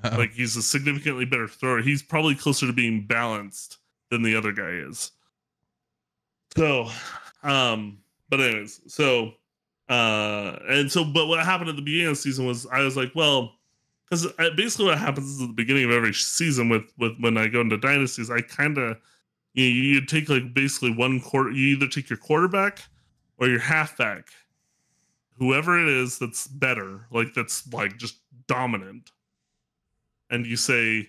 Oh, 0.04 0.16
Like 0.16 0.32
he's 0.32 0.56
a 0.56 0.62
significantly 0.62 1.24
better 1.24 1.48
thrower. 1.48 1.80
He's 1.82 2.02
probably 2.02 2.34
closer 2.34 2.66
to 2.66 2.72
being 2.72 3.06
balanced 3.06 3.78
than 4.10 4.22
the 4.22 4.36
other 4.36 4.52
guy 4.52 4.70
is. 4.88 5.10
So, 6.56 6.88
um, 7.42 7.98
but 8.28 8.40
anyways, 8.40 8.80
so 8.86 9.32
uh 9.88 10.58
and 10.68 10.92
so 10.92 11.02
but 11.04 11.26
what 11.28 11.42
happened 11.44 11.70
at 11.70 11.76
the 11.76 11.82
beginning 11.82 12.08
of 12.08 12.12
the 12.12 12.16
season 12.16 12.46
was 12.46 12.66
I 12.66 12.80
was 12.80 12.96
like, 12.96 13.12
well, 13.14 13.54
because 14.08 14.26
basically 14.56 14.86
what 14.86 14.98
happens 14.98 15.40
at 15.40 15.46
the 15.48 15.52
beginning 15.54 15.84
of 15.84 15.90
every 15.90 16.12
season 16.14 16.68
with 16.68 16.84
with 16.98 17.12
when 17.20 17.36
I 17.36 17.48
go 17.48 17.60
into 17.60 17.76
dynasties, 17.78 18.30
I 18.30 18.40
kind 18.42 18.76
of 18.78 18.96
you 19.54 19.64
you 19.64 20.04
take 20.04 20.28
like 20.28 20.54
basically 20.54 20.92
one 20.92 21.20
quarter. 21.20 21.50
You 21.50 21.76
either 21.76 21.88
take 21.88 22.10
your 22.10 22.18
quarterback 22.18 22.84
or 23.38 23.48
your 23.48 23.60
halfback, 23.60 24.28
whoever 25.38 25.78
it 25.80 25.88
is 25.88 26.18
that's 26.18 26.46
better, 26.46 27.06
like 27.10 27.34
that's 27.34 27.70
like 27.72 27.96
just 27.96 28.20
dominant, 28.46 29.10
and 30.30 30.46
you 30.46 30.56
say, 30.56 31.08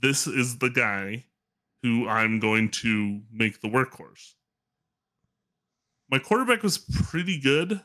"This 0.00 0.26
is 0.26 0.58
the 0.58 0.70
guy 0.70 1.24
who 1.82 2.08
I'm 2.08 2.38
going 2.40 2.70
to 2.70 3.20
make 3.32 3.60
the 3.60 3.68
workhorse." 3.68 4.34
My 6.10 6.18
quarterback 6.18 6.62
was 6.62 6.78
pretty 6.78 7.40
good, 7.40 7.80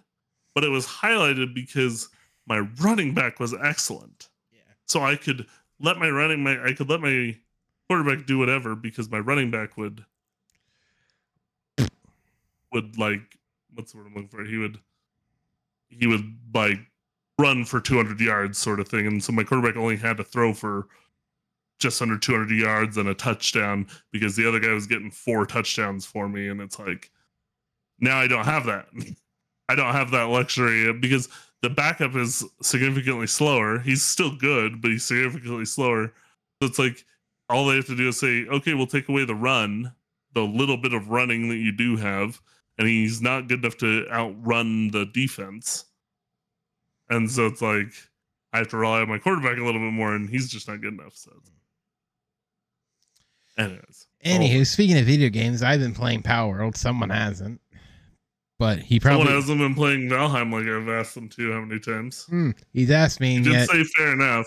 but 0.53 0.63
it 0.63 0.69
was 0.69 0.85
highlighted 0.85 1.53
because 1.53 2.09
my 2.45 2.59
running 2.81 3.13
back 3.13 3.39
was 3.39 3.53
excellent. 3.53 4.29
yeah. 4.51 4.59
So 4.85 5.01
I 5.01 5.15
could 5.15 5.47
let 5.79 5.97
my 5.97 6.09
running 6.09 6.43
my 6.43 6.61
I 6.63 6.73
could 6.73 6.89
let 6.89 7.01
my 7.01 7.37
quarterback 7.87 8.25
do 8.25 8.37
whatever 8.37 8.75
because 8.75 9.09
my 9.09 9.19
running 9.19 9.51
back 9.51 9.77
would 9.77 10.03
would 12.71 12.97
like 12.97 13.37
what's 13.73 13.91
the 13.91 13.97
word 13.97 14.07
I'm 14.07 14.13
looking 14.13 14.29
for? 14.29 14.43
He 14.43 14.57
would 14.57 14.79
he 15.89 16.07
would 16.07 16.25
like 16.53 16.79
run 17.39 17.63
for 17.65 17.79
200 17.79 18.19
yards 18.19 18.57
sort 18.57 18.79
of 18.79 18.87
thing, 18.87 19.07
and 19.07 19.23
so 19.23 19.31
my 19.31 19.43
quarterback 19.43 19.77
only 19.77 19.95
had 19.95 20.17
to 20.17 20.23
throw 20.23 20.53
for 20.53 20.87
just 21.79 22.01
under 22.01 22.17
200 22.17 22.49
yards 22.51 22.97
and 22.97 23.07
a 23.07 23.13
touchdown 23.13 23.85
because 24.11 24.35
the 24.35 24.47
other 24.47 24.59
guy 24.59 24.73
was 24.73 24.87
getting 24.87 25.11
four 25.11 25.45
touchdowns 25.45 26.05
for 26.05 26.27
me, 26.27 26.47
and 26.47 26.59
it's 26.59 26.79
like 26.79 27.11
now 27.99 28.17
I 28.17 28.27
don't 28.27 28.45
have 28.45 28.65
that. 28.65 28.87
I 29.69 29.75
don't 29.75 29.93
have 29.93 30.11
that 30.11 30.29
luxury 30.29 30.93
because 30.93 31.27
the 31.61 31.69
backup 31.69 32.15
is 32.15 32.45
significantly 32.61 33.27
slower. 33.27 33.79
He's 33.79 34.01
still 34.01 34.33
good, 34.35 34.81
but 34.81 34.91
he's 34.91 35.03
significantly 35.03 35.65
slower. 35.65 36.13
So 36.61 36.69
it's 36.69 36.79
like 36.79 37.03
all 37.49 37.67
they 37.67 37.75
have 37.75 37.85
to 37.87 37.95
do 37.95 38.09
is 38.09 38.19
say, 38.19 38.45
okay, 38.47 38.73
we'll 38.73 38.87
take 38.87 39.09
away 39.09 39.25
the 39.25 39.35
run, 39.35 39.93
the 40.33 40.41
little 40.41 40.77
bit 40.77 40.93
of 40.93 41.09
running 41.09 41.49
that 41.49 41.57
you 41.57 41.71
do 41.71 41.97
have, 41.97 42.41
and 42.77 42.87
he's 42.87 43.21
not 43.21 43.47
good 43.47 43.59
enough 43.59 43.77
to 43.77 44.07
outrun 44.11 44.89
the 44.89 45.05
defense. 45.05 45.85
And 47.09 47.29
so 47.29 47.45
it's 47.47 47.61
like 47.61 47.93
I 48.53 48.59
have 48.59 48.67
to 48.69 48.77
rely 48.77 49.01
on 49.01 49.09
my 49.09 49.17
quarterback 49.17 49.57
a 49.57 49.63
little 49.63 49.81
bit 49.81 49.93
more, 49.93 50.15
and 50.15 50.29
he's 50.29 50.49
just 50.49 50.67
not 50.67 50.81
good 50.81 50.93
enough. 50.93 51.15
So, 51.15 51.31
anyways, 53.57 54.07
Anywho, 54.25 54.65
speaking 54.65 54.97
of 54.97 55.05
video 55.05 55.29
games, 55.29 55.61
I've 55.61 55.79
been 55.79 55.93
playing 55.93 56.23
Palworld. 56.23 56.75
Someone 56.75 57.09
hasn't, 57.09 57.61
but 58.59 58.79
he 58.79 58.99
probably 58.99 59.25
someone 59.25 59.41
hasn't 59.41 59.59
been 59.59 59.75
playing 59.75 60.09
Valheim 60.09 60.51
like 60.51 60.67
I've 60.67 60.89
asked 60.89 61.15
them 61.15 61.29
to 61.29 61.53
how 61.53 61.61
many 61.61 61.79
times. 61.79 62.25
Hmm, 62.25 62.51
he's 62.73 62.91
asked 62.91 63.19
me, 63.19 63.35
and 63.35 63.45
did 63.45 63.53
yet 63.53 63.69
say 63.69 63.83
fair 63.95 64.13
enough. 64.13 64.45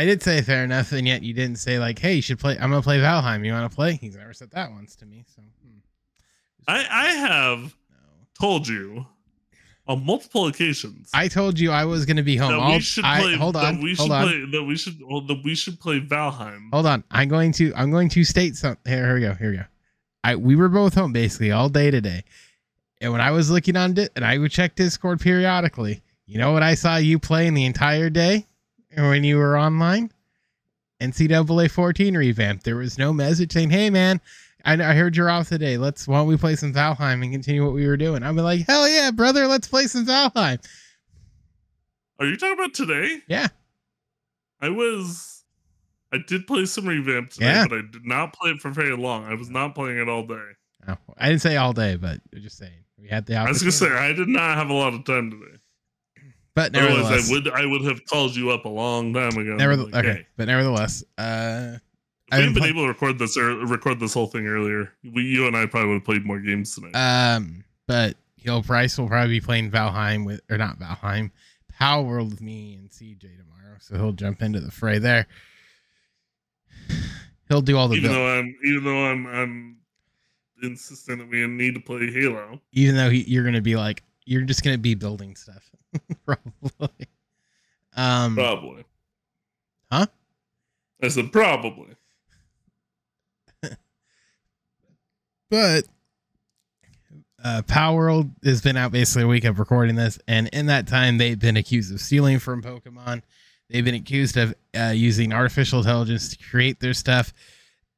I 0.00 0.06
did 0.06 0.22
say 0.22 0.40
fair 0.40 0.64
enough, 0.64 0.92
and 0.92 1.06
yet 1.06 1.22
you 1.22 1.34
didn't 1.34 1.58
say 1.58 1.78
like, 1.78 1.98
"Hey, 1.98 2.14
you 2.14 2.22
should 2.22 2.38
play." 2.38 2.54
I'm 2.54 2.70
gonna 2.70 2.80
play 2.80 2.98
Valheim. 3.00 3.44
You 3.44 3.52
want 3.52 3.70
to 3.70 3.76
play? 3.76 3.96
He's 3.96 4.16
never 4.16 4.32
said 4.32 4.50
that 4.52 4.70
once 4.70 4.96
to 4.96 5.04
me. 5.04 5.26
So 5.36 5.42
hmm. 5.42 5.78
I 6.66 6.86
I 6.90 7.06
have 7.08 7.58
no. 7.58 7.98
told 8.40 8.66
you 8.66 9.04
on 9.86 10.06
multiple 10.06 10.46
occasions 10.46 11.10
I 11.12 11.28
told 11.28 11.58
you 11.58 11.70
I 11.70 11.84
was 11.84 12.06
gonna 12.06 12.22
be 12.22 12.38
home. 12.38 12.52
that 12.52 12.66
we 12.66 12.80
should 12.80 13.04
I- 13.04 13.20
play. 13.20 13.36
hold 13.36 13.56
that 13.56 13.64
on, 13.66 13.82
we 13.82 13.90
should 13.90 13.98
hold 13.98 14.12
on, 14.12 14.26
play. 14.26 14.44
That 14.52 14.64
we 14.64 14.76
should. 14.78 15.02
Well, 15.06 15.20
that 15.20 15.42
we 15.44 15.54
should 15.54 15.78
play 15.78 16.00
Valheim. 16.00 16.70
hold 16.72 16.86
on. 16.86 17.04
I'm 17.10 17.28
going 17.28 17.52
to. 17.52 17.70
I'm 17.76 17.90
going 17.90 18.08
to 18.08 18.24
state 18.24 18.56
something. 18.56 18.90
Here, 18.90 19.04
here 19.04 19.14
we 19.16 19.20
go. 19.20 19.34
Here 19.34 19.50
we 19.50 19.56
go. 19.58 19.64
I 20.24 20.34
we 20.34 20.56
were 20.56 20.70
both 20.70 20.94
home 20.94 21.12
basically 21.12 21.52
all 21.52 21.68
day 21.68 21.90
today, 21.90 22.24
and 23.02 23.12
when 23.12 23.20
I 23.20 23.32
was 23.32 23.50
looking 23.50 23.76
on 23.76 23.98
it, 23.98 24.12
and 24.16 24.24
I 24.24 24.38
would 24.38 24.50
check 24.50 24.76
Discord 24.76 25.20
periodically. 25.20 26.00
You 26.24 26.38
know 26.38 26.52
what 26.52 26.62
I 26.62 26.74
saw 26.74 26.96
you 26.96 27.18
playing 27.18 27.52
the 27.52 27.66
entire 27.66 28.08
day, 28.08 28.46
when 28.96 29.24
you 29.24 29.36
were 29.36 29.58
online? 29.58 30.10
NCAA 31.00 31.70
14 31.70 32.16
revamp. 32.16 32.62
There 32.62 32.76
was 32.76 32.98
no 32.98 33.12
message 33.12 33.52
saying, 33.52 33.70
"Hey 33.70 33.88
man, 33.88 34.20
I, 34.64 34.74
I 34.74 34.94
heard 34.94 35.16
you're 35.16 35.30
off 35.30 35.48
today. 35.48 35.78
Let's 35.78 36.06
why 36.06 36.18
don't 36.18 36.26
we 36.26 36.36
play 36.36 36.56
some 36.56 36.74
Valheim 36.74 37.22
and 37.22 37.32
continue 37.32 37.64
what 37.64 37.72
we 37.72 37.86
were 37.86 37.96
doing?" 37.96 38.22
I'd 38.22 38.34
be 38.34 38.42
like, 38.42 38.66
"Hell 38.66 38.86
yeah, 38.88 39.10
brother, 39.10 39.46
let's 39.46 39.66
play 39.68 39.86
some 39.86 40.04
Valheim." 40.06 40.62
Are 42.18 42.26
you 42.26 42.36
talking 42.36 42.52
about 42.58 42.74
today? 42.74 43.20
Yeah. 43.28 43.48
I 44.60 44.68
was. 44.68 45.42
I 46.12 46.18
did 46.26 46.46
play 46.46 46.66
some 46.66 46.86
revamp 46.86 47.30
today, 47.30 47.46
Yeah. 47.46 47.66
but 47.68 47.78
I 47.78 47.82
did 47.90 48.04
not 48.04 48.34
play 48.34 48.50
it 48.50 48.60
for 48.60 48.70
very 48.70 48.94
long. 48.96 49.24
I 49.24 49.34
was 49.34 49.48
not 49.48 49.74
playing 49.74 49.96
it 49.98 50.08
all 50.08 50.26
day. 50.26 50.42
Oh, 50.88 50.96
I 51.16 51.28
didn't 51.30 51.40
say 51.40 51.56
all 51.56 51.72
day, 51.72 51.96
but 51.96 52.20
just 52.34 52.58
saying 52.58 52.72
we 52.98 53.08
had 53.08 53.24
the. 53.24 53.36
I 53.36 53.48
was 53.48 53.60
gonna 53.62 53.72
say. 53.72 53.90
I 53.90 54.12
did 54.12 54.28
not 54.28 54.58
have 54.58 54.68
a 54.68 54.74
lot 54.74 54.92
of 54.92 55.04
time 55.06 55.30
today. 55.30 55.56
But 56.54 56.72
nevertheless, 56.72 57.30
I 57.30 57.32
would 57.32 57.48
I 57.50 57.66
would 57.66 57.84
have 57.84 58.04
called 58.06 58.34
you 58.34 58.50
up 58.50 58.64
a 58.64 58.68
long 58.68 59.14
time 59.14 59.36
ago. 59.36 59.54
nevertheless, 59.56 59.92
Like, 59.94 60.04
okay, 60.04 60.18
hey, 60.18 60.26
but 60.36 60.46
nevertheless, 60.46 61.04
uh, 61.16 61.76
I've 62.32 62.44
been 62.44 62.54
been 62.54 62.64
able 62.64 62.82
to 62.82 62.88
record 62.88 63.18
this 63.18 63.36
or 63.36 63.54
record 63.66 64.00
this 64.00 64.14
whole 64.14 64.26
thing 64.26 64.46
earlier, 64.46 64.92
we, 65.12 65.22
you 65.22 65.46
and 65.46 65.56
I 65.56 65.66
probably 65.66 65.88
would 65.90 65.94
have 65.96 66.04
played 66.04 66.24
more 66.26 66.40
games 66.40 66.74
tonight. 66.74 66.94
um, 66.94 67.64
but 67.86 68.16
Hill 68.36 68.62
Price 68.62 68.98
will 68.98 69.08
probably 69.08 69.38
be 69.38 69.40
playing 69.40 69.70
Valheim 69.70 70.24
with, 70.24 70.40
or 70.50 70.58
not 70.58 70.78
Valheim, 70.78 71.30
Palworld 71.80 72.30
with 72.30 72.40
me 72.40 72.74
and 72.74 72.90
CJ 72.90 73.20
tomorrow, 73.38 73.76
so 73.80 73.96
he'll 73.96 74.12
jump 74.12 74.42
into 74.42 74.60
the 74.60 74.70
fray 74.70 74.98
there. 74.98 75.26
He'll 77.48 77.60
do 77.62 77.76
all 77.76 77.88
the 77.88 77.96
even 77.96 78.10
build, 78.10 78.20
though 78.20 78.38
I'm 78.38 78.56
even 78.64 78.84
though 78.84 79.06
I'm 79.06 79.26
I'm 79.26 79.76
insistent 80.62 81.18
that 81.18 81.28
we 81.28 81.44
need 81.46 81.74
to 81.74 81.80
play 81.80 82.10
Halo. 82.10 82.60
even 82.72 82.94
though 82.94 83.10
he, 83.10 83.22
you're 83.22 83.44
gonna 83.44 83.60
be 83.60 83.74
like, 83.76 84.02
you're 84.26 84.42
just 84.42 84.62
gonna 84.62 84.78
be 84.78 84.94
building 84.94 85.36
stuff, 85.36 85.70
probably. 86.24 87.08
Um, 87.96 88.34
Probably. 88.36 88.84
Huh? 89.90 90.06
I 91.02 91.08
said 91.08 91.32
probably. 91.32 91.96
but 95.50 95.84
uh, 97.42 97.62
Palworld 97.66 98.30
has 98.44 98.60
been 98.60 98.76
out 98.76 98.92
basically 98.92 99.22
a 99.22 99.26
week 99.26 99.44
of 99.44 99.58
recording 99.58 99.96
this, 99.96 100.18
and 100.28 100.48
in 100.48 100.66
that 100.66 100.86
time, 100.86 101.18
they've 101.18 101.38
been 101.38 101.56
accused 101.56 101.92
of 101.92 102.00
stealing 102.00 102.38
from 102.38 102.62
Pokemon. 102.62 103.22
They've 103.68 103.84
been 103.84 103.94
accused 103.94 104.36
of 104.36 104.54
uh, 104.78 104.92
using 104.94 105.32
artificial 105.32 105.80
intelligence 105.80 106.28
to 106.36 106.44
create 106.50 106.80
their 106.80 106.94
stuff, 106.94 107.32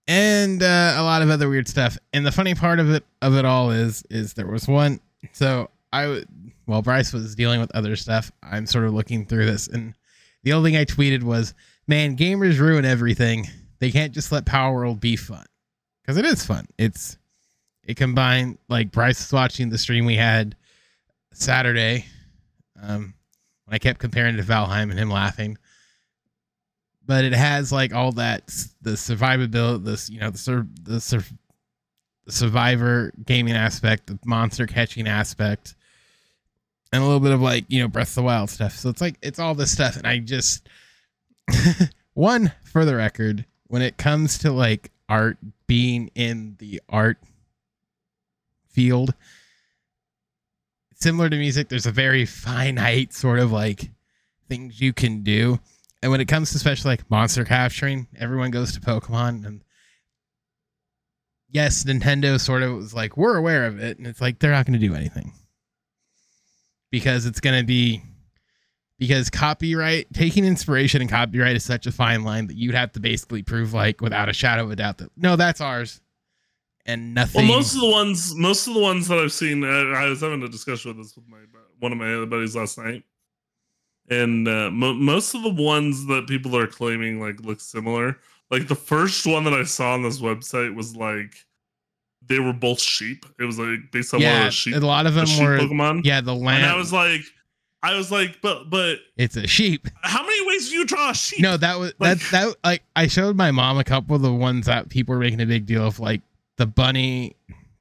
and 0.07 0.63
uh, 0.63 0.95
a 0.97 1.03
lot 1.03 1.23
of 1.23 1.31
other 1.31 1.49
weird 1.49 1.69
stuff. 1.69 1.99
And 2.13 2.25
the 2.25 2.33
funny 2.33 2.55
part 2.55 2.79
of 2.79 2.91
it 2.91 3.05
of 3.21 3.35
it 3.35 3.45
all 3.45 3.71
is 3.71 4.05
is 4.11 4.35
there 4.35 4.47
was 4.47 4.69
one. 4.69 5.01
So 5.33 5.71
I 5.93 6.23
while 6.65 6.83
Bryce 6.83 7.13
was 7.13 7.35
dealing 7.35 7.61
with 7.61 7.75
other 7.75 7.97
stuff, 7.97 8.33
I'm 8.43 8.67
sort 8.67 8.85
of 8.85 8.95
looking 8.95 9.27
through 9.27 9.47
this, 9.47 9.69
and 9.69 9.95
the 10.43 10.53
only 10.53 10.71
thing 10.71 10.81
I 10.81 10.85
tweeted 10.85 11.23
was, 11.23 11.55
"Man, 11.87 12.17
gamers 12.17 12.59
ruin 12.59 12.85
everything. 12.85 13.49
They 13.79 13.91
can't 13.91 14.13
just 14.13 14.33
let 14.33 14.47
Palworld 14.47 15.01
be 15.01 15.17
fun, 15.17 15.45
because 16.03 16.17
it 16.17 16.25
is 16.25 16.45
fun. 16.45 16.67
It's 16.79 17.19
it 17.85 17.97
combined 17.97 18.59
like 18.69 18.91
Bryce 18.93 19.19
was 19.21 19.33
watching 19.33 19.69
the 19.69 19.79
stream 19.79 20.05
we 20.05 20.17
had 20.17 20.57
Saturday, 21.33 22.07
um, 22.81 23.15
when 23.65 23.75
I 23.75 23.79
kept 23.79 23.99
comparing 23.99 24.35
it 24.35 24.39
to 24.39 24.45
Valheim 24.45 24.91
and 24.91 24.99
him 24.99 25.11
laughing." 25.11 25.59
But 27.05 27.25
it 27.25 27.35
has 27.35 27.73
like 27.73 27.93
all 27.93 28.13
that 28.13 28.47
the 28.81 28.93
survivability, 28.93 29.85
this 29.85 30.09
you 30.09 30.21
know 30.21 30.31
the 30.31 30.39
sur- 30.39 30.69
the 30.83 31.01
sur- 31.01 31.25
the 32.25 32.33
survivor 32.33 33.13
gaming 33.27 33.55
aspect, 33.55 34.07
the 34.07 34.19
monster 34.25 34.67
catching 34.67 35.09
aspect, 35.09 35.75
and 36.93 37.03
a 37.03 37.07
little 37.07 37.21
bit 37.21 37.33
of 37.33 37.41
like, 37.41 37.65
you 37.69 37.81
know, 37.81 37.89
Breath 37.89 38.11
of 38.11 38.15
the 38.17 38.23
Wild 38.23 38.51
stuff. 38.51 38.77
So 38.77 38.91
it's 38.91 39.01
like 39.01 39.17
it's 39.23 39.39
all 39.39 39.55
this 39.55 39.73
stuff. 39.73 39.97
And 39.97 40.07
I 40.07 40.19
just 40.19 40.69
one 42.15 42.53
for 42.65 42.85
the 42.85 42.95
record, 42.95 43.47
when 43.67 43.83
it 43.83 43.97
comes 43.97 44.39
to 44.39 44.53
like 44.53 44.91
art 45.09 45.39
being 45.67 46.11
in 46.15 46.57
the 46.59 46.83
art 46.89 47.19
field, 48.69 49.15
similar 50.95 51.31
to 51.31 51.37
music, 51.37 51.69
there's 51.69 51.87
a 51.87 51.93
very 51.93 52.27
finite 52.27 53.15
sort 53.15 53.39
of 53.39 53.51
like 53.51 53.91
things 54.49 54.81
you 54.81 54.93
can 54.93 55.23
do. 55.23 55.59
And 56.03 56.11
when 56.11 56.21
it 56.21 56.29
comes 56.29 56.51
to 56.51 56.57
especially 56.57 56.91
like 56.91 57.11
monster 57.11 57.45
capturing, 57.45 58.09
everyone 58.19 58.51
goes 58.51 58.73
to 58.73 58.81
Pokemon 58.81 59.47
and 59.47 59.65
yes, 61.49 61.85
Nintendo 61.85 62.41
sort 62.41 62.63
of 62.63 62.75
was 62.75 62.93
like, 62.93 63.17
we're 63.17 63.37
aware 63.37 63.67
of 63.67 63.79
it, 63.79 63.99
and 63.99 64.07
it's 64.07 64.21
like 64.21 64.39
they're 64.39 64.51
not 64.51 64.67
going 64.67 64.79
to 64.79 64.87
do 64.87 64.95
anything 64.95 65.33
because 66.93 67.27
it's 67.27 67.41
going 67.41 67.59
to 67.59 67.67
be 67.67 68.01
because 68.99 69.29
copyright 69.31 70.13
taking 70.13 70.45
inspiration 70.45 71.01
and 71.01 71.11
copyright 71.11 71.57
is 71.57 71.65
such 71.65 71.87
a 71.89 71.93
fine 71.93 72.23
line 72.23 72.47
that 72.47 72.57
you'd 72.57 72.77
have 72.77 72.93
to 72.93 73.01
basically 73.01 73.43
prove 73.43 73.73
like 73.73 74.01
without 74.01 74.29
a 74.29 74.33
shadow 74.33 74.63
of 74.63 74.71
a 74.71 74.77
doubt 74.77 74.99
that 74.99 75.11
no, 75.17 75.35
that's 75.35 75.61
ours, 75.61 76.01
and 76.87 77.13
nothing. 77.13 77.49
Well, 77.49 77.57
most 77.57 77.75
of 77.75 77.81
the 77.81 77.91
ones, 77.91 78.37
most 78.37 78.69
of 78.69 78.75
the 78.75 78.81
ones 78.81 79.09
that 79.09 79.19
I've 79.19 79.33
seen, 79.33 79.65
uh, 79.65 79.99
I 79.99 80.07
was 80.07 80.21
having 80.21 80.41
a 80.45 80.49
discussion 80.49 80.91
with 80.91 81.05
this 81.05 81.17
with 81.17 81.27
my 81.27 81.39
one 81.81 81.91
of 81.91 81.99
my 81.99 82.15
other 82.15 82.27
buddies 82.27 82.55
last 82.55 82.79
night, 82.79 83.03
and 84.09 84.47
uh, 84.47 84.71
mo- 84.71 84.95
most 84.95 85.35
of 85.35 85.43
the 85.43 85.51
ones 85.51 86.07
that 86.07 86.29
people 86.29 86.57
are 86.57 86.69
claiming 86.69 87.21
like 87.21 87.41
look 87.41 87.61
similar 87.61 88.19
like 88.53 88.69
the 88.69 88.75
first 88.75 89.27
one 89.27 89.45
that 89.45 89.55
I 89.55 89.65
saw 89.65 89.95
on 89.95 90.03
this 90.03 90.21
website 90.21 90.77
was 90.77 90.95
like 90.95 91.35
they 92.29 92.39
were 92.39 92.53
both 92.53 92.81
sheep. 92.81 93.27
It 93.39 93.45
was 93.45 93.59
like 93.59 93.91
based 93.93 94.15
on 94.15 94.21
one 94.21 94.27
of 94.29 94.33
yeah, 94.33 94.45
the 94.45 94.51
sheep, 94.51 94.75
a 94.75 94.79
lot 94.79 95.07
of 95.07 95.15
them 95.15 95.27
sheep 95.27 95.43
were 95.43 95.59
Pokemon. 95.59 96.05
yeah 96.05 96.21
the 96.21 96.35
lamb. 96.35 96.63
and. 96.63 96.67
I 96.73 96.77
was 96.77 96.93
like, 96.93 97.21
I 97.83 97.97
was 97.97 98.11
like, 98.13 98.39
but 98.43 98.71
but 98.71 98.99
it's 99.17 99.37
a 99.37 99.47
sheep. 99.47 99.89
how 100.03 100.23
many 100.23 100.47
ways 100.47 100.69
do 100.71 100.77
you 100.77 100.85
draw 100.87 101.11
a 101.11 101.15
sheep? 101.15 101.41
No, 101.41 101.57
that 101.57 101.79
was 101.79 101.93
Like- 101.99 102.19
that 102.21 102.31
that 102.31 102.57
like 102.65 102.83
I 102.97 103.07
showed 103.09 103.37
my 103.37 103.51
mom 103.51 103.79
a 103.79 103.85
couple 103.85 104.15
of 104.17 104.23
the 104.23 104.33
ones 104.33 104.67
that 104.67 104.89
people 104.89 105.15
were 105.15 105.21
making 105.21 105.41
a 105.41 105.47
big 105.47 105.67
deal 105.67 105.87
of, 105.87 105.99
like 105.99 106.21
the 106.59 106.67
bunny, 106.67 107.35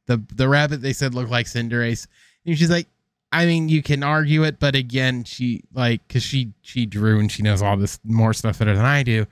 the 0.07 0.21
the 0.35 0.47
rabbit 0.49 0.81
they 0.81 0.93
said 0.93 1.13
looked 1.13 1.29
like 1.29 1.45
Cinderace, 1.45 2.07
and 2.45 2.57
she's 2.57 2.71
like, 2.71 2.87
I 3.31 3.45
mean, 3.45 3.69
you 3.69 3.83
can 3.83 4.01
argue 4.03 4.43
it, 4.43 4.59
but 4.59 4.75
again, 4.75 5.23
she 5.23 5.61
like 5.73 6.01
because 6.07 6.23
she 6.23 6.51
she 6.63 6.85
drew 6.87 7.19
and 7.19 7.31
she 7.31 7.43
knows 7.43 7.61
all 7.61 7.77
this 7.77 7.99
more 8.03 8.33
stuff 8.33 8.57
better 8.59 8.75
than 8.75 8.83
I 8.85 9.03
do, 9.03 9.27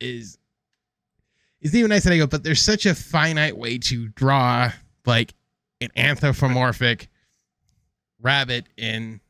is 0.00 0.36
is 1.62 1.74
even 1.74 1.90
nice 1.90 2.04
that 2.04 2.12
I 2.12 2.18
go, 2.18 2.26
but 2.26 2.42
there's 2.42 2.60
such 2.60 2.86
a 2.86 2.94
finite 2.94 3.56
way 3.56 3.78
to 3.78 4.08
draw 4.08 4.72
like 5.06 5.32
an 5.80 5.88
anthropomorphic 5.96 7.08
rabbit 8.20 8.66
in 8.76 9.20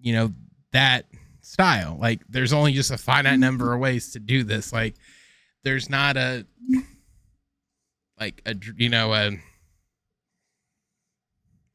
you 0.00 0.12
know 0.12 0.32
that 0.72 1.06
style. 1.40 1.98
Like 2.00 2.22
there's 2.28 2.52
only 2.52 2.72
just 2.72 2.90
a 2.90 2.98
finite 2.98 3.34
mm-hmm. 3.34 3.40
number 3.40 3.74
of 3.74 3.80
ways 3.80 4.12
to 4.12 4.18
do 4.18 4.42
this. 4.42 4.72
Like 4.72 4.94
there's 5.64 5.88
not 5.88 6.16
a 6.16 6.46
like 8.18 8.42
a 8.46 8.56
you 8.76 8.88
know 8.88 9.12
a 9.12 9.32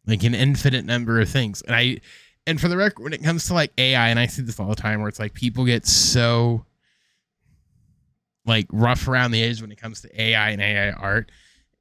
like 0.08 0.24
an 0.24 0.34
infinite 0.34 0.86
number 0.86 1.20
of 1.20 1.30
things. 1.30 1.62
And 1.62 1.76
I 1.76 2.02
and 2.48 2.60
for 2.60 2.70
the 2.70 2.78
record 2.78 3.04
when 3.04 3.14
it 3.14 3.24
comes 3.24 3.46
to 3.48 3.54
like 3.54 3.72
AI 3.78 4.10
and 4.10 4.20
I 4.20 4.26
see 4.26 4.42
this 4.42 4.60
all 4.60 4.70
the 4.70 4.76
time 4.76 5.02
where 5.02 5.10
it's 5.10 5.20
like 5.20 5.34
people 5.34 5.66
get 5.66 5.86
so 5.86 6.66
like 8.48 8.66
rough 8.72 9.08
around 9.08 9.32
the 9.32 9.44
edge 9.44 9.62
when 9.62 9.72
it 9.72 9.80
comes 9.80 10.02
to 10.02 10.22
AI 10.22 10.50
and 10.52 10.62
AI 10.62 10.92
art. 10.92 11.32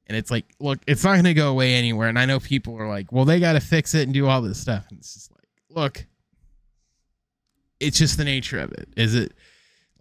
And 0.07 0.15
it's 0.15 0.29
like, 0.31 0.45
look, 0.59 0.79
it's 0.87 1.03
not 1.03 1.13
going 1.13 1.23
to 1.25 1.33
go 1.33 1.49
away 1.49 1.73
anywhere. 1.73 2.07
And 2.07 2.19
I 2.19 2.25
know 2.25 2.39
people 2.39 2.77
are 2.77 2.87
like, 2.87 3.11
well, 3.11 3.25
they 3.25 3.39
got 3.39 3.53
to 3.53 3.59
fix 3.59 3.93
it 3.93 4.03
and 4.03 4.13
do 4.13 4.27
all 4.27 4.41
this 4.41 4.59
stuff. 4.59 4.85
And 4.89 4.99
it's 4.99 5.13
just 5.13 5.31
like, 5.31 5.47
look, 5.69 6.05
it's 7.79 7.97
just 7.97 8.17
the 8.17 8.23
nature 8.23 8.59
of 8.59 8.71
it. 8.71 8.89
Is 8.95 9.15
it 9.15 9.33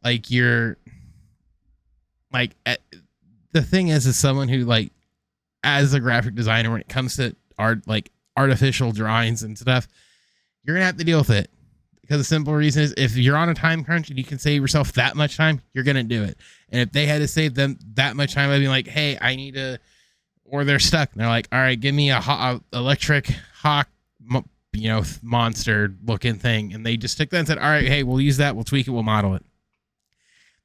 like 0.05 0.31
you're 0.31 0.77
like 2.33 2.53
at, 2.67 2.81
the 3.53 3.63
thing 3.63 3.89
is, 3.89 4.07
is 4.07 4.17
someone 4.17 4.49
who 4.49 4.65
like 4.65 4.93
as 5.65 5.95
a 5.95 6.01
graphic 6.01 6.35
designer 6.35 6.71
when 6.71 6.81
it 6.81 6.89
comes 6.89 7.17
to 7.17 7.35
art, 7.59 7.87
like 7.87 8.11
artificial 8.37 8.93
drawings 8.93 9.43
and 9.43 9.59
stuff, 9.59 9.89
you're 10.63 10.77
gonna 10.77 10.87
have 10.87 10.99
to 10.99 11.05
deal 11.05 11.19
with 11.19 11.31
it 11.31 11.51
because 12.01 12.19
the 12.19 12.25
simple 12.25 12.55
reason 12.55 12.83
is 12.83 12.95
if 12.97 13.17
you're 13.17 13.37
on 13.37 13.49
a 13.49 13.55
time 13.55 13.83
crunch 13.83 14.09
and 14.11 14.19
you 14.19 14.25
can 14.25 14.39
save 14.39 14.63
yourself 14.63 14.93
that 14.93 15.17
much 15.17 15.37
time, 15.37 15.61
you're 15.73 15.85
gonna 15.85 16.05
do 16.05 16.23
it. 16.23 16.39
And 16.71 16.81
if 16.81 16.93
they 16.93 17.07
had 17.07 17.19
to 17.19 17.29
save 17.29 17.55
them 17.55 17.79
that 17.95 18.17
much 18.17 18.35
time, 18.35 18.51
I'd 18.51 18.59
be 18.59 18.69
like, 18.69 18.89
hey, 18.89 19.17
I 19.21 19.37
need 19.37 19.55
to, 19.55 19.79
or 20.45 20.65
they're 20.65 20.79
stuck. 20.79 21.13
And 21.13 21.21
they're 21.21 21.29
like, 21.29 21.49
all 21.53 21.59
right, 21.59 21.79
give 21.79 21.95
me 21.95 22.11
a, 22.11 22.21
ho- 22.21 22.61
a 22.73 22.77
electric 22.77 23.29
hawk, 23.55 23.89
you 24.73 24.89
know, 24.89 25.03
monster 25.23 25.95
looking 26.05 26.35
thing. 26.35 26.73
And 26.75 26.85
they 26.85 26.97
just 26.97 27.17
took 27.19 27.31
that 27.31 27.39
and 27.39 27.47
said, 27.47 27.59
all 27.59 27.71
right, 27.71 27.87
hey, 27.87 28.03
we'll 28.03 28.21
use 28.21 28.39
that. 28.39 28.55
We'll 28.55 28.65
tweak 28.65 28.89
it. 28.89 28.91
We'll 28.91 29.03
model 29.03 29.35
it. 29.35 29.45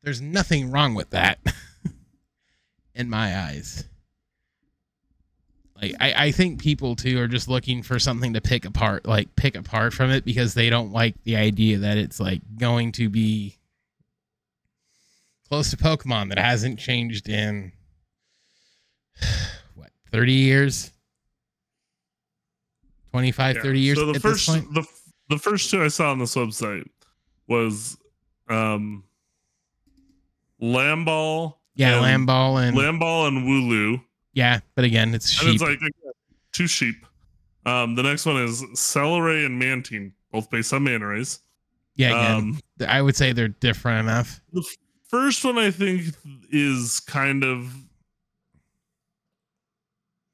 There's 0.03 0.21
nothing 0.21 0.71
wrong 0.71 0.95
with 0.95 1.11
that 1.11 1.39
in 2.95 3.09
my 3.09 3.37
eyes. 3.37 3.85
Like 5.81 5.95
I, 5.99 6.13
I 6.25 6.31
think 6.31 6.61
people 6.61 6.95
too 6.95 7.19
are 7.19 7.27
just 7.27 7.47
looking 7.47 7.81
for 7.81 7.99
something 7.99 8.33
to 8.33 8.41
pick 8.41 8.65
apart, 8.65 9.07
like 9.07 9.35
pick 9.35 9.55
apart 9.55 9.93
from 9.93 10.11
it 10.11 10.23
because 10.25 10.53
they 10.53 10.69
don't 10.69 10.91
like 10.91 11.15
the 11.23 11.35
idea 11.35 11.79
that 11.79 11.97
it's 11.97 12.19
like 12.19 12.41
going 12.57 12.91
to 12.93 13.09
be 13.09 13.57
close 15.51 15.69
to 15.69 15.75
Pokemon 15.75 16.29
that 16.29 16.39
hasn't 16.39 16.79
changed 16.79 17.27
in 17.27 17.73
what 19.75 19.89
30 20.09 20.31
years 20.31 20.91
25 23.11 23.57
Yeah. 23.57 23.61
30 23.61 23.79
years 23.81 23.97
So 23.97 24.13
the 24.13 24.19
first 24.21 24.47
the 24.47 24.85
the 25.27 25.37
first 25.37 25.69
two 25.69 25.83
I 25.83 25.89
saw 25.89 26.11
on 26.11 26.19
this 26.19 26.35
website 26.35 26.87
was 27.49 27.97
um 28.49 29.03
Lamball, 30.61 31.55
yeah 31.75 32.01
and- 32.01 32.27
Lamball 32.29 32.65
and 32.65 32.77
Lamball 32.77 33.27
and 33.27 33.45
Wooloo. 33.45 34.01
yeah 34.31 34.61
but 34.75 34.85
again 34.85 35.13
it's 35.13 35.29
sheep 35.31 35.55
it's 35.55 35.61
like 35.61 35.79
two 36.53 36.67
sheep. 36.67 37.05
Um, 37.65 37.93
the 37.95 38.01
next 38.03 38.25
one 38.25 38.37
is 38.41 38.63
Celaray 38.73 39.45
and 39.45 39.59
Mantine, 39.61 40.13
both 40.31 40.49
based 40.49 40.71
on 40.73 40.83
manta 40.85 41.07
rays. 41.07 41.39
yeah 41.95 42.07
again 42.09 42.35
Um, 42.37 42.59
I 42.87 43.01
would 43.01 43.15
say 43.17 43.33
they're 43.33 43.49
different 43.49 43.99
enough 44.07 44.39
the 44.53 44.63
first 45.11 45.43
one 45.45 45.57
I 45.57 45.69
think 45.69 46.15
is 46.49 46.99
kind 47.01 47.43
of 47.43 47.75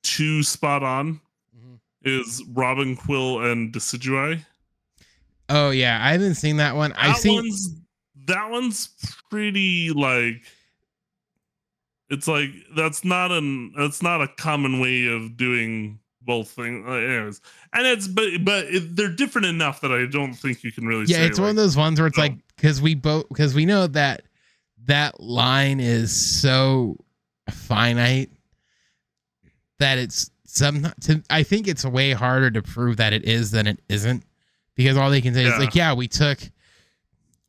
too 0.03 0.43
spot 0.43 0.84
on. 0.84 1.19
Is 2.03 2.41
Robinquill 2.53 3.51
and 3.51 3.73
Decidueye. 3.73 4.39
oh 5.49 5.71
yeah 5.71 5.99
I 6.01 6.13
haven't 6.13 6.36
seen 6.36 6.57
that 6.57 6.75
one 6.75 6.93
that 6.93 7.17
seen 7.17 7.36
one's 7.36 7.75
that 8.28 8.49
one's 8.49 8.89
pretty 9.30 9.91
like 9.91 10.43
it's 12.09 12.28
like 12.28 12.49
that's 12.75 13.03
not 13.03 13.32
an 13.32 13.73
that's 13.78 14.01
not 14.01 14.21
a 14.21 14.28
common 14.38 14.80
way 14.80 15.07
of 15.07 15.36
doing 15.36 15.99
both 16.21 16.49
things 16.49 16.86
uh, 16.88 16.91
anyways 16.91 17.41
and 17.73 17.88
it's 17.88 18.07
but 18.07 18.30
but 18.43 18.65
it, 18.65 18.95
they're 18.95 19.09
different 19.09 19.47
enough 19.47 19.82
that 19.82 19.91
i 19.91 20.05
don't 20.05 20.34
think 20.34 20.63
you 20.63 20.71
can 20.71 20.86
really 20.86 21.05
yeah 21.07 21.23
it's 21.23 21.39
one 21.39 21.49
of 21.49 21.55
those 21.55 21.78
ones 21.78 21.99
where 21.99 22.07
it's 22.07 22.17
no. 22.17 22.23
like 22.23 22.36
because 22.55 22.82
we 22.82 22.93
both 22.93 23.28
because 23.30 23.55
we 23.55 23.65
know 23.65 23.88
that 23.88 24.23
that 24.88 25.20
line 25.20 25.80
is 25.80 26.14
so 26.14 26.98
finite 27.52 28.30
that 29.80 29.98
it's 29.98 30.32
some 30.46 30.92
to, 31.02 31.22
i 31.30 31.44
think 31.44 31.68
it's 31.68 31.86
way 31.86 32.12
harder 32.12 32.50
to 32.50 32.62
prove 32.62 32.98
that 32.98 33.14
it 33.14 33.24
is 33.26 33.52
than 33.52 33.68
it 33.68 33.80
isn't. 33.90 34.24
Because 34.76 34.96
all 34.96 35.10
they 35.10 35.22
can 35.22 35.34
say 35.34 35.46
is 35.46 35.58
like 35.58 35.74
yeah. 35.74 35.94
we 35.94 36.08
took 36.08 36.40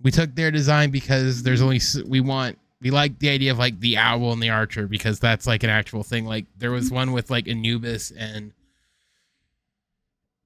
we 0.01 0.11
took 0.11 0.35
their 0.35 0.51
design 0.51 0.91
because 0.91 1.43
there's 1.43 1.61
only 1.61 1.81
we 2.07 2.21
want 2.21 2.59
we 2.81 2.91
like 2.91 3.19
the 3.19 3.29
idea 3.29 3.51
of 3.51 3.59
like 3.59 3.79
the 3.81 3.97
owl 3.97 4.33
and 4.33 4.43
the 4.43 4.51
archer 4.51 4.87
because 4.87 5.19
that's 5.19 5.47
like 5.47 5.63
an 5.63 5.71
actual 5.71 6.03
thing. 6.03 6.25
Like 6.25 6.47
there 6.57 6.71
was 6.71 6.91
one 6.91 7.13
with 7.13 7.31
like 7.31 7.49
anubis 7.49 8.13
and 8.13 8.53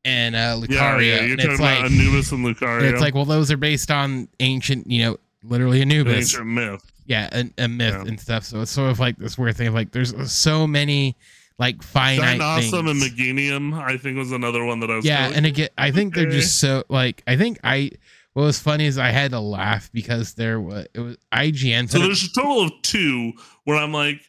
and 0.04 0.34
uh 0.34 0.56
Lucario 0.56 0.70
yeah, 0.70 0.98
yeah 0.98 1.20
you're 1.20 1.30
and 1.32 1.38
talking 1.38 1.50
it's 1.52 1.60
about 1.60 1.82
like 1.82 1.92
anubis 1.92 2.32
and 2.32 2.44
and 2.44 2.56
Lucario 2.56 2.92
it's 2.92 3.00
like, 3.00 3.14
well, 3.14 3.24
those 3.24 3.50
are 3.50 3.56
based 3.56 3.90
on 3.90 4.28
ancient, 4.40 4.90
you 4.90 5.04
know, 5.04 5.16
literally 5.42 5.82
an 5.82 5.90
Anubis. 5.90 6.16
ancient 6.34 6.46
myth 6.46 6.92
Yeah, 7.06 7.28
a, 7.32 7.64
a 7.64 7.68
myth 7.68 7.94
Yeah. 7.94 8.02
and 8.08 8.18
stuff. 8.20 8.44
So 8.44 8.60
it's 8.60 8.70
sort 8.70 8.90
of 8.90 8.98
like 9.00 9.16
this 9.16 9.36
weird 9.38 9.56
thing 9.56 9.68
of 9.68 9.74
like, 9.74 9.92
there's 9.92 10.14
so 10.32 10.66
many 10.66 11.16
like 11.58 11.82
finite 11.82 12.40
Awesome 12.40 12.88
and. 12.88 13.00
Meganium, 13.00 13.74
I 13.74 13.96
think, 13.96 14.16
was 14.16 14.32
another 14.32 14.64
one 14.64 14.80
that 14.80 14.90
I 14.90 14.96
was. 14.96 15.04
yeah, 15.04 15.30
and 15.34 15.44
again, 15.46 15.68
I 15.78 15.90
think 15.90 16.14
they're 16.14 16.30
just 16.30 16.58
so 16.60 16.84
like 16.88 17.22
I 17.26 17.36
think 17.36 17.58
I. 17.64 17.90
What 18.34 18.44
was 18.44 18.58
funny 18.58 18.86
is 18.86 18.96
I 18.96 19.10
had 19.10 19.32
to 19.32 19.40
laugh 19.40 19.90
because 19.92 20.32
there 20.34 20.58
was 20.58 20.86
it 20.94 21.00
was 21.00 21.18
IGN. 21.34 21.90
so 21.90 21.98
there's 21.98 22.24
a 22.24 22.32
total 22.32 22.62
of 22.64 22.72
two 22.80 23.32
where 23.64 23.76
I'm 23.76 23.92
like, 23.92 24.22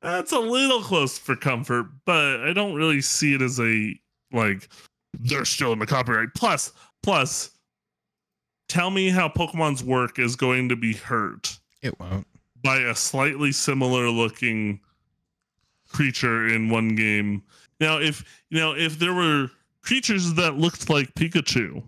that's 0.00 0.32
a 0.32 0.38
little 0.38 0.80
close 0.80 1.18
for 1.18 1.36
comfort, 1.36 1.86
but 2.06 2.40
I 2.40 2.54
don't 2.54 2.74
really 2.74 3.02
see 3.02 3.34
it 3.34 3.42
as 3.42 3.60
a 3.60 3.94
like 4.32 4.66
they're 5.18 5.44
still 5.44 5.74
in 5.74 5.78
the 5.78 5.86
copyright. 5.86 6.30
Plus, 6.34 6.72
plus, 7.02 7.50
tell 8.70 8.90
me 8.90 9.10
how 9.10 9.28
Pokemon's 9.28 9.82
work 9.82 10.18
is 10.18 10.36
going 10.36 10.68
to 10.68 10.76
be 10.76 10.94
hurt 10.94 11.58
it 11.82 11.98
won't. 11.98 12.26
by 12.62 12.78
a 12.78 12.94
slightly 12.94 13.50
similar 13.50 14.08
looking 14.08 14.80
creature 15.88 16.46
in 16.46 16.70
one 16.70 16.94
game. 16.94 17.42
Now, 17.80 17.98
if 17.98 18.24
you 18.48 18.58
know, 18.58 18.74
if 18.74 18.98
there 18.98 19.12
were 19.12 19.50
creatures 19.82 20.34
that 20.34 20.56
looked 20.56 20.88
like 20.88 21.12
Pikachu 21.14 21.82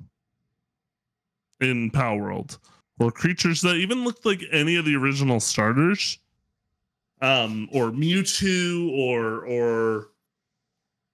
in 1.61 1.91
Palworld, 1.91 2.59
or 2.99 3.12
creatures 3.12 3.61
that 3.61 3.76
even 3.76 4.05
looked 4.05 4.26
like 4.26 4.43
any 4.51 4.76
of 4.76 4.85
the 4.85 4.97
original 4.97 5.39
starters, 5.39 6.18
um, 7.20 7.68
or 7.72 7.91
Mewtwo, 7.91 8.91
or 8.91 9.47
or 9.47 10.09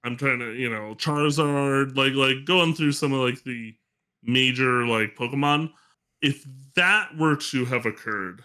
I'm 0.02 0.16
trying 0.16 0.38
to, 0.38 0.52
you 0.54 0.70
know, 0.70 0.94
Charizard, 0.94 1.94
like 1.94 2.14
like 2.14 2.46
going 2.46 2.72
through 2.72 2.92
some 2.92 3.12
of 3.12 3.20
like 3.20 3.44
the 3.44 3.74
major 4.22 4.86
like 4.86 5.16
Pokemon. 5.16 5.72
If 6.20 6.44
that 6.74 7.16
were 7.16 7.36
to 7.36 7.64
have 7.66 7.86
occurred, 7.86 8.44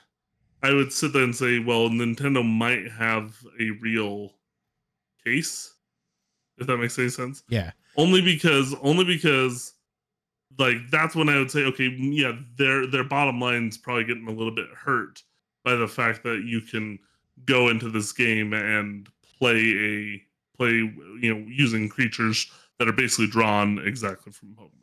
I 0.61 0.73
would 0.73 0.93
sit 0.93 1.13
there 1.13 1.23
and 1.23 1.35
say, 1.35 1.59
well, 1.59 1.89
Nintendo 1.89 2.45
might 2.45 2.89
have 2.91 3.35
a 3.59 3.71
real 3.81 4.31
case, 5.25 5.73
if 6.57 6.67
that 6.67 6.77
makes 6.77 6.97
any 6.97 7.09
sense. 7.09 7.43
Yeah, 7.49 7.71
Only 7.97 8.21
because, 8.21 8.75
only 8.81 9.03
because, 9.03 9.73
like 10.59 10.77
that's 10.91 11.15
when 11.15 11.29
I 11.29 11.37
would 11.37 11.51
say, 11.51 11.61
okay, 11.65 11.89
mm, 11.89 12.15
yeah, 12.15 12.33
their 12.57 12.85
their 12.85 13.03
bottom 13.03 13.39
line's 13.39 13.77
probably 13.77 14.03
getting 14.03 14.27
a 14.27 14.31
little 14.31 14.53
bit 14.53 14.67
hurt 14.75 15.21
by 15.65 15.75
the 15.75 15.87
fact 15.87 16.23
that 16.23 16.43
you 16.45 16.61
can 16.61 16.99
go 17.45 17.69
into 17.69 17.89
this 17.89 18.11
game 18.11 18.53
and 18.53 19.09
play 19.39 19.57
a 19.57 20.21
play, 20.55 20.69
you 20.69 21.33
know, 21.33 21.45
using 21.47 21.89
creatures 21.89 22.51
that 22.77 22.87
are 22.87 22.93
basically 22.93 23.27
drawn 23.27 23.79
exactly 23.79 24.31
from 24.31 24.49
Pokemon. 24.49 24.82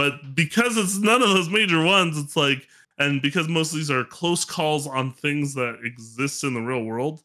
But 0.00 0.34
because 0.34 0.78
it's 0.78 0.96
none 0.96 1.20
of 1.20 1.28
those 1.28 1.50
major 1.50 1.84
ones, 1.84 2.16
it's 2.16 2.34
like 2.34 2.66
and 2.96 3.20
because 3.20 3.48
most 3.48 3.72
of 3.72 3.76
these 3.76 3.90
are 3.90 4.02
close 4.02 4.46
calls 4.46 4.86
on 4.86 5.12
things 5.12 5.52
that 5.56 5.80
exist 5.84 6.42
in 6.42 6.54
the 6.54 6.62
real 6.62 6.84
world, 6.84 7.22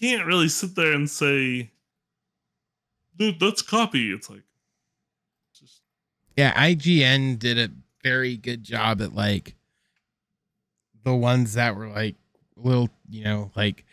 can't 0.00 0.24
really 0.24 0.48
sit 0.48 0.74
there 0.74 0.92
and 0.92 1.10
say, 1.10 1.70
dude, 3.18 3.38
that's 3.38 3.60
copy. 3.60 4.10
It's 4.10 4.30
like, 4.30 4.40
just 5.54 5.82
yeah. 6.34 6.54
IGN 6.54 7.38
did 7.38 7.58
a 7.58 7.68
very 8.02 8.38
good 8.38 8.64
job 8.64 9.02
at 9.02 9.14
like 9.14 9.54
the 11.04 11.14
ones 11.14 11.52
that 11.52 11.76
were 11.76 11.88
like 11.88 12.14
a 12.56 12.66
little, 12.66 12.88
you 13.10 13.22
know, 13.22 13.50
like 13.54 13.84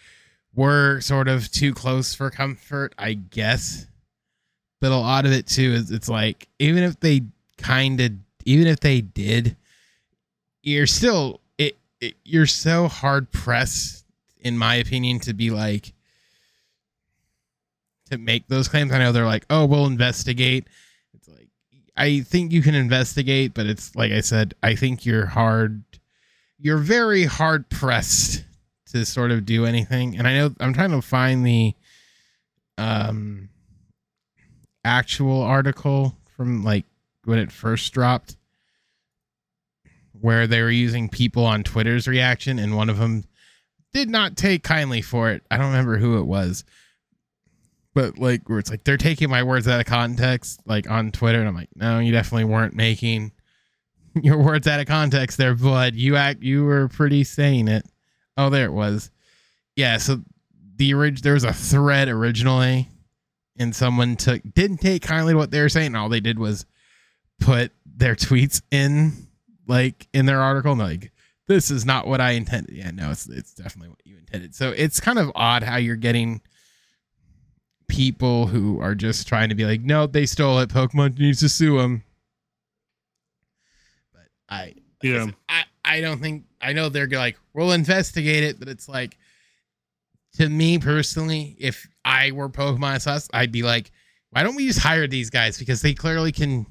were 0.55 1.01
sort 1.01 1.27
of 1.27 1.51
too 1.51 1.73
close 1.73 2.13
for 2.13 2.29
comfort, 2.29 2.95
I 2.97 3.15
guess. 3.15 3.87
But 4.79 4.93
a 4.93 4.97
lot 4.97 5.25
of 5.25 5.33
it 5.33 5.47
too 5.47 5.73
is 5.73 5.91
it's 5.91 6.07
like 6.07 6.47
even 6.59 6.83
if 6.83 6.97
they 7.01 7.23
kind 7.59 7.99
of 8.01 8.11
even 8.45 8.67
if 8.67 8.79
they 8.79 9.01
did, 9.01 9.55
you're 10.63 10.87
still 10.87 11.41
it, 11.57 11.77
it 12.01 12.15
you're 12.23 12.45
so 12.45 12.87
hard 12.87 13.31
pressed 13.31 14.05
in 14.39 14.57
my 14.57 14.75
opinion 14.75 15.19
to 15.19 15.33
be 15.33 15.49
like 15.51 15.93
to 18.09 18.17
make 18.17 18.47
those 18.47 18.67
claims. 18.67 18.91
I 18.91 18.97
know 18.99 19.11
they're 19.11 19.25
like, 19.25 19.45
"Oh, 19.49 19.65
we'll 19.65 19.85
investigate." 19.85 20.67
It's 21.13 21.27
like 21.27 21.49
I 21.95 22.21
think 22.21 22.51
you 22.51 22.61
can 22.61 22.75
investigate, 22.75 23.53
but 23.53 23.65
it's 23.67 23.95
like 23.95 24.11
I 24.11 24.21
said, 24.21 24.53
I 24.63 24.75
think 24.75 25.05
you're 25.05 25.27
hard 25.27 25.83
you're 26.59 26.77
very 26.77 27.23
hard 27.23 27.69
pressed 27.69 28.43
to 28.91 29.05
sort 29.05 29.31
of 29.31 29.45
do 29.45 29.65
anything. 29.65 30.17
And 30.17 30.27
I 30.27 30.37
know 30.37 30.53
I'm 30.59 30.73
trying 30.73 30.91
to 30.91 31.01
find 31.01 31.45
the 31.45 31.73
um 32.77 33.49
actual 34.83 35.41
article 35.41 36.15
from 36.35 36.63
like 36.63 36.85
when 37.25 37.39
it 37.39 37.51
first 37.51 37.93
dropped 37.93 38.35
where 40.19 40.47
they 40.47 40.61
were 40.61 40.71
using 40.71 41.09
people 41.09 41.45
on 41.45 41.63
Twitter's 41.63 42.07
reaction 42.07 42.59
and 42.59 42.75
one 42.75 42.89
of 42.89 42.97
them 42.97 43.23
did 43.93 44.09
not 44.09 44.35
take 44.35 44.63
kindly 44.63 45.01
for 45.01 45.29
it. 45.31 45.43
I 45.49 45.57
don't 45.57 45.67
remember 45.67 45.97
who 45.97 46.19
it 46.19 46.25
was. 46.25 46.63
But 47.95 48.17
like 48.17 48.47
where 48.47 48.59
it's 48.59 48.69
like 48.69 48.83
they're 48.83 48.97
taking 48.97 49.29
my 49.29 49.43
words 49.43 49.67
out 49.67 49.79
of 49.79 49.85
context 49.85 50.61
like 50.65 50.89
on 50.89 51.11
Twitter 51.11 51.39
and 51.39 51.47
I'm 51.47 51.55
like, 51.55 51.69
"No, 51.75 51.99
you 51.99 52.11
definitely 52.11 52.45
weren't 52.45 52.75
making 52.75 53.31
your 54.21 54.37
words 54.37 54.67
out 54.67 54.79
of 54.79 54.85
context 54.85 55.37
there, 55.37 55.55
bud. 55.55 55.95
You 55.95 56.15
act 56.15 56.41
you 56.41 56.65
were 56.65 56.87
pretty 56.87 57.23
saying 57.23 57.67
it. 57.67 57.85
Oh, 58.37 58.49
there 58.49 58.65
it 58.65 58.73
was. 58.73 59.09
Yeah, 59.75 59.97
so 59.97 60.21
the 60.75 60.93
orig- 60.93 61.23
there 61.23 61.33
was 61.33 61.43
a 61.43 61.51
thread 61.53 62.09
originally 62.09 62.87
and 63.57 63.75
someone 63.75 64.15
took 64.15 64.41
didn't 64.53 64.77
take 64.77 65.01
kindly 65.01 65.33
to 65.33 65.37
what 65.37 65.51
they 65.51 65.59
were 65.61 65.67
saying. 65.69 65.95
All 65.95 66.09
they 66.09 66.21
did 66.21 66.39
was 66.39 66.65
put 67.39 67.71
their 67.85 68.15
tweets 68.15 68.61
in 68.71 69.27
like 69.67 70.07
in 70.13 70.25
their 70.25 70.41
article 70.41 70.71
and 70.71 70.81
like 70.81 71.11
this 71.47 71.71
is 71.71 71.85
not 71.85 72.07
what 72.07 72.21
I 72.21 72.31
intended. 72.31 72.75
Yeah, 72.75 72.91
no, 72.91 73.11
it's 73.11 73.27
it's 73.27 73.53
definitely 73.53 73.89
what 73.89 73.99
you 74.05 74.17
intended. 74.17 74.53
So 74.55 74.69
it's 74.71 74.99
kind 74.99 75.17
of 75.19 75.31
odd 75.35 75.63
how 75.63 75.77
you're 75.77 75.95
getting 75.95 76.41
people 77.87 78.45
who 78.47 78.79
are 78.79 78.93
just 78.93 79.27
trying 79.27 79.49
to 79.49 79.55
be 79.55 79.65
like, 79.65 79.81
no, 79.81 80.05
they 80.05 80.25
stole 80.25 80.59
it. 80.59 80.69
Pokemon 80.69 81.17
needs 81.17 81.39
to 81.39 81.49
sue 81.49 81.79
them. 81.79 82.03
But 84.13 84.27
I, 84.47 84.63
like 84.65 84.75
I 85.03 85.07
Yeah. 85.07 85.25
said, 85.25 85.35
I, 85.49 85.63
I 85.85 86.01
don't 86.01 86.19
think 86.21 86.45
I 86.61 86.73
know 86.73 86.89
they're 86.89 87.07
like 87.07 87.37
we'll 87.53 87.71
investigate 87.71 88.43
it, 88.43 88.59
but 88.59 88.67
it's 88.67 88.87
like 88.87 89.17
to 90.35 90.47
me 90.47 90.77
personally, 90.77 91.55
if 91.59 91.87
I 92.05 92.31
were 92.31 92.49
Pokemon 92.49 93.01
Sus, 93.01 93.27
I'd 93.33 93.51
be 93.51 93.63
like, 93.63 93.91
why 94.29 94.43
don't 94.43 94.55
we 94.55 94.67
just 94.67 94.79
hire 94.79 95.07
these 95.07 95.29
guys 95.31 95.57
because 95.57 95.81
they 95.81 95.93
clearly 95.95 96.31
can 96.31 96.67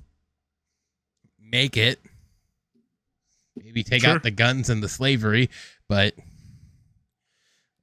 make 1.51 1.77
it. 1.77 2.01
Maybe 3.57 3.83
take 3.83 4.03
Sure. 4.03 4.15
out 4.15 4.23
the 4.23 4.31
guns 4.31 4.71
and 4.71 4.83
the 4.83 4.89
slavery, 4.89 5.51
but 5.89 6.15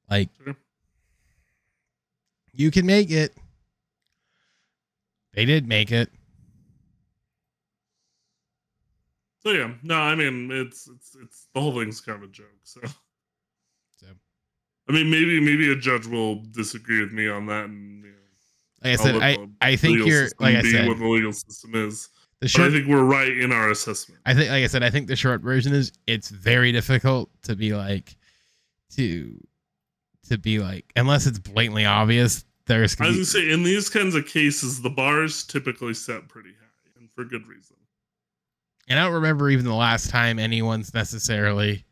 like 0.09 0.29
Sure. 0.43 0.55
you 2.53 2.71
can 2.71 2.85
make 2.85 3.11
it. 3.11 3.35
They 5.33 5.45
did 5.45 5.67
make 5.67 5.91
it. 5.91 6.09
So 9.39 9.51
yeah, 9.51 9.73
no, 9.83 9.95
I 9.95 10.15
mean 10.15 10.49
it's 10.51 10.87
it's 10.87 11.15
it's 11.21 11.47
the 11.53 11.61
whole 11.61 11.77
thing's 11.77 12.01
kind 12.01 12.23
of 12.23 12.29
a 12.29 12.31
joke. 12.31 12.47
So 12.63 12.81
So 13.97 14.07
I 14.89 14.91
mean 14.91 15.09
maybe 15.09 15.39
maybe 15.39 15.71
a 15.71 15.75
judge 15.75 16.07
will 16.07 16.41
disagree 16.51 17.01
with 17.01 17.11
me 17.11 17.27
on 17.27 17.45
that, 17.47 17.65
and 17.65 18.03
you 18.05 18.11
know, 18.11 18.17
like 18.83 18.99
I 18.99 19.03
said, 19.03 19.15
I 19.21 19.47
I 19.61 19.75
think 19.75 20.05
you're 20.05 20.29
like 20.39 20.55
I 20.55 20.61
said 20.63 20.87
what 20.87 20.97
the 20.97 21.05
legal 21.07 21.33
system 21.33 21.75
is. 21.75 22.09
The 22.41 22.51
But. 22.53 22.61
I 22.67 22.69
think 22.71 22.87
we're 22.87 23.03
right 23.03 23.31
in 23.37 23.51
our 23.51 23.69
assessment. 23.69 24.19
I 24.25 24.33
think 24.33 24.49
like 24.49 24.63
I 24.63 24.67
said, 24.67 24.83
I 24.83 24.89
think 24.89 25.07
the 25.07 25.15
short 25.15 25.41
version 25.41 25.73
is 25.73 25.91
it's 26.07 26.29
very 26.29 26.71
difficult 26.71 27.29
to 27.43 27.55
be 27.55 27.73
like 27.73 28.17
to 28.95 29.39
to 30.29 30.37
be 30.37 30.59
like 30.59 30.91
unless 30.95 31.25
it's 31.25 31.39
blatantly 31.39 31.85
obvious. 31.85 32.43
There's 32.67 32.99
I 32.99 33.07
was 33.07 33.15
gonna 33.15 33.25
say 33.25 33.51
in 33.51 33.63
these 33.63 33.89
kinds 33.89 34.15
of 34.15 34.25
cases, 34.25 34.81
the 34.81 34.89
bar 34.89 35.23
is 35.23 35.43
typically 35.43 35.93
set 35.93 36.27
pretty 36.27 36.49
high, 36.49 36.99
and 36.99 37.09
for 37.11 37.23
good 37.23 37.47
reason. 37.47 37.75
and 38.87 38.99
I 38.99 39.03
don't 39.03 39.13
remember 39.13 39.49
even 39.49 39.65
the 39.65 39.73
last 39.75 40.09
time 40.09 40.39
anyone's 40.39 40.93
necessarily 40.93 41.85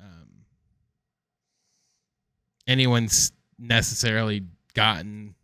um 0.00 0.44
anyone's 2.66 3.32
necessarily 3.58 4.42
gotten 4.74 5.34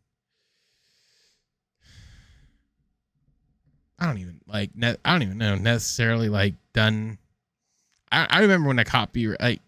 I 3.98 4.06
don't 4.06 4.18
even 4.18 4.40
like 4.46 4.70
ne- 4.74 4.96
I 5.04 5.12
don't 5.12 5.22
even 5.22 5.38
know 5.38 5.54
necessarily 5.54 6.28
like 6.28 6.54
done 6.72 7.18
I, 8.12 8.26
I 8.28 8.40
remember 8.40 8.68
when 8.68 8.78
a 8.78 8.84
copy 8.84 9.28
like 9.28 9.60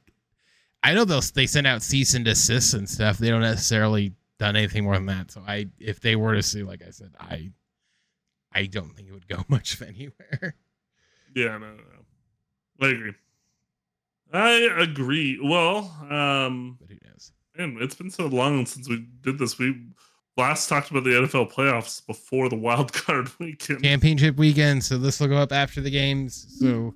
I 0.83 0.95
know 0.95 1.05
they'll 1.05 1.22
they 1.35 1.47
send 1.47 1.66
out 1.66 1.83
cease 1.83 2.14
and 2.14 2.24
desist 2.24 2.74
and 2.74 2.89
stuff. 2.89 3.18
They 3.18 3.31
don't 3.31 3.41
necessarily 3.41 4.12
done 4.39 4.55
anything 4.55 4.85
more 4.85 4.95
than 4.95 5.07
that. 5.07 5.31
So 5.33 5.43
I 5.47 5.66
if 5.79 6.01
they 6.01 6.14
were 6.14 6.35
to 6.35 6.43
sue, 6.43 6.64
like 6.64 6.83
I 6.87 6.91
said, 6.91 7.11
I 7.18 7.51
I 8.53 8.66
don't 8.66 8.95
think 8.95 9.09
it 9.09 9.12
would 9.12 9.29
go 9.29 9.45
much 9.49 9.74
of 9.74 9.83
anywhere. 9.83 10.55
Yeah, 11.35 11.59
no, 11.59 11.59
no, 11.59 11.74
no. 11.74 12.87
I 12.87 12.91
agree. 12.91 13.12
I 14.33 14.83
agree. 14.83 15.39
Well, 15.43 15.79
um, 16.11 16.76
But 16.81 16.91
who 16.91 16.99
knows? 17.09 17.33
man, 17.57 17.79
it's 17.81 17.95
been 17.95 18.11
so 18.11 18.26
long 18.26 18.66
since 18.66 18.89
we 18.89 19.07
did 19.20 19.39
this. 19.39 19.59
We 19.59 19.74
last 20.39 20.68
talked 20.68 20.91
about 20.91 21.05
the 21.05 21.11
NFL 21.11 21.53
playoffs 21.53 22.07
before 22.07 22.49
the 22.49 22.57
wild 22.57 22.93
card 22.93 23.28
weekend. 23.39 23.82
Championship 23.82 24.36
weekend, 24.36 24.84
so 24.84 24.97
this 24.97 25.20
will 25.20 25.28
go 25.28 25.36
up 25.36 25.53
after 25.53 25.80
the 25.80 25.91
games. 25.91 26.47
So 26.59 26.95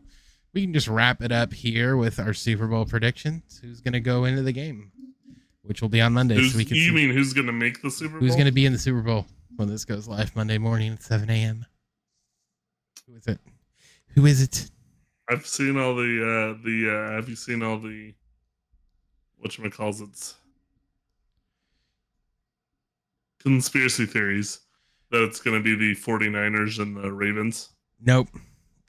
we 0.55 0.63
can 0.63 0.73
just 0.73 0.89
wrap 0.89 1.21
it 1.21 1.33
up 1.33 1.53
here 1.53 1.97
with 1.97 2.19
our 2.19 2.33
Super 2.33 2.67
Bowl 2.67 2.87
predictions. 2.87 3.61
Who's 3.63 3.81
gonna 3.81 4.01
go 4.01 4.25
into 4.25 4.43
the 4.43 4.53
game? 4.53 4.93
which 5.63 5.81
will 5.81 5.89
be 5.89 6.01
on 6.01 6.13
Monday. 6.13 6.37
Who's, 6.37 6.53
so 6.53 6.59
we 6.59 6.65
can 6.65 6.77
you 6.77 6.89
see 6.89 6.95
mean 6.95 7.11
who's 7.11 7.33
going 7.33 7.47
to 7.47 7.53
make 7.53 7.83
the 7.83 7.91
Super 7.91 8.13
Bowl? 8.13 8.21
who's 8.21 8.35
going 8.35 8.47
to 8.47 8.53
be 8.53 8.67
in 8.67 8.73
the 8.73 8.79
Super 8.79 9.01
Bowl 9.01 9.27
when 9.57 9.69
this 9.69 9.85
goes 9.85 10.09
live 10.09 10.35
Monday 10.37 10.59
morning 10.59 10.93
at 10.93 11.03
7 11.03 11.29
a.m. 11.31 11.67
Who 13.07 13.17
is 13.17 13.27
it? 13.27 13.39
Who 14.15 14.27
is 14.27 14.43
it? 14.43 14.71
I've 15.29 15.47
seen 15.47 15.79
all 15.79 15.95
the 15.95 16.03
uh 16.03 16.63
the 16.65 16.91
uh 16.91 17.15
have 17.15 17.29
you 17.29 17.37
seen 17.37 17.63
all 17.63 17.79
the 17.79 18.13
what 19.39 19.57
calls 19.73 20.01
it 20.01 20.35
conspiracy 23.43 24.07
theories 24.07 24.61
that 25.11 25.23
it's 25.23 25.41
going 25.41 25.57
to 25.57 25.63
be 25.63 25.75
the 25.75 25.95
49ers 26.01 26.79
and 26.81 26.97
the 26.97 27.13
Ravens 27.13 27.71
Nope. 28.05 28.29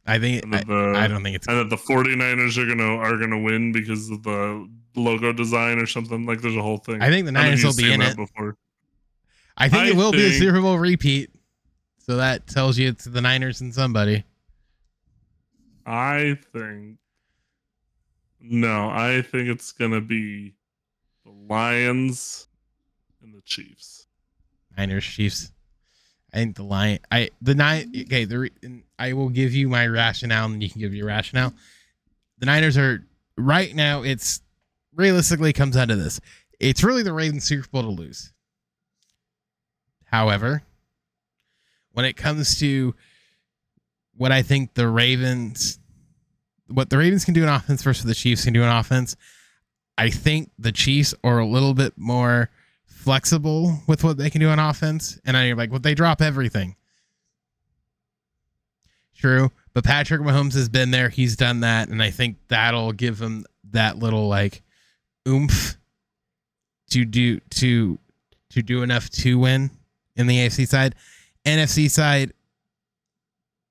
I 0.05 0.19
think 0.19 0.43
and 0.43 0.55
I, 0.55 0.63
the 0.63 0.93
I 0.97 1.07
don't 1.07 1.23
think 1.23 1.35
it's 1.35 1.47
and 1.47 1.57
that 1.59 1.69
the 1.69 1.77
49ers 1.77 2.57
are 2.57 2.65
going 2.65 2.77
to 2.79 2.83
are 2.83 3.17
going 3.17 3.29
to 3.29 3.37
win 3.37 3.71
because 3.71 4.09
of 4.09 4.23
the 4.23 4.67
logo 4.95 5.31
design 5.31 5.79
or 5.79 5.85
something 5.85 6.25
like 6.25 6.41
there's 6.41 6.55
a 6.55 6.61
whole 6.61 6.77
thing. 6.77 7.01
I 7.01 7.09
think 7.09 7.25
the 7.25 7.31
Niners 7.31 7.63
will 7.63 7.75
be 7.75 7.91
in 7.91 8.01
it. 8.01 8.15
before. 8.15 8.57
I 9.55 9.69
think 9.69 9.83
I 9.83 9.87
it 9.89 9.95
will 9.95 10.11
be 10.11 10.25
a 10.25 10.29
think- 10.29 10.41
Super 10.41 10.61
Bowl 10.61 10.77
repeat. 10.77 11.29
So 11.99 12.17
that 12.17 12.47
tells 12.47 12.77
you 12.77 12.89
it's 12.89 13.05
the 13.05 13.21
Niners 13.21 13.61
and 13.61 13.73
somebody. 13.73 14.25
I 15.85 16.37
think 16.51 16.97
no, 18.41 18.89
I 18.89 19.21
think 19.21 19.47
it's 19.47 19.71
going 19.71 19.91
to 19.91 20.01
be 20.01 20.53
the 21.23 21.31
Lions 21.31 22.47
and 23.21 23.33
the 23.33 23.41
Chiefs. 23.41 24.02
Niners, 24.77 25.05
Chiefs. 25.05 25.51
I 26.33 26.37
think 26.37 26.55
the 26.55 26.63
line. 26.63 26.99
I 27.11 27.29
the 27.41 27.53
nine. 27.53 27.93
Okay, 27.95 28.25
the 28.25 28.49
I 28.97 29.13
will 29.13 29.29
give 29.29 29.53
you 29.53 29.69
my 29.69 29.87
rationale, 29.87 30.45
and 30.45 30.61
you 30.63 30.69
can 30.69 30.81
give 30.81 30.93
your 30.93 31.07
rationale. 31.07 31.53
The 32.39 32.47
Niners 32.47 32.77
are 32.77 33.05
right 33.37 33.73
now. 33.75 34.01
It's 34.01 34.41
realistically 34.95 35.53
comes 35.53 35.77
out 35.77 35.91
of 35.91 35.99
this. 35.99 36.19
It's 36.59 36.83
really 36.83 37.03
the 37.03 37.13
Ravens 37.13 37.43
Super 37.43 37.67
Bowl 37.67 37.83
to 37.83 37.89
lose. 37.89 38.31
However, 40.05 40.63
when 41.91 42.05
it 42.05 42.17
comes 42.17 42.59
to 42.59 42.95
what 44.15 44.31
I 44.31 44.41
think 44.41 44.73
the 44.73 44.87
Ravens, 44.87 45.79
what 46.67 46.89
the 46.89 46.97
Ravens 46.97 47.25
can 47.25 47.33
do 47.33 47.43
in 47.43 47.49
offense 47.49 47.83
versus 47.83 48.05
the 48.05 48.15
Chiefs 48.15 48.43
can 48.43 48.53
do 48.53 48.63
in 48.63 48.69
offense, 48.69 49.15
I 49.97 50.09
think 50.09 50.51
the 50.57 50.71
Chiefs 50.71 51.13
are 51.23 51.39
a 51.39 51.45
little 51.45 51.73
bit 51.73 51.93
more 51.97 52.49
flexible 53.03 53.79
with 53.87 54.03
what 54.03 54.17
they 54.17 54.29
can 54.29 54.41
do 54.41 54.49
on 54.49 54.59
offense. 54.59 55.19
And 55.25 55.35
I'm 55.35 55.57
like, 55.57 55.69
well, 55.69 55.79
they 55.79 55.93
drop 55.93 56.21
everything. 56.21 56.75
True. 59.17 59.51
But 59.73 59.83
Patrick 59.83 60.21
Mahomes 60.21 60.53
has 60.53 60.69
been 60.69 60.91
there. 60.91 61.09
He's 61.09 61.35
done 61.35 61.61
that. 61.61 61.89
And 61.89 62.01
I 62.01 62.11
think 62.11 62.37
that'll 62.47 62.93
give 62.93 63.21
him 63.21 63.45
that 63.71 63.97
little 63.97 64.27
like 64.27 64.61
oomph 65.27 65.77
to 66.91 67.05
do 67.05 67.39
to 67.39 67.97
to 68.51 68.61
do 68.61 68.83
enough 68.83 69.09
to 69.09 69.39
win 69.39 69.71
in 70.15 70.27
the 70.27 70.37
AFC 70.37 70.67
side. 70.67 70.95
NFC 71.45 71.89
side, 71.89 72.33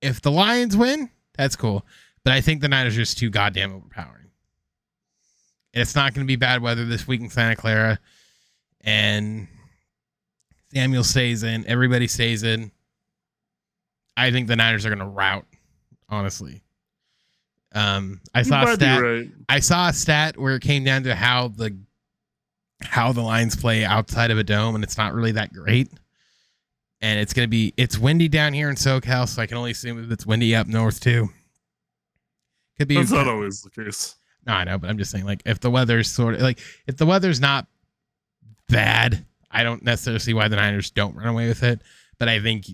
if 0.00 0.20
the 0.20 0.30
Lions 0.30 0.76
win, 0.76 1.08
that's 1.36 1.56
cool. 1.56 1.86
But 2.24 2.32
I 2.32 2.40
think 2.40 2.60
the 2.60 2.68
Niners 2.68 2.94
are 2.94 3.00
just 3.00 3.18
too 3.18 3.30
goddamn 3.30 3.72
overpowering. 3.74 4.30
And 5.74 5.82
it's 5.82 5.94
not 5.94 6.14
going 6.14 6.26
to 6.26 6.30
be 6.30 6.36
bad 6.36 6.62
weather 6.62 6.84
this 6.84 7.06
week 7.06 7.20
in 7.20 7.30
Santa 7.30 7.56
Clara 7.56 7.98
and 8.82 9.48
Samuel 10.74 11.04
stays 11.04 11.42
in. 11.42 11.66
Everybody 11.66 12.06
stays 12.06 12.42
in. 12.42 12.70
I 14.16 14.30
think 14.30 14.48
the 14.48 14.56
Niners 14.56 14.84
are 14.86 14.90
going 14.90 14.98
to 14.98 15.06
rout. 15.06 15.46
Honestly, 16.08 16.62
um, 17.74 18.20
I 18.34 18.40
You 18.40 18.44
saw 18.44 18.64
a 18.64 18.74
stat. 18.74 19.02
right. 19.02 19.28
I 19.48 19.60
saw 19.60 19.88
a 19.88 19.92
stat 19.94 20.36
where 20.36 20.56
it 20.56 20.60
came 20.62 20.84
down 20.84 21.04
to 21.04 21.14
how 21.14 21.48
the 21.48 21.74
how 22.82 23.12
the 23.12 23.22
Lions 23.22 23.56
play 23.56 23.84
outside 23.84 24.30
of 24.30 24.36
a 24.38 24.44
dome, 24.44 24.74
and 24.74 24.84
it's 24.84 24.98
not 24.98 25.14
really 25.14 25.32
that 25.32 25.52
great. 25.54 25.88
And 27.00 27.18
it's 27.18 27.32
going 27.32 27.44
to 27.46 27.50
be 27.50 27.72
it's 27.78 27.98
windy 27.98 28.28
down 28.28 28.52
here 28.52 28.68
in 28.68 28.76
SoCal, 28.76 29.26
so 29.26 29.40
I 29.40 29.46
can 29.46 29.56
only 29.56 29.70
assume 29.70 30.12
it's 30.12 30.26
windy 30.26 30.54
up 30.54 30.66
north 30.66 31.00
too. 31.00 31.30
Could 32.78 32.88
be 32.88 32.96
That's 32.96 33.10
not 33.10 33.26
always 33.28 33.62
the 33.62 33.70
case. 33.70 34.16
no, 34.46 34.52
I 34.52 34.64
know, 34.64 34.76
but 34.78 34.90
I'm 34.90 34.98
just 34.98 35.10
saying, 35.10 35.24
like, 35.24 35.42
if 35.46 35.60
the 35.60 35.70
weather's 35.70 36.10
sort 36.10 36.34
of 36.34 36.40
like, 36.42 36.60
if 36.86 36.96
the 36.98 37.06
weather's 37.06 37.40
not 37.40 37.66
bad, 38.72 39.24
I 39.50 39.62
don't 39.62 39.82
necessarily 39.82 40.20
see 40.20 40.34
why 40.34 40.48
the 40.48 40.56
Niners 40.56 40.90
don't 40.90 41.14
run 41.14 41.28
away 41.28 41.48
with 41.48 41.62
it. 41.62 41.82
But 42.18 42.28
I 42.28 42.40
think, 42.40 42.66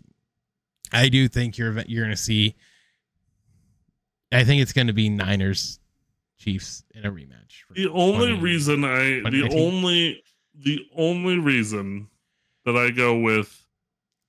I 0.92 1.09
do 1.09 1.28
think 1.28 1.59
you're 1.59 1.78
you're 1.82 2.05
going 2.05 2.16
to 2.16 2.22
see. 2.22 2.55
I 4.32 4.44
think 4.44 4.62
it's 4.62 4.72
going 4.72 4.86
to 4.86 4.92
be 4.92 5.09
Niners, 5.09 5.80
Chiefs 6.38 6.84
in 6.94 7.05
a 7.05 7.11
rematch. 7.11 7.64
The 7.74 7.88
only 7.88 8.32
reason 8.34 8.84
I 8.84 9.28
the 9.30 9.49
only 9.53 10.22
the 10.55 10.86
only 10.96 11.38
reason 11.38 12.09
that 12.64 12.76
I 12.76 12.90
go 12.90 13.18
with 13.18 13.66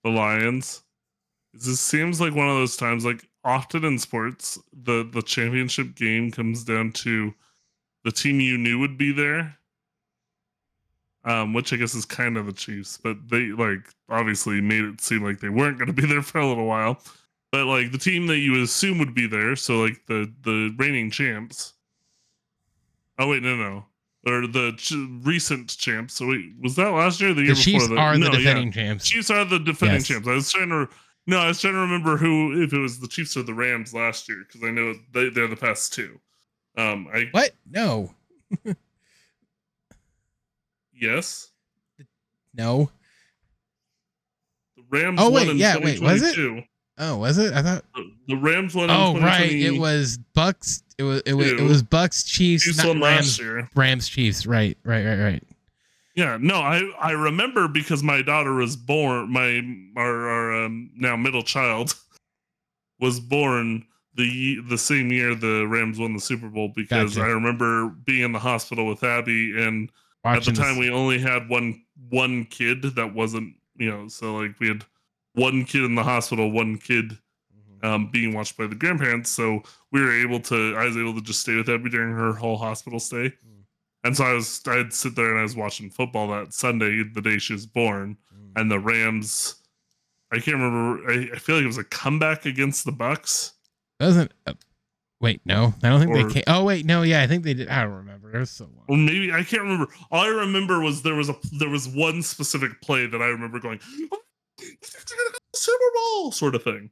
the 0.03 0.09
Lions 0.09 0.84
is 1.53 1.67
it 1.67 1.76
seems 1.76 2.22
like 2.22 2.34
one 2.34 2.47
of 2.47 2.55
those 2.55 2.78
times 2.78 3.05
like 3.05 3.28
often 3.43 3.84
in 3.86 3.99
sports 3.99 4.57
the 4.74 5.07
the 5.11 5.22
championship 5.22 5.95
game 5.95 6.32
comes 6.32 6.63
down 6.63 6.91
to 6.91 7.34
the 8.03 8.11
team 8.11 8.39
you 8.39 8.57
knew 8.57 8.80
would 8.80 8.97
be 8.97 9.11
there. 9.11 9.59
Um, 11.30 11.53
which 11.53 11.71
I 11.73 11.75
guess 11.75 11.93
is 11.93 12.05
kind 12.05 12.38
of 12.38 12.45
the 12.47 12.53
Chiefs, 12.53 12.97
but 13.03 13.15
they 13.30 13.47
like 13.51 13.88
obviously 14.09 14.61
made 14.61 14.84
it 14.84 14.99
seem 15.01 15.23
like 15.23 15.39
they 15.39 15.49
weren't 15.49 15.77
going 15.77 15.88
to 15.88 15.93
be 15.93 16.07
there 16.07 16.23
for 16.23 16.39
a 16.39 16.47
little 16.47 16.65
while. 16.65 17.01
But 17.51 17.65
like 17.65 17.91
the 17.91 17.97
team 17.99 18.25
that 18.27 18.39
you 18.39 18.51
would 18.53 18.61
assume 18.61 18.97
would 18.99 19.13
be 19.13 19.27
there, 19.27 19.55
so 19.55 19.82
like 19.82 20.01
the 20.07 20.32
the 20.43 20.73
reigning 20.77 21.11
champs, 21.11 21.73
Oh 23.19 23.30
wait, 23.30 23.43
no, 23.43 23.55
no, 23.55 23.86
or 24.25 24.47
the 24.47 24.73
ch- 24.77 24.93
recent 25.25 25.77
champs. 25.77 26.15
So 26.15 26.27
wait, 26.27 26.53
was 26.61 26.75
that 26.77 26.89
last 26.89 27.19
year? 27.21 27.32
Or 27.32 27.34
the 27.34 27.43
year 27.43 27.55
Chiefs 27.55 27.88
before? 27.88 27.99
are 28.03 28.13
the 28.13 28.19
no, 28.19 28.32
yeah. 28.32 28.38
defending 28.38 28.71
champs. 28.71 29.05
Chiefs 29.07 29.30
are 29.30 29.45
the 29.45 29.59
defending 29.59 29.97
Yes. 29.97 30.07
champs. 30.07 30.27
I 30.27 30.34
was 30.34 30.51
trying 30.51 30.69
to. 30.69 30.88
No, 31.27 31.38
I 31.39 31.47
was 31.49 31.59
trying 31.61 31.73
to 31.73 31.80
remember 31.80 32.17
who 32.17 32.63
if 32.63 32.73
it 32.73 32.80
was 32.80 32.99
the 32.99 33.07
Chiefs 33.07 33.36
or 33.38 33.43
the 33.43 33.53
Rams 33.53 33.93
last 33.93 34.27
year 34.30 34.43
because 34.47 34.63
I 34.67 34.71
know 34.71 34.95
they, 35.13 35.30
they're 35.30 35.47
the 35.47 35.55
past 35.55 35.93
two. 35.93 36.19
Um, 36.77 37.07
I 37.13 37.27
What? 37.32 37.51
No, 37.69 38.13
yes, 41.00 41.50
no. 42.54 42.89
the 44.76 44.84
Rams. 44.89 45.20
Oh, 45.22 45.30
wait, 45.30 45.56
yeah, 45.56 45.78
wait, 45.78 46.02
was 46.02 46.22
it? 46.22 46.64
Oh, 46.97 47.18
was 47.18 47.38
it? 47.38 47.54
I 47.54 47.62
thought. 47.62 47.86
The- 47.95 48.12
The 48.28 48.36
Rams 48.36 48.76
won. 48.76 48.86
in 48.86 48.95
Oh, 48.95 49.18
right. 49.20 49.52
It 49.52 49.80
was 49.80 50.18
Bucks. 50.36 50.84
It 50.97 51.04
was 51.04 51.22
it 51.26 51.34
was 51.34 51.52
it 51.52 51.62
was 51.62 51.82
Bucks 51.82 52.24
Chiefs, 52.24 52.66
Chiefs 52.66 52.78
not 52.78 52.88
Rams. 52.88 53.02
last 53.02 53.39
year. 53.39 53.70
Rams 53.74 54.08
Chiefs. 54.10 54.45
Right. 54.45 54.78
Right. 54.84 55.06
Right. 55.06 55.20
Right. 55.20 55.43
Yeah, 56.16 56.38
no, 56.41 56.56
I 56.56 56.82
I 57.00 57.12
remember 57.12 57.68
because 57.70 58.04
my 58.04 58.22
daughter 58.22 58.54
was 58.54 58.76
born. 58.76 59.32
My 59.32 59.62
our, 59.95 60.30
our 60.30 60.66
um, 60.66 60.91
now 60.95 61.16
middle 61.16 61.41
child 61.43 61.95
was 63.00 63.20
born 63.22 63.86
the 64.16 64.60
the 64.68 64.78
same 64.78 65.12
year 65.12 65.34
the 65.34 65.66
Rams 65.66 65.97
won 65.97 66.14
the 66.14 66.20
Super 66.20 66.50
Bowl 66.50 66.74
because 66.76 67.16
Gotcha. 67.16 67.26
I 67.26 67.32
remember 67.32 67.89
being 68.06 68.26
in 68.26 68.32
the 68.34 68.39
hospital 68.39 68.86
with 68.86 69.04
Abby 69.04 69.60
and 69.60 69.89
at 70.26 70.43
the 70.43 70.51
time 70.51 70.76
this- 70.76 70.80
we 70.80 70.89
only 70.89 71.20
had 71.20 71.49
one 71.49 71.84
one 72.09 72.45
kid 72.45 72.82
that 72.95 73.13
wasn't 73.13 73.53
you 73.78 73.89
know 73.89 74.07
so 74.07 74.36
like 74.36 74.59
we 74.59 74.67
had 74.67 74.84
one 75.34 75.63
kid 75.65 75.84
in 75.84 75.95
the 75.95 76.03
hospital, 76.03 76.51
one 76.51 76.78
kid 76.78 77.17
Mhm. 77.82 77.86
um, 77.88 78.11
being 78.11 78.34
watched 78.34 78.57
by 78.57 78.67
the 78.67 78.76
grandparents. 78.76 79.30
So 79.30 79.63
we 79.91 80.01
were 80.01 80.11
able 80.11 80.39
to, 80.41 80.76
I 80.76 80.86
was 80.86 80.97
able 80.97 81.13
to 81.15 81.22
just 81.22 81.39
stay 81.41 81.55
with 81.55 81.70
Abby 81.70 81.89
during 81.89 82.11
her 82.13 82.34
whole 82.34 82.57
hospital 82.57 82.99
stay. 82.99 83.30
Mm. 83.30 83.63
And 84.03 84.17
so 84.17 84.26
I 84.26 84.34
was, 84.34 84.61
I'd 84.67 84.91
sit 84.91 85.15
there 85.15 85.30
and 85.30 85.39
I 85.39 85.43
was 85.43 85.55
watching 85.55 85.89
football 85.89 86.28
that 86.30 86.53
Sunday, 86.53 87.03
the 87.03 87.22
day 87.22 87.38
she 87.38 87.53
was 87.53 87.65
born, 87.67 88.17
Mhm. 88.34 88.51
and 88.59 88.72
the 88.72 88.80
Rams. 88.80 89.55
I 90.32 90.39
can't 90.39 90.57
remember. 90.57 91.09
I, 91.09 91.30
I 91.36 91.39
feel 91.39 91.55
like 91.55 91.63
it 91.63 91.67
was 91.67 91.78
a 91.78 91.84
comeback 91.84 92.45
against 92.45 92.86
the 92.86 92.91
Bucks. 92.91 93.53
Doesn't 93.99 94.32
wait? 95.22 95.41
No, 95.45 95.74
I 95.84 95.89
don't 95.89 95.99
think 95.99 96.11
Or- 96.11 96.24
they 96.28 96.34
came. 96.34 96.43
Oh 96.47 96.63
wait, 96.63 96.86
no, 96.86 97.01
yeah, 97.03 97.22
I 97.22 97.28
think 97.28 97.43
they 97.43 97.53
did. 97.53 97.67
I 97.70 97.84
don't 97.84 97.93
remember. 97.93 98.36
It 98.36 98.39
was 98.39 98.51
so 98.51 98.65
long. 98.65 98.86
Or 98.88 98.97
maybe 98.97 99.32
I 99.32 99.43
can't 99.43 99.63
remember. 99.63 99.88
All 100.11 100.22
I 100.24 100.28
remember 100.28 100.80
was 100.82 101.01
there 101.01 101.15
was 101.15 101.30
a 101.30 101.36
there 101.59 101.70
was 101.70 101.88
one 101.88 102.22
specific 102.22 102.82
play 102.82 103.05
that 103.07 103.22
I 103.22 103.26
remember 103.28 103.59
going, 103.59 103.80
"Oh, 104.11 104.20
Super 105.55 105.84
Bowl 105.95 106.32
sort 106.32 106.55
of 106.55 106.63
thing, 106.63 106.89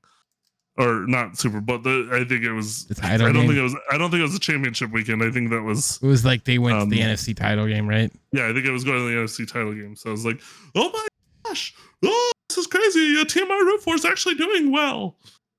or 0.78 1.06
not 1.08 1.38
Super 1.38 1.62
but 1.62 1.84
The, 1.84 2.10
I 2.12 2.24
think 2.28 2.44
it 2.44 2.52
was. 2.54 2.86
The 2.88 3.00
I 3.06 3.18
don't 3.18 3.34
game? 3.34 3.48
think 3.48 3.58
it 3.58 3.62
was. 3.62 3.76
I 3.92 3.98
don't 3.98 4.10
think 4.10 4.20
it 4.22 4.24
was 4.24 4.36
a 4.36 4.40
championship 4.40 4.92
weekend. 4.92 5.24
I 5.24 5.32
think 5.32 5.50
that 5.52 5.62
was. 5.62 6.00
It 6.02 6.08
was 6.08 6.26
like 6.26 6.44
they 6.44 6.58
went 6.58 6.80
to 6.80 6.86
the 6.90 7.02
Um, 7.04 7.10
NFC 7.10 7.36
title 7.36 7.68
game, 7.68 7.88
right? 7.88 8.12
Yeah, 8.32 8.48
I 8.48 8.54
think 8.54 8.66
it 8.66 8.72
was 8.72 8.84
going 8.84 9.00
to 9.00 9.06
the 9.06 9.22
NFC 9.22 9.48
title 9.52 9.74
game. 9.74 9.96
So 9.96 10.10
I 10.10 10.12
was 10.12 10.26
like, 10.26 10.42
oh 10.76 10.90
my 10.92 11.08
gosh, 11.46 11.74
oh 12.04 12.32
this 12.50 12.58
is 12.58 12.68
crazy. 12.68 13.22
A 13.22 13.26
team 13.26 13.46
I 13.52 13.56
root 13.56 13.84
for 13.84 13.96
is 13.96 14.06
actually 14.06 14.36
doing 14.36 14.72
well. 14.72 15.18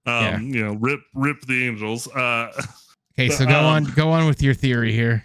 Um, 0.08 0.42
you 0.48 0.64
know, 0.64 0.74
rip 0.74 1.00
rip 1.14 1.40
the 1.42 1.66
Angels. 1.66 2.08
Uh, 2.08 2.50
Okay, 3.18 3.30
so 3.30 3.44
go 3.44 3.58
um, 3.58 3.64
on, 3.64 3.84
go 3.96 4.10
on 4.10 4.26
with 4.26 4.40
your 4.42 4.54
theory 4.54 4.92
here. 4.92 5.24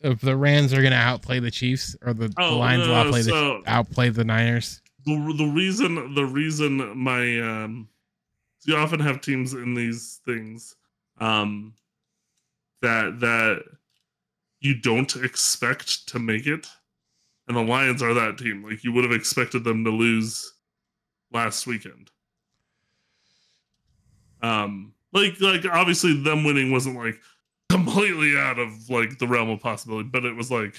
If 0.00 0.22
the 0.22 0.34
Rams 0.34 0.72
are 0.72 0.82
gonna 0.82 0.96
outplay 0.96 1.40
the 1.40 1.50
Chiefs, 1.50 1.94
or 2.00 2.14
the, 2.14 2.28
the 2.28 2.34
Oh, 2.38 2.58
Lions 2.58 2.86
will 2.86 2.94
no, 2.94 3.00
outplay 3.02 3.22
the 3.22 3.62
outplay 3.66 4.08
the 4.08 4.24
Niners. 4.24 4.80
the 5.04 5.34
the 5.36 5.44
reason 5.46 6.14
the 6.14 6.24
reason 6.24 6.96
my 6.96 7.38
um 7.40 7.88
you 8.64 8.76
often 8.76 8.98
have 8.98 9.20
teams 9.20 9.52
in 9.52 9.74
these 9.74 10.20
things 10.24 10.74
um 11.18 11.74
that 12.82 13.20
that 13.20 13.62
you 14.60 14.74
don't 14.80 15.16
expect 15.16 16.08
to 16.08 16.18
make 16.18 16.46
it. 16.46 16.66
And 17.46 17.56
the 17.56 17.62
Lions 17.62 18.02
are 18.02 18.14
that 18.14 18.38
team. 18.38 18.64
Like 18.64 18.82
you 18.84 18.92
would 18.92 19.04
have 19.04 19.12
expected 19.12 19.64
them 19.64 19.84
to 19.84 19.90
lose 19.90 20.52
last 21.30 21.66
weekend. 21.66 22.10
Um 24.42 24.92
like 25.12 25.40
like 25.40 25.64
obviously 25.66 26.20
them 26.22 26.44
winning 26.44 26.70
wasn't 26.72 26.96
like 26.96 27.18
completely 27.68 28.36
out 28.38 28.58
of 28.58 28.88
like 28.90 29.18
the 29.18 29.26
realm 29.26 29.50
of 29.50 29.60
possibility, 29.60 30.08
but 30.08 30.24
it 30.24 30.34
was 30.36 30.50
like 30.50 30.74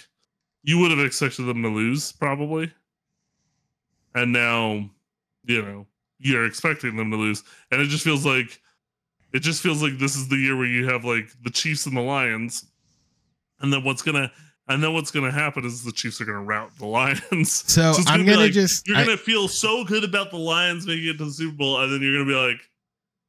you 0.64 0.80
would 0.80 0.92
have 0.92 1.00
expected 1.00 1.44
them 1.44 1.62
to 1.64 1.70
lose 1.70 2.12
probably. 2.12 2.72
And 4.16 4.32
now, 4.34 4.90
you 5.46 5.62
know, 5.62 5.86
you're 6.20 6.46
expecting 6.46 6.96
them 6.96 7.12
to 7.12 7.18
lose. 7.18 7.44
And 7.72 7.82
it 7.82 7.86
just 7.88 8.04
feels 8.04 8.26
like 8.26 8.60
it 9.34 9.40
just 9.40 9.62
feels 9.62 9.82
like 9.84 9.98
this 10.00 10.16
is 10.16 10.28
the 10.28 10.38
year 10.38 10.56
where 10.56 10.66
you 10.66 10.88
have 10.90 11.04
like 11.06 11.30
the 11.44 11.50
Chiefs 11.50 11.86
and 11.86 11.96
the 11.96 12.02
Lions. 12.02 12.66
And 13.60 13.72
then 13.72 13.84
what's 13.84 14.02
gonna 14.02 14.32
and 14.70 14.84
then 14.84 14.94
what's 14.94 15.12
gonna 15.12 15.32
happen 15.32 15.66
is 15.66 15.84
the 15.84 15.92
Chiefs 15.92 16.20
are 16.22 16.26
gonna 16.26 16.42
rout 16.44 16.72
the 16.78 16.86
Lions. 16.86 17.52
So, 17.68 17.90
it's 17.98 18.10
I'm 18.10 18.22
be 18.22 18.26
gonna 18.32 18.44
like, 18.44 18.52
just 18.52 18.88
you're 18.88 18.98
I- 18.98 19.06
gonna 19.06 19.18
feel 19.18 19.48
so 19.48 19.84
good 19.84 20.04
about 20.04 20.32
the 20.32 20.38
Lions 20.38 20.86
making 20.88 21.08
it 21.08 21.18
to 21.20 21.26
the 21.26 21.32
Super 21.32 21.56
Bowl, 21.56 21.82
and 21.82 21.92
then 21.94 22.02
you're 22.02 22.14
gonna 22.14 22.26
be 22.30 22.36
like, 22.36 22.60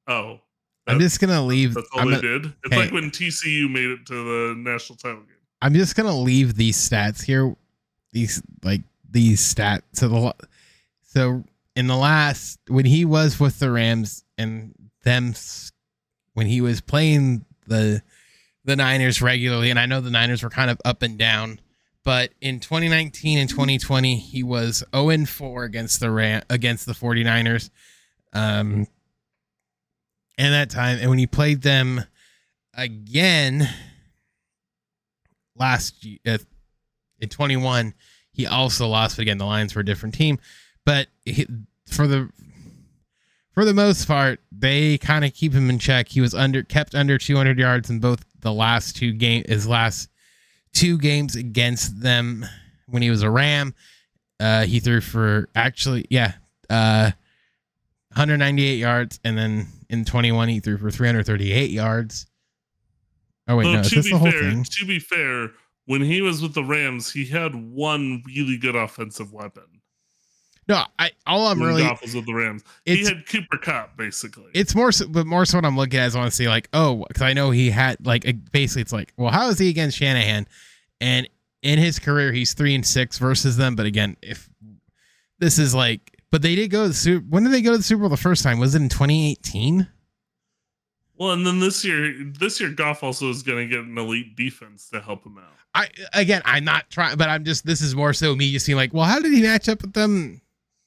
oh, 0.09 0.41
I'm 0.87 0.99
just 0.99 1.21
gonna 1.21 1.45
leave. 1.45 1.75
that's 1.75 1.89
all 1.93 2.01
I'm, 2.01 2.11
they 2.11 2.17
gonna- 2.17 2.39
did. 2.41 2.47
It's 2.47 2.55
okay. 2.67 2.77
like 2.77 2.93
when 2.93 3.11
TCU 3.11 3.71
made 3.71 3.91
it 3.91 4.07
to 4.07 4.15
the 4.15 4.55
national 4.57 4.97
title 4.97 5.21
game. 5.21 5.35
I'm 5.61 5.75
just 5.75 5.95
gonna 5.97 6.17
leave 6.17 6.55
these 6.57 6.77
stats 6.77 7.23
here. 7.23 7.55
These 8.13 8.43
like 8.63 8.83
these 9.11 9.41
stats. 9.41 9.83
So 9.93 10.09
the 10.09 10.35
so 11.03 11.45
in 11.77 11.87
the 11.87 11.97
last 11.97 12.59
when 12.69 12.85
he 12.87 13.05
was 13.05 13.39
with 13.39 13.59
the 13.59 13.71
Rams 13.71 14.25
and 14.37 14.75
them 15.05 15.35
when 16.35 16.47
he 16.47 16.61
was 16.61 16.81
playing 16.81 17.45
the 17.67 18.03
the 18.65 18.77
Niners 18.77 19.21
regularly, 19.23 19.71
and 19.71 19.79
I 19.79 19.87
know 19.87 20.01
the 20.01 20.11
Niners 20.11 20.43
were 20.43 20.51
kind 20.51 20.71
of 20.71 20.81
up 20.85 21.03
and 21.03 21.19
down, 21.19 21.61
but 22.05 22.31
in 22.41 22.61
2019 22.61 23.39
and 23.39 23.49
2020 23.49 24.17
he 24.17 24.43
was 24.43 24.85
0 24.95 25.09
and 25.11 25.29
4 25.29 25.65
against 25.65 26.01
the 26.01 26.11
Ram 26.11 26.43
against 26.51 26.87
the 26.87 26.93
49ers. 26.93 27.71
Um, 28.33 28.87
and 30.39 30.55
that 30.55 30.71
time, 30.71 30.99
and 31.01 31.11
when 31.11 31.19
he 31.19 31.27
played 31.27 31.63
them 31.63 32.05
again 32.75 33.69
last 35.57 36.05
year 36.05 36.19
uh, 36.27 36.39
in 37.19 37.29
21 37.29 37.93
he 38.31 38.47
also 38.47 38.87
lost 38.87 39.17
but 39.17 39.23
again. 39.23 39.39
The 39.39 39.45
lions 39.45 39.75
were 39.75 39.81
a 39.81 39.85
different 39.85 40.15
team 40.15 40.39
but 40.87 41.09
he, 41.25 41.47
for 41.87 42.07
the 42.07 42.31
for 43.53 43.65
the 43.65 43.75
most 43.75 44.07
part 44.07 44.41
they 44.53 44.97
kind 44.99 45.25
of 45.25 45.35
keep 45.35 45.53
him 45.53 45.69
in 45.69 45.81
check. 45.81 46.09
He 46.09 46.21
was 46.21 46.35
under 46.35 46.63
kept 46.63 46.95
under 46.95 47.19
200 47.19 47.59
yards 47.59 47.91
in 47.91 47.99
both 47.99 48.25
the 48.41 48.53
last 48.53 48.97
two 48.97 49.13
game 49.13 49.43
his 49.49 49.67
last 49.67 50.09
two 50.73 50.97
games 50.97 51.35
against 51.35 52.01
them 52.01 52.47
when 52.87 53.03
he 53.03 53.11
was 53.11 53.23
a 53.23 53.31
ram. 53.31 53.75
Uh 54.39 54.65
he 54.65 54.79
threw 54.79 55.01
for 55.01 55.49
actually 55.57 56.07
yeah 56.11 56.35
uh 56.71 57.11
198 58.13 58.77
yards 58.77 59.19
and 59.25 59.37
then 59.37 59.67
in 59.91 60.05
21 60.05 60.49
he 60.49 60.61
threw 60.61 60.77
for 60.77 60.91
338 60.91 61.71
yards 61.71 62.27
oh 63.49 63.57
wait 63.57 63.65
Though, 63.65 63.73
no 63.73 63.83
to 63.83 63.95
this 63.95 64.05
be 64.05 64.11
the 64.11 64.19
whole 64.19 64.31
fair, 64.31 64.41
thing 64.41 64.65
to 64.65 64.87
be 64.87 64.99
fair, 64.99 65.51
when 65.87 66.03
he 66.03 66.21
was 66.21 66.43
with 66.43 66.53
the 66.55 66.63
Rams, 66.63 67.11
he 67.11 67.25
had 67.25 67.55
one 67.55 68.23
really 68.27 68.59
good 68.59 68.77
offensive 68.77 69.33
weapon. 69.33 69.65
No, 70.69 70.83
I 70.99 71.13
all 71.27 71.47
I'm 71.47 71.59
when 71.59 71.71
really 71.71 71.83
Goff 71.83 72.03
was 72.03 72.15
with 72.15 72.27
the 72.27 72.35
Rams. 72.35 72.63
He 72.85 73.03
had 73.03 73.27
Cooper 73.27 73.57
Kupp 73.57 73.97
basically. 73.97 74.51
it's 74.53 74.75
more 74.75 74.93
so, 74.93 75.09
but 75.09 75.27
more 75.27 75.47
so 75.47 75.57
what 75.57 75.65
I'm 75.65 75.79
looking 75.79 75.99
at 75.99 76.09
is 76.09 76.17
I 76.17 76.19
want 76.19 76.31
to 76.31 76.37
see 76.37 76.47
like 76.47 76.69
oh 76.75 77.07
because 77.09 77.23
I 77.23 77.33
know 77.33 77.51
he 77.51 77.71
had 77.71 78.07
like 78.07 78.25
basically 78.53 78.83
it's 78.83 78.93
like 78.93 79.15
well 79.17 79.33
how 79.33 79.49
is 79.49 79.59
he 79.59 79.71
against 79.71 79.97
Shanahan, 79.97 80.47
and 81.01 81.27
in 81.63 81.79
his 81.79 81.99
career 81.99 82.33
he's 82.33 82.53
three 82.53 82.75
and 82.75 82.85
six 82.85 83.17
versus 83.17 83.57
them. 83.57 83.77
But 83.77 83.87
again, 83.87 84.19
if 84.21 84.51
this 85.39 85.59
is 85.59 85.75
like 85.75 86.18
but 86.31 86.43
they 86.43 86.55
did 86.55 86.71
go 86.71 86.83
to 86.83 86.89
the 86.89 86.95
Super. 86.95 87.25
When 87.29 87.45
did 87.45 87.53
they 87.53 87.63
go 87.63 87.73
to 87.73 87.79
the 87.79 87.85
Super 87.85 88.01
Bowl 88.01 88.09
the 88.09 88.17
first 88.17 88.43
time? 88.43 88.59
Was 88.59 88.75
it 88.75 88.83
in 88.83 88.89
2018? 88.89 89.89
well, 91.19 91.33
and 91.33 91.47
then 91.47 91.59
this 91.59 91.85
year, 91.85 92.15
this 92.39 92.61
year 92.61 92.71
Goff 92.71 93.03
also 93.03 93.29
is 93.29 93.43
going 93.43 93.69
to 93.69 93.75
get 93.75 93.85
an 93.85 93.99
elite 93.99 94.37
defense 94.37 94.89
to 94.91 95.01
help 95.01 95.27
him 95.27 95.39
out. 95.39 95.53
I 95.75 95.89
again 96.15 96.43
I'm 96.45 96.65
not 96.65 96.89
trying, 96.91 97.17
but 97.19 97.29
I'm 97.29 97.45
just 97.45 97.67
this 97.67 97.83
is 97.83 97.95
more 97.95 98.13
so 98.13 98.35
me 98.35 98.51
just 98.51 98.65
seeing 98.65 98.77
like 98.77 98.95
well 98.95 99.05
how 99.05 99.21
did 99.21 99.33
he 99.33 99.43
match 99.43 99.69
up 99.69 99.83
with 99.83 99.93
them? 99.93 100.41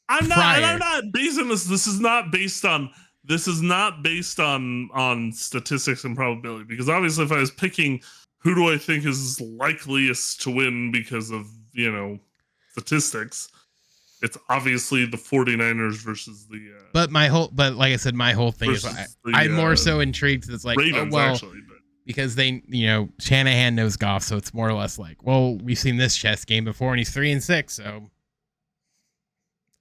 I'm 0.10 0.28
not. 0.28 0.58
And. 0.58 0.66
I'm 0.66 0.80
not 0.80 1.04
basing 1.14 1.48
this. 1.48 1.66
This 1.66 1.88
is 1.88 2.00
not 2.00 2.32
based 2.32 2.66
on. 2.66 2.92
This 3.24 3.48
is 3.48 3.62
not 3.62 4.04
based 4.04 4.39
on 4.39 4.89
on 4.94 5.32
statistics 5.32 6.04
and 6.04 6.16
probability 6.16 6.66
because 6.66 6.89
obviously, 6.89 7.24
if 7.24 7.32
I 7.32 7.38
was 7.38 7.52
picking 7.52 8.02
who 8.39 8.56
do 8.56 8.74
I 8.74 8.78
think 8.78 9.06
is 9.06 9.39
likeliest 9.39 10.42
to 10.42 10.52
win 10.52 10.92
because 10.92 11.32
of 11.32 11.48
you 11.72 11.92
know 11.92 12.20
statistics, 12.72 13.50
it's 14.22 14.38
obviously 14.49 15.05
the 15.05 15.17
49ers 15.17 16.03
versus 16.03 16.47
the 16.47 16.74
uh, 16.78 16.84
But 16.93 17.11
my 17.11 17.28
whole 17.28 17.49
but 17.53 17.76
like 17.76 17.93
I 17.93 17.97
said 17.97 18.15
my 18.15 18.34
whole 18.34 18.51
thing 18.51 18.72
is 18.72 18.86
I, 18.86 19.05
the, 19.24 19.32
I'm 19.34 19.53
more 19.53 19.74
uh, 19.74 19.76
so 19.76 19.99
intrigued 19.99 20.49
It's 20.49 20.65
like 20.65 20.78
oh, 20.80 21.07
well 21.11 21.34
actually. 21.34 21.59
Because 22.03 22.34
they, 22.34 22.63
you 22.67 22.88
know, 22.88 23.09
Shanahan 23.19 23.76
knows 23.76 23.95
Goff, 23.95 24.24
so 24.24 24.36
it's 24.36 24.55
more 24.55 24.67
or 24.67 24.74
less 24.74 24.97
like, 24.97 25.24
well, 25.24 25.55
we've 25.57 25.78
seen 25.78 25.97
this 25.97 26.17
chess 26.17 26.43
game 26.43 26.65
before, 26.65 26.89
and 26.89 26.97
he's 26.97 27.11
three 27.11 27.32
and 27.32 27.41
six, 27.41 27.76
so 27.76 28.09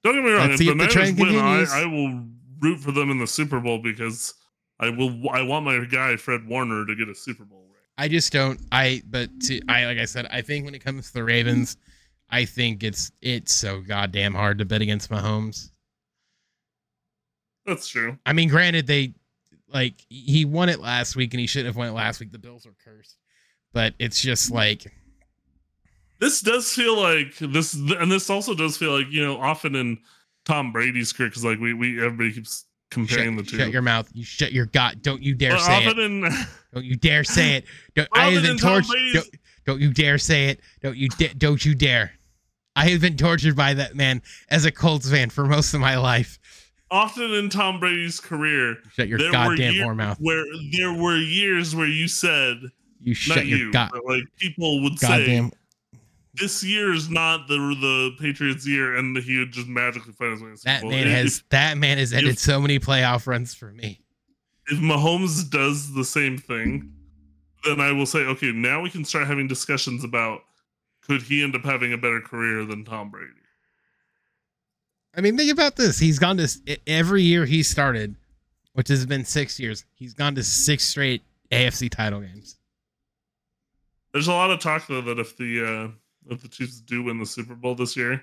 don't 0.03 0.15
get 0.15 0.25
me 0.25 0.31
wrong. 0.31 0.49
Let's 0.51 0.61
If 0.61 0.67
the 0.67 0.75
Niners 0.75 1.15
win, 1.15 1.39
I. 1.39 1.83
I 1.83 1.87
will 1.87 2.25
root 2.61 2.79
for 2.81 2.93
them 2.93 3.11
in 3.11 3.19
the 3.19 3.27
Super 3.27 3.61
Bowl 3.61 3.79
because 3.79 4.35
I 4.79 4.91
will. 4.91 5.29
I 5.31 5.43
want 5.43 5.65
my 5.65 5.85
guy 5.85 6.17
Fred 6.17 6.47
Warner 6.47 6.87
to 6.87 6.95
get 6.95 7.09
a 7.09 7.15
Super 7.15 7.45
Bowl 7.45 7.67
ring. 7.71 7.83
I 7.99 8.09
just 8.09 8.33
don't. 8.33 8.61
I 8.73 9.03
but 9.09 9.29
to, 9.43 9.61
I 9.69 9.85
like 9.87 9.99
I 9.99 10.07
said, 10.07 10.27
I 10.31 10.41
think 10.41 10.65
when 10.65 10.75
it 10.75 10.85
comes 10.85 11.09
to 11.09 11.13
the 11.15 11.25
Ravens, 11.25 11.77
I 12.31 12.45
think 12.45 12.83
it's 12.83 13.11
it's 13.21 13.53
so 13.53 13.81
goddamn 13.81 14.35
hard 14.35 14.59
to 14.59 14.65
bet 14.65 14.83
against 14.83 15.11
Mahomes. 15.11 15.71
That's 17.67 17.89
true. 17.89 18.17
I 18.27 18.33
mean, 18.33 18.49
granted, 18.49 18.87
they 18.87 19.15
like 19.69 19.95
he 20.09 20.45
won 20.45 20.69
it 20.69 20.81
last 20.81 21.17
week, 21.17 21.35
and 21.35 21.41
he 21.41 21.47
shouldn't 21.47 21.67
have 21.69 21.77
won 21.77 21.89
it 21.89 21.93
last 21.93 22.21
week. 22.21 22.33
The 22.33 22.39
Bills 22.39 22.67
were 22.67 22.75
cursed, 22.85 23.17
but 23.73 23.95
it's 23.99 24.21
just 24.21 24.51
like 24.51 24.87
this 26.19 26.41
does 26.41 26.73
feel 26.73 26.97
like 27.01 27.37
this 27.39 27.75
and 27.75 28.11
this 28.11 28.31
also 28.31 28.55
does 28.55 28.77
feel 28.77 28.97
like 28.97 29.11
you 29.11 29.25
know 29.25 29.41
often 29.41 29.75
in 29.75 29.99
tom 30.45 30.73
brady's 30.73 31.13
career 31.13 31.29
because 31.29 31.45
like 31.45 31.59
we, 31.59 31.75
we 31.75 32.03
everybody 32.03 32.33
keeps 32.33 32.65
comparing 32.91 33.37
shut, 33.37 33.45
the 33.45 33.51
two 33.51 33.59
shut 33.59 33.71
your 33.71 33.83
mouth. 33.83 34.09
You 34.13 34.25
shut 34.25 34.53
your 34.53 34.67
god. 34.67 35.03
Don't 35.03 35.23
you 35.23 35.35
dare 35.35 35.53
but 35.53 35.61
say 35.61 35.85
it. 35.87 35.99
in 35.99 36.23
Don't 36.75 36.85
you 36.85 36.97
dare 36.97 37.25
say 37.25 37.57
it. 37.57 37.65
Don't, 37.95 38.09
I 38.13 38.31
have 38.31 38.43
been. 38.43 38.57
Brady's- 38.57 39.13
Don't, 39.15 39.29
don't 39.67 39.81
you 39.81 39.93
dare 39.93 40.19
say 40.19 40.47
it. 40.49 40.61
Don't 40.83 40.97
you 40.97 41.09
da- 41.11 41.35
don't 41.37 41.65
you 41.65 41.75
dare. 41.75 42.13
I 42.77 42.89
have 42.91 43.01
been 43.01 43.17
tortured 43.17 43.57
by 43.57 43.75
that 43.75 43.95
man 43.97 44.23
as 44.49 44.65
a 44.65 44.71
Colts 44.73 45.11
fan 45.11 45.31
for 45.31 45.45
most 45.47 45.75
of 45.75 45.81
my 45.81 45.97
life. 45.99 46.39
often 46.91 47.33
in 47.35 47.49
tom 47.49 47.79
brady's 47.79 48.19
career 48.21 48.77
Shut 48.95 49.07
your 49.09 49.19
goddamn 49.31 49.75
whore 49.75 49.97
mouth. 49.97 50.19
where 50.21 50.45
there 50.73 50.93
were 50.93 51.17
years 51.17 51.75
where 51.77 51.87
you 51.87 52.09
said 52.09 52.57
You 53.03 53.15
shut 53.15 53.47
your 53.47 53.59
you 53.59 53.73
god 53.73 53.91
like 54.07 54.25
people 54.39 54.83
would 54.83 54.99
say 54.99 55.49
this 56.35 56.65
year 56.65 56.93
is 56.93 57.09
not 57.11 57.47
the 57.49 57.55
the 57.59 58.11
patriots 58.21 58.67
year 58.67 58.97
and 58.97 59.17
he 59.19 59.39
would 59.39 59.53
just 59.53 59.69
magically 59.69 60.13
find 60.15 60.33
his 60.33 60.43
way 60.43 60.51
to 60.55 60.63
That 60.65 60.83
man 60.85 61.07
If- 61.07 61.13
has 61.13 61.43
that 61.51 61.77
man 61.79 61.99
has 61.99 62.13
ended 62.13 62.33
if- 62.35 62.39
so 62.39 62.61
many 62.61 62.79
playoff 62.81 63.27
runs 63.27 63.55
for 63.55 63.73
me. 63.73 64.01
if 64.69 64.79
Mahomes 64.79 65.49
does 65.51 65.93
the 65.95 66.05
same 66.05 66.39
thing, 66.39 66.93
then 67.65 67.81
I 67.81 67.91
will 67.93 68.07
say, 68.07 68.21
okay, 68.21 68.53
now 68.53 68.81
we 68.81 68.89
can 68.91 69.05
start 69.05 69.27
having 69.27 69.47
discussions 69.49 70.03
about 70.05 70.43
could 71.07 71.23
he 71.23 71.43
end 71.43 71.55
up 71.55 71.65
having 71.65 71.93
a 71.93 71.99
better 71.99 72.21
career 72.21 72.65
than 72.65 72.85
Tom 72.85 73.11
Brady? 73.11 73.33
I 75.17 75.21
mean, 75.21 75.37
think 75.37 75.51
about 75.51 75.77
this. 75.77 75.99
He's 75.99 76.19
gone 76.19 76.37
to 76.37 76.79
every 76.87 77.23
year 77.23 77.45
he 77.45 77.63
started, 77.63 78.15
which 78.75 78.89
has 78.89 79.05
been 79.07 79.25
six 79.25 79.59
years. 79.59 79.85
He's 79.95 80.15
gone 80.15 80.35
to 80.37 80.43
six 80.45 80.85
straight 80.85 81.23
AFC 81.51 81.91
title 81.91 82.21
games. 82.21 82.57
There's 84.13 84.29
a 84.29 84.33
lot 84.33 84.51
of 84.51 84.61
talk 84.61 84.87
though 84.87 85.01
that 85.03 85.19
if 85.19 85.37
the 85.37 85.65
uh 85.65 86.33
if 86.33 86.43
the 86.43 86.49
Chiefs 86.49 86.81
do 86.81 87.05
win 87.05 87.19
the 87.19 87.27
Super 87.27 87.55
Bowl 87.55 87.75
this 87.75 87.97
year, 87.97 88.23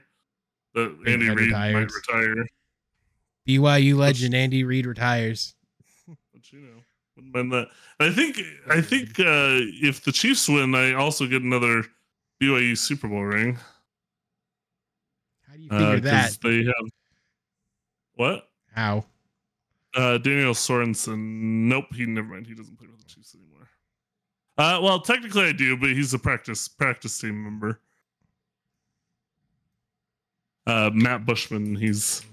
that 0.74 0.96
Andy 1.06 1.30
Reid 1.30 1.52
might 1.52 1.92
retire. 1.92 2.46
BYU 3.48 3.96
legend 3.96 4.36
Andy 4.36 4.64
Reid 4.64 4.86
retires. 4.86 5.56
But 6.08 6.52
you 6.52 6.60
know, 6.60 6.82
wouldn't 7.16 7.34
mind 7.34 7.52
that. 7.54 7.68
I 8.00 8.12
think 8.12 8.40
I 8.70 8.82
think 8.82 9.20
uh 9.20 9.60
if 9.82 10.04
the 10.04 10.12
Chiefs 10.12 10.48
win, 10.48 10.76
I 10.76 10.94
also 10.94 11.26
get 11.28 11.42
another 11.42 11.84
BYU 12.42 12.78
Super 12.78 13.08
Bowl 13.08 13.24
ring. 13.24 13.58
How 15.48 15.56
do 15.56 15.62
you 15.62 15.70
Uh, 15.72 15.80
figure 15.96 16.00
that? 16.12 16.26
'cause 16.26 16.38
they 16.40 16.64
have 16.66 16.92
what? 18.14 18.52
How? 18.74 19.06
Uh, 19.96 20.18
Daniel 20.20 20.54
Sorensen. 20.54 21.18
Nope, 21.68 21.94
he 21.94 22.06
never 22.06 22.28
mind. 22.28 22.46
He 22.48 22.54
doesn't 22.54 22.78
play 22.78 22.88
with 22.88 23.00
the 23.00 23.06
Chiefs 23.06 23.34
anymore. 23.36 23.68
Uh, 24.58 24.80
well, 24.82 25.00
technically 25.02 25.44
I 25.46 25.52
do, 25.52 25.78
but 25.78 25.90
he's 25.92 26.14
a 26.14 26.20
practice 26.20 26.68
practice 26.68 27.18
team 27.20 27.44
member. 27.44 27.82
Uh, 30.66 30.92
Matt 30.94 31.26
Bushman. 31.26 31.76
He's 31.76 32.24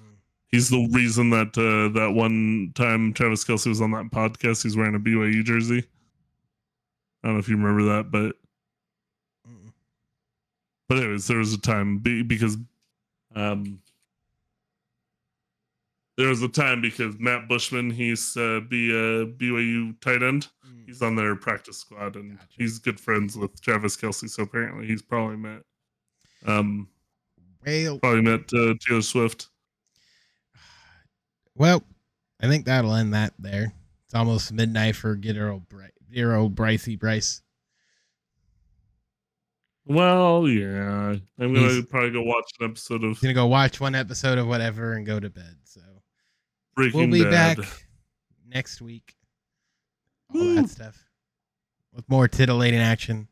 he's 0.49 0.69
the 0.69 0.89
reason 0.93 1.31
that 1.31 1.57
uh, 1.57 1.93
that 1.99 2.13
one 2.13 2.73
time 2.75 3.13
Travis 3.13 3.45
Kelce 3.45 3.67
was 3.69 3.81
on 3.81 3.93
that 3.93 4.11
podcast. 4.11 4.63
He's 4.63 4.77
wearing 4.77 4.95
a 4.95 5.01
BYU 5.01 5.43
jersey. 5.45 5.85
I 7.23 7.29
don't 7.29 7.35
know 7.35 7.39
if 7.41 7.49
you 7.49 7.57
remember 7.57 7.85
that, 7.97 8.11
but 8.11 8.37
But 10.95 11.03
anyways, 11.03 11.27
there 11.27 11.39
was 11.39 11.53
a 11.53 11.59
time 11.59 11.99
be, 11.99 12.23
because 12.23 12.57
um 13.35 13.81
there 16.17 16.29
was 16.29 16.41
a 16.41 16.49
time 16.49 16.81
because 16.81 17.19
Matt 17.19 17.49
Bushman, 17.49 17.91
he's 17.91 18.37
uh, 18.37 18.61
be 18.69 18.93
a 18.93 19.27
BYU 19.27 20.01
tight 20.01 20.23
end. 20.23 20.47
Mm. 20.65 20.87
He's 20.87 21.03
on 21.03 21.17
their 21.17 21.35
practice 21.35 21.79
squad, 21.79 22.15
and 22.15 22.39
Gotcha. 22.39 22.49
he's 22.57 22.79
good 22.79 23.01
friends 23.01 23.37
with 23.37 23.61
Travis 23.61 23.97
Kelce. 23.97 24.31
So 24.31 24.45
apparently, 24.45 24.87
he's 24.87 25.03
probably 25.03 25.37
met 25.37 25.63
um 26.47 26.89
Well, 27.67 27.99
probably 27.99 28.23
met 28.23 28.49
uh, 28.55 28.75
Taylor 28.87 29.03
Swift. 29.03 29.49
well, 31.57 31.83
I 32.41 32.47
think 32.47 32.67
that'll 32.67 32.95
end 32.95 33.15
that 33.15 33.35
there. 33.37 33.75
It's 34.05 34.15
almost 34.15 34.53
midnight 34.53 34.95
for 34.95 35.17
Bry- 35.17 35.91
old 36.37 36.55
Brycey 36.55 36.97
Bryce. 36.97 37.43
Well, 39.87 40.49
yeah, 40.49 41.15
I'm 41.39 41.55
gonna 41.55 41.61
He's- 41.69 41.85
probably 41.91 42.11
go 42.13 42.23
watch 42.23 42.51
an 42.61 42.71
episode 42.71 43.05
of 43.05 43.21
gonna 43.21 43.35
go 43.35 43.47
watch 43.47 43.81
one 43.81 43.95
episode 43.95 44.39
of 44.39 44.47
whatever 44.47 44.95
and 44.95 45.05
go 45.05 45.21
to 45.21 45.29
bed. 45.29 45.57
So 45.65 45.81
we'll 46.77 47.07
be 47.09 47.25
back 47.25 47.59
next 48.47 48.81
week. 48.81 49.15
All 50.35 50.41
Woo. 50.41 50.55
that 50.57 50.71
stuff 50.71 51.05
with 51.93 52.09
more 52.09 52.27
titillating 52.29 52.81
action 52.81 53.29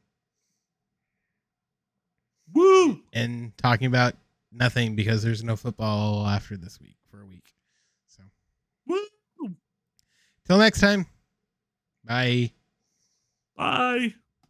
Woo! 2.53 3.01
and 3.15 3.57
talking 3.57 3.87
about 3.87 4.15
nothing 4.53 4.95
because 4.95 5.23
there's 5.23 5.43
no 5.43 5.57
football 5.57 6.27
after 6.27 6.57
this 6.59 6.79
week 6.81 6.97
for 7.11 7.23
a 7.23 7.27
week. 7.27 7.55
So 8.09 8.23
Woo! 8.87 9.01
till 10.47 10.59
next 10.59 10.81
time, 10.81 11.07
bye. 12.05 12.53
Bye. 13.57 14.15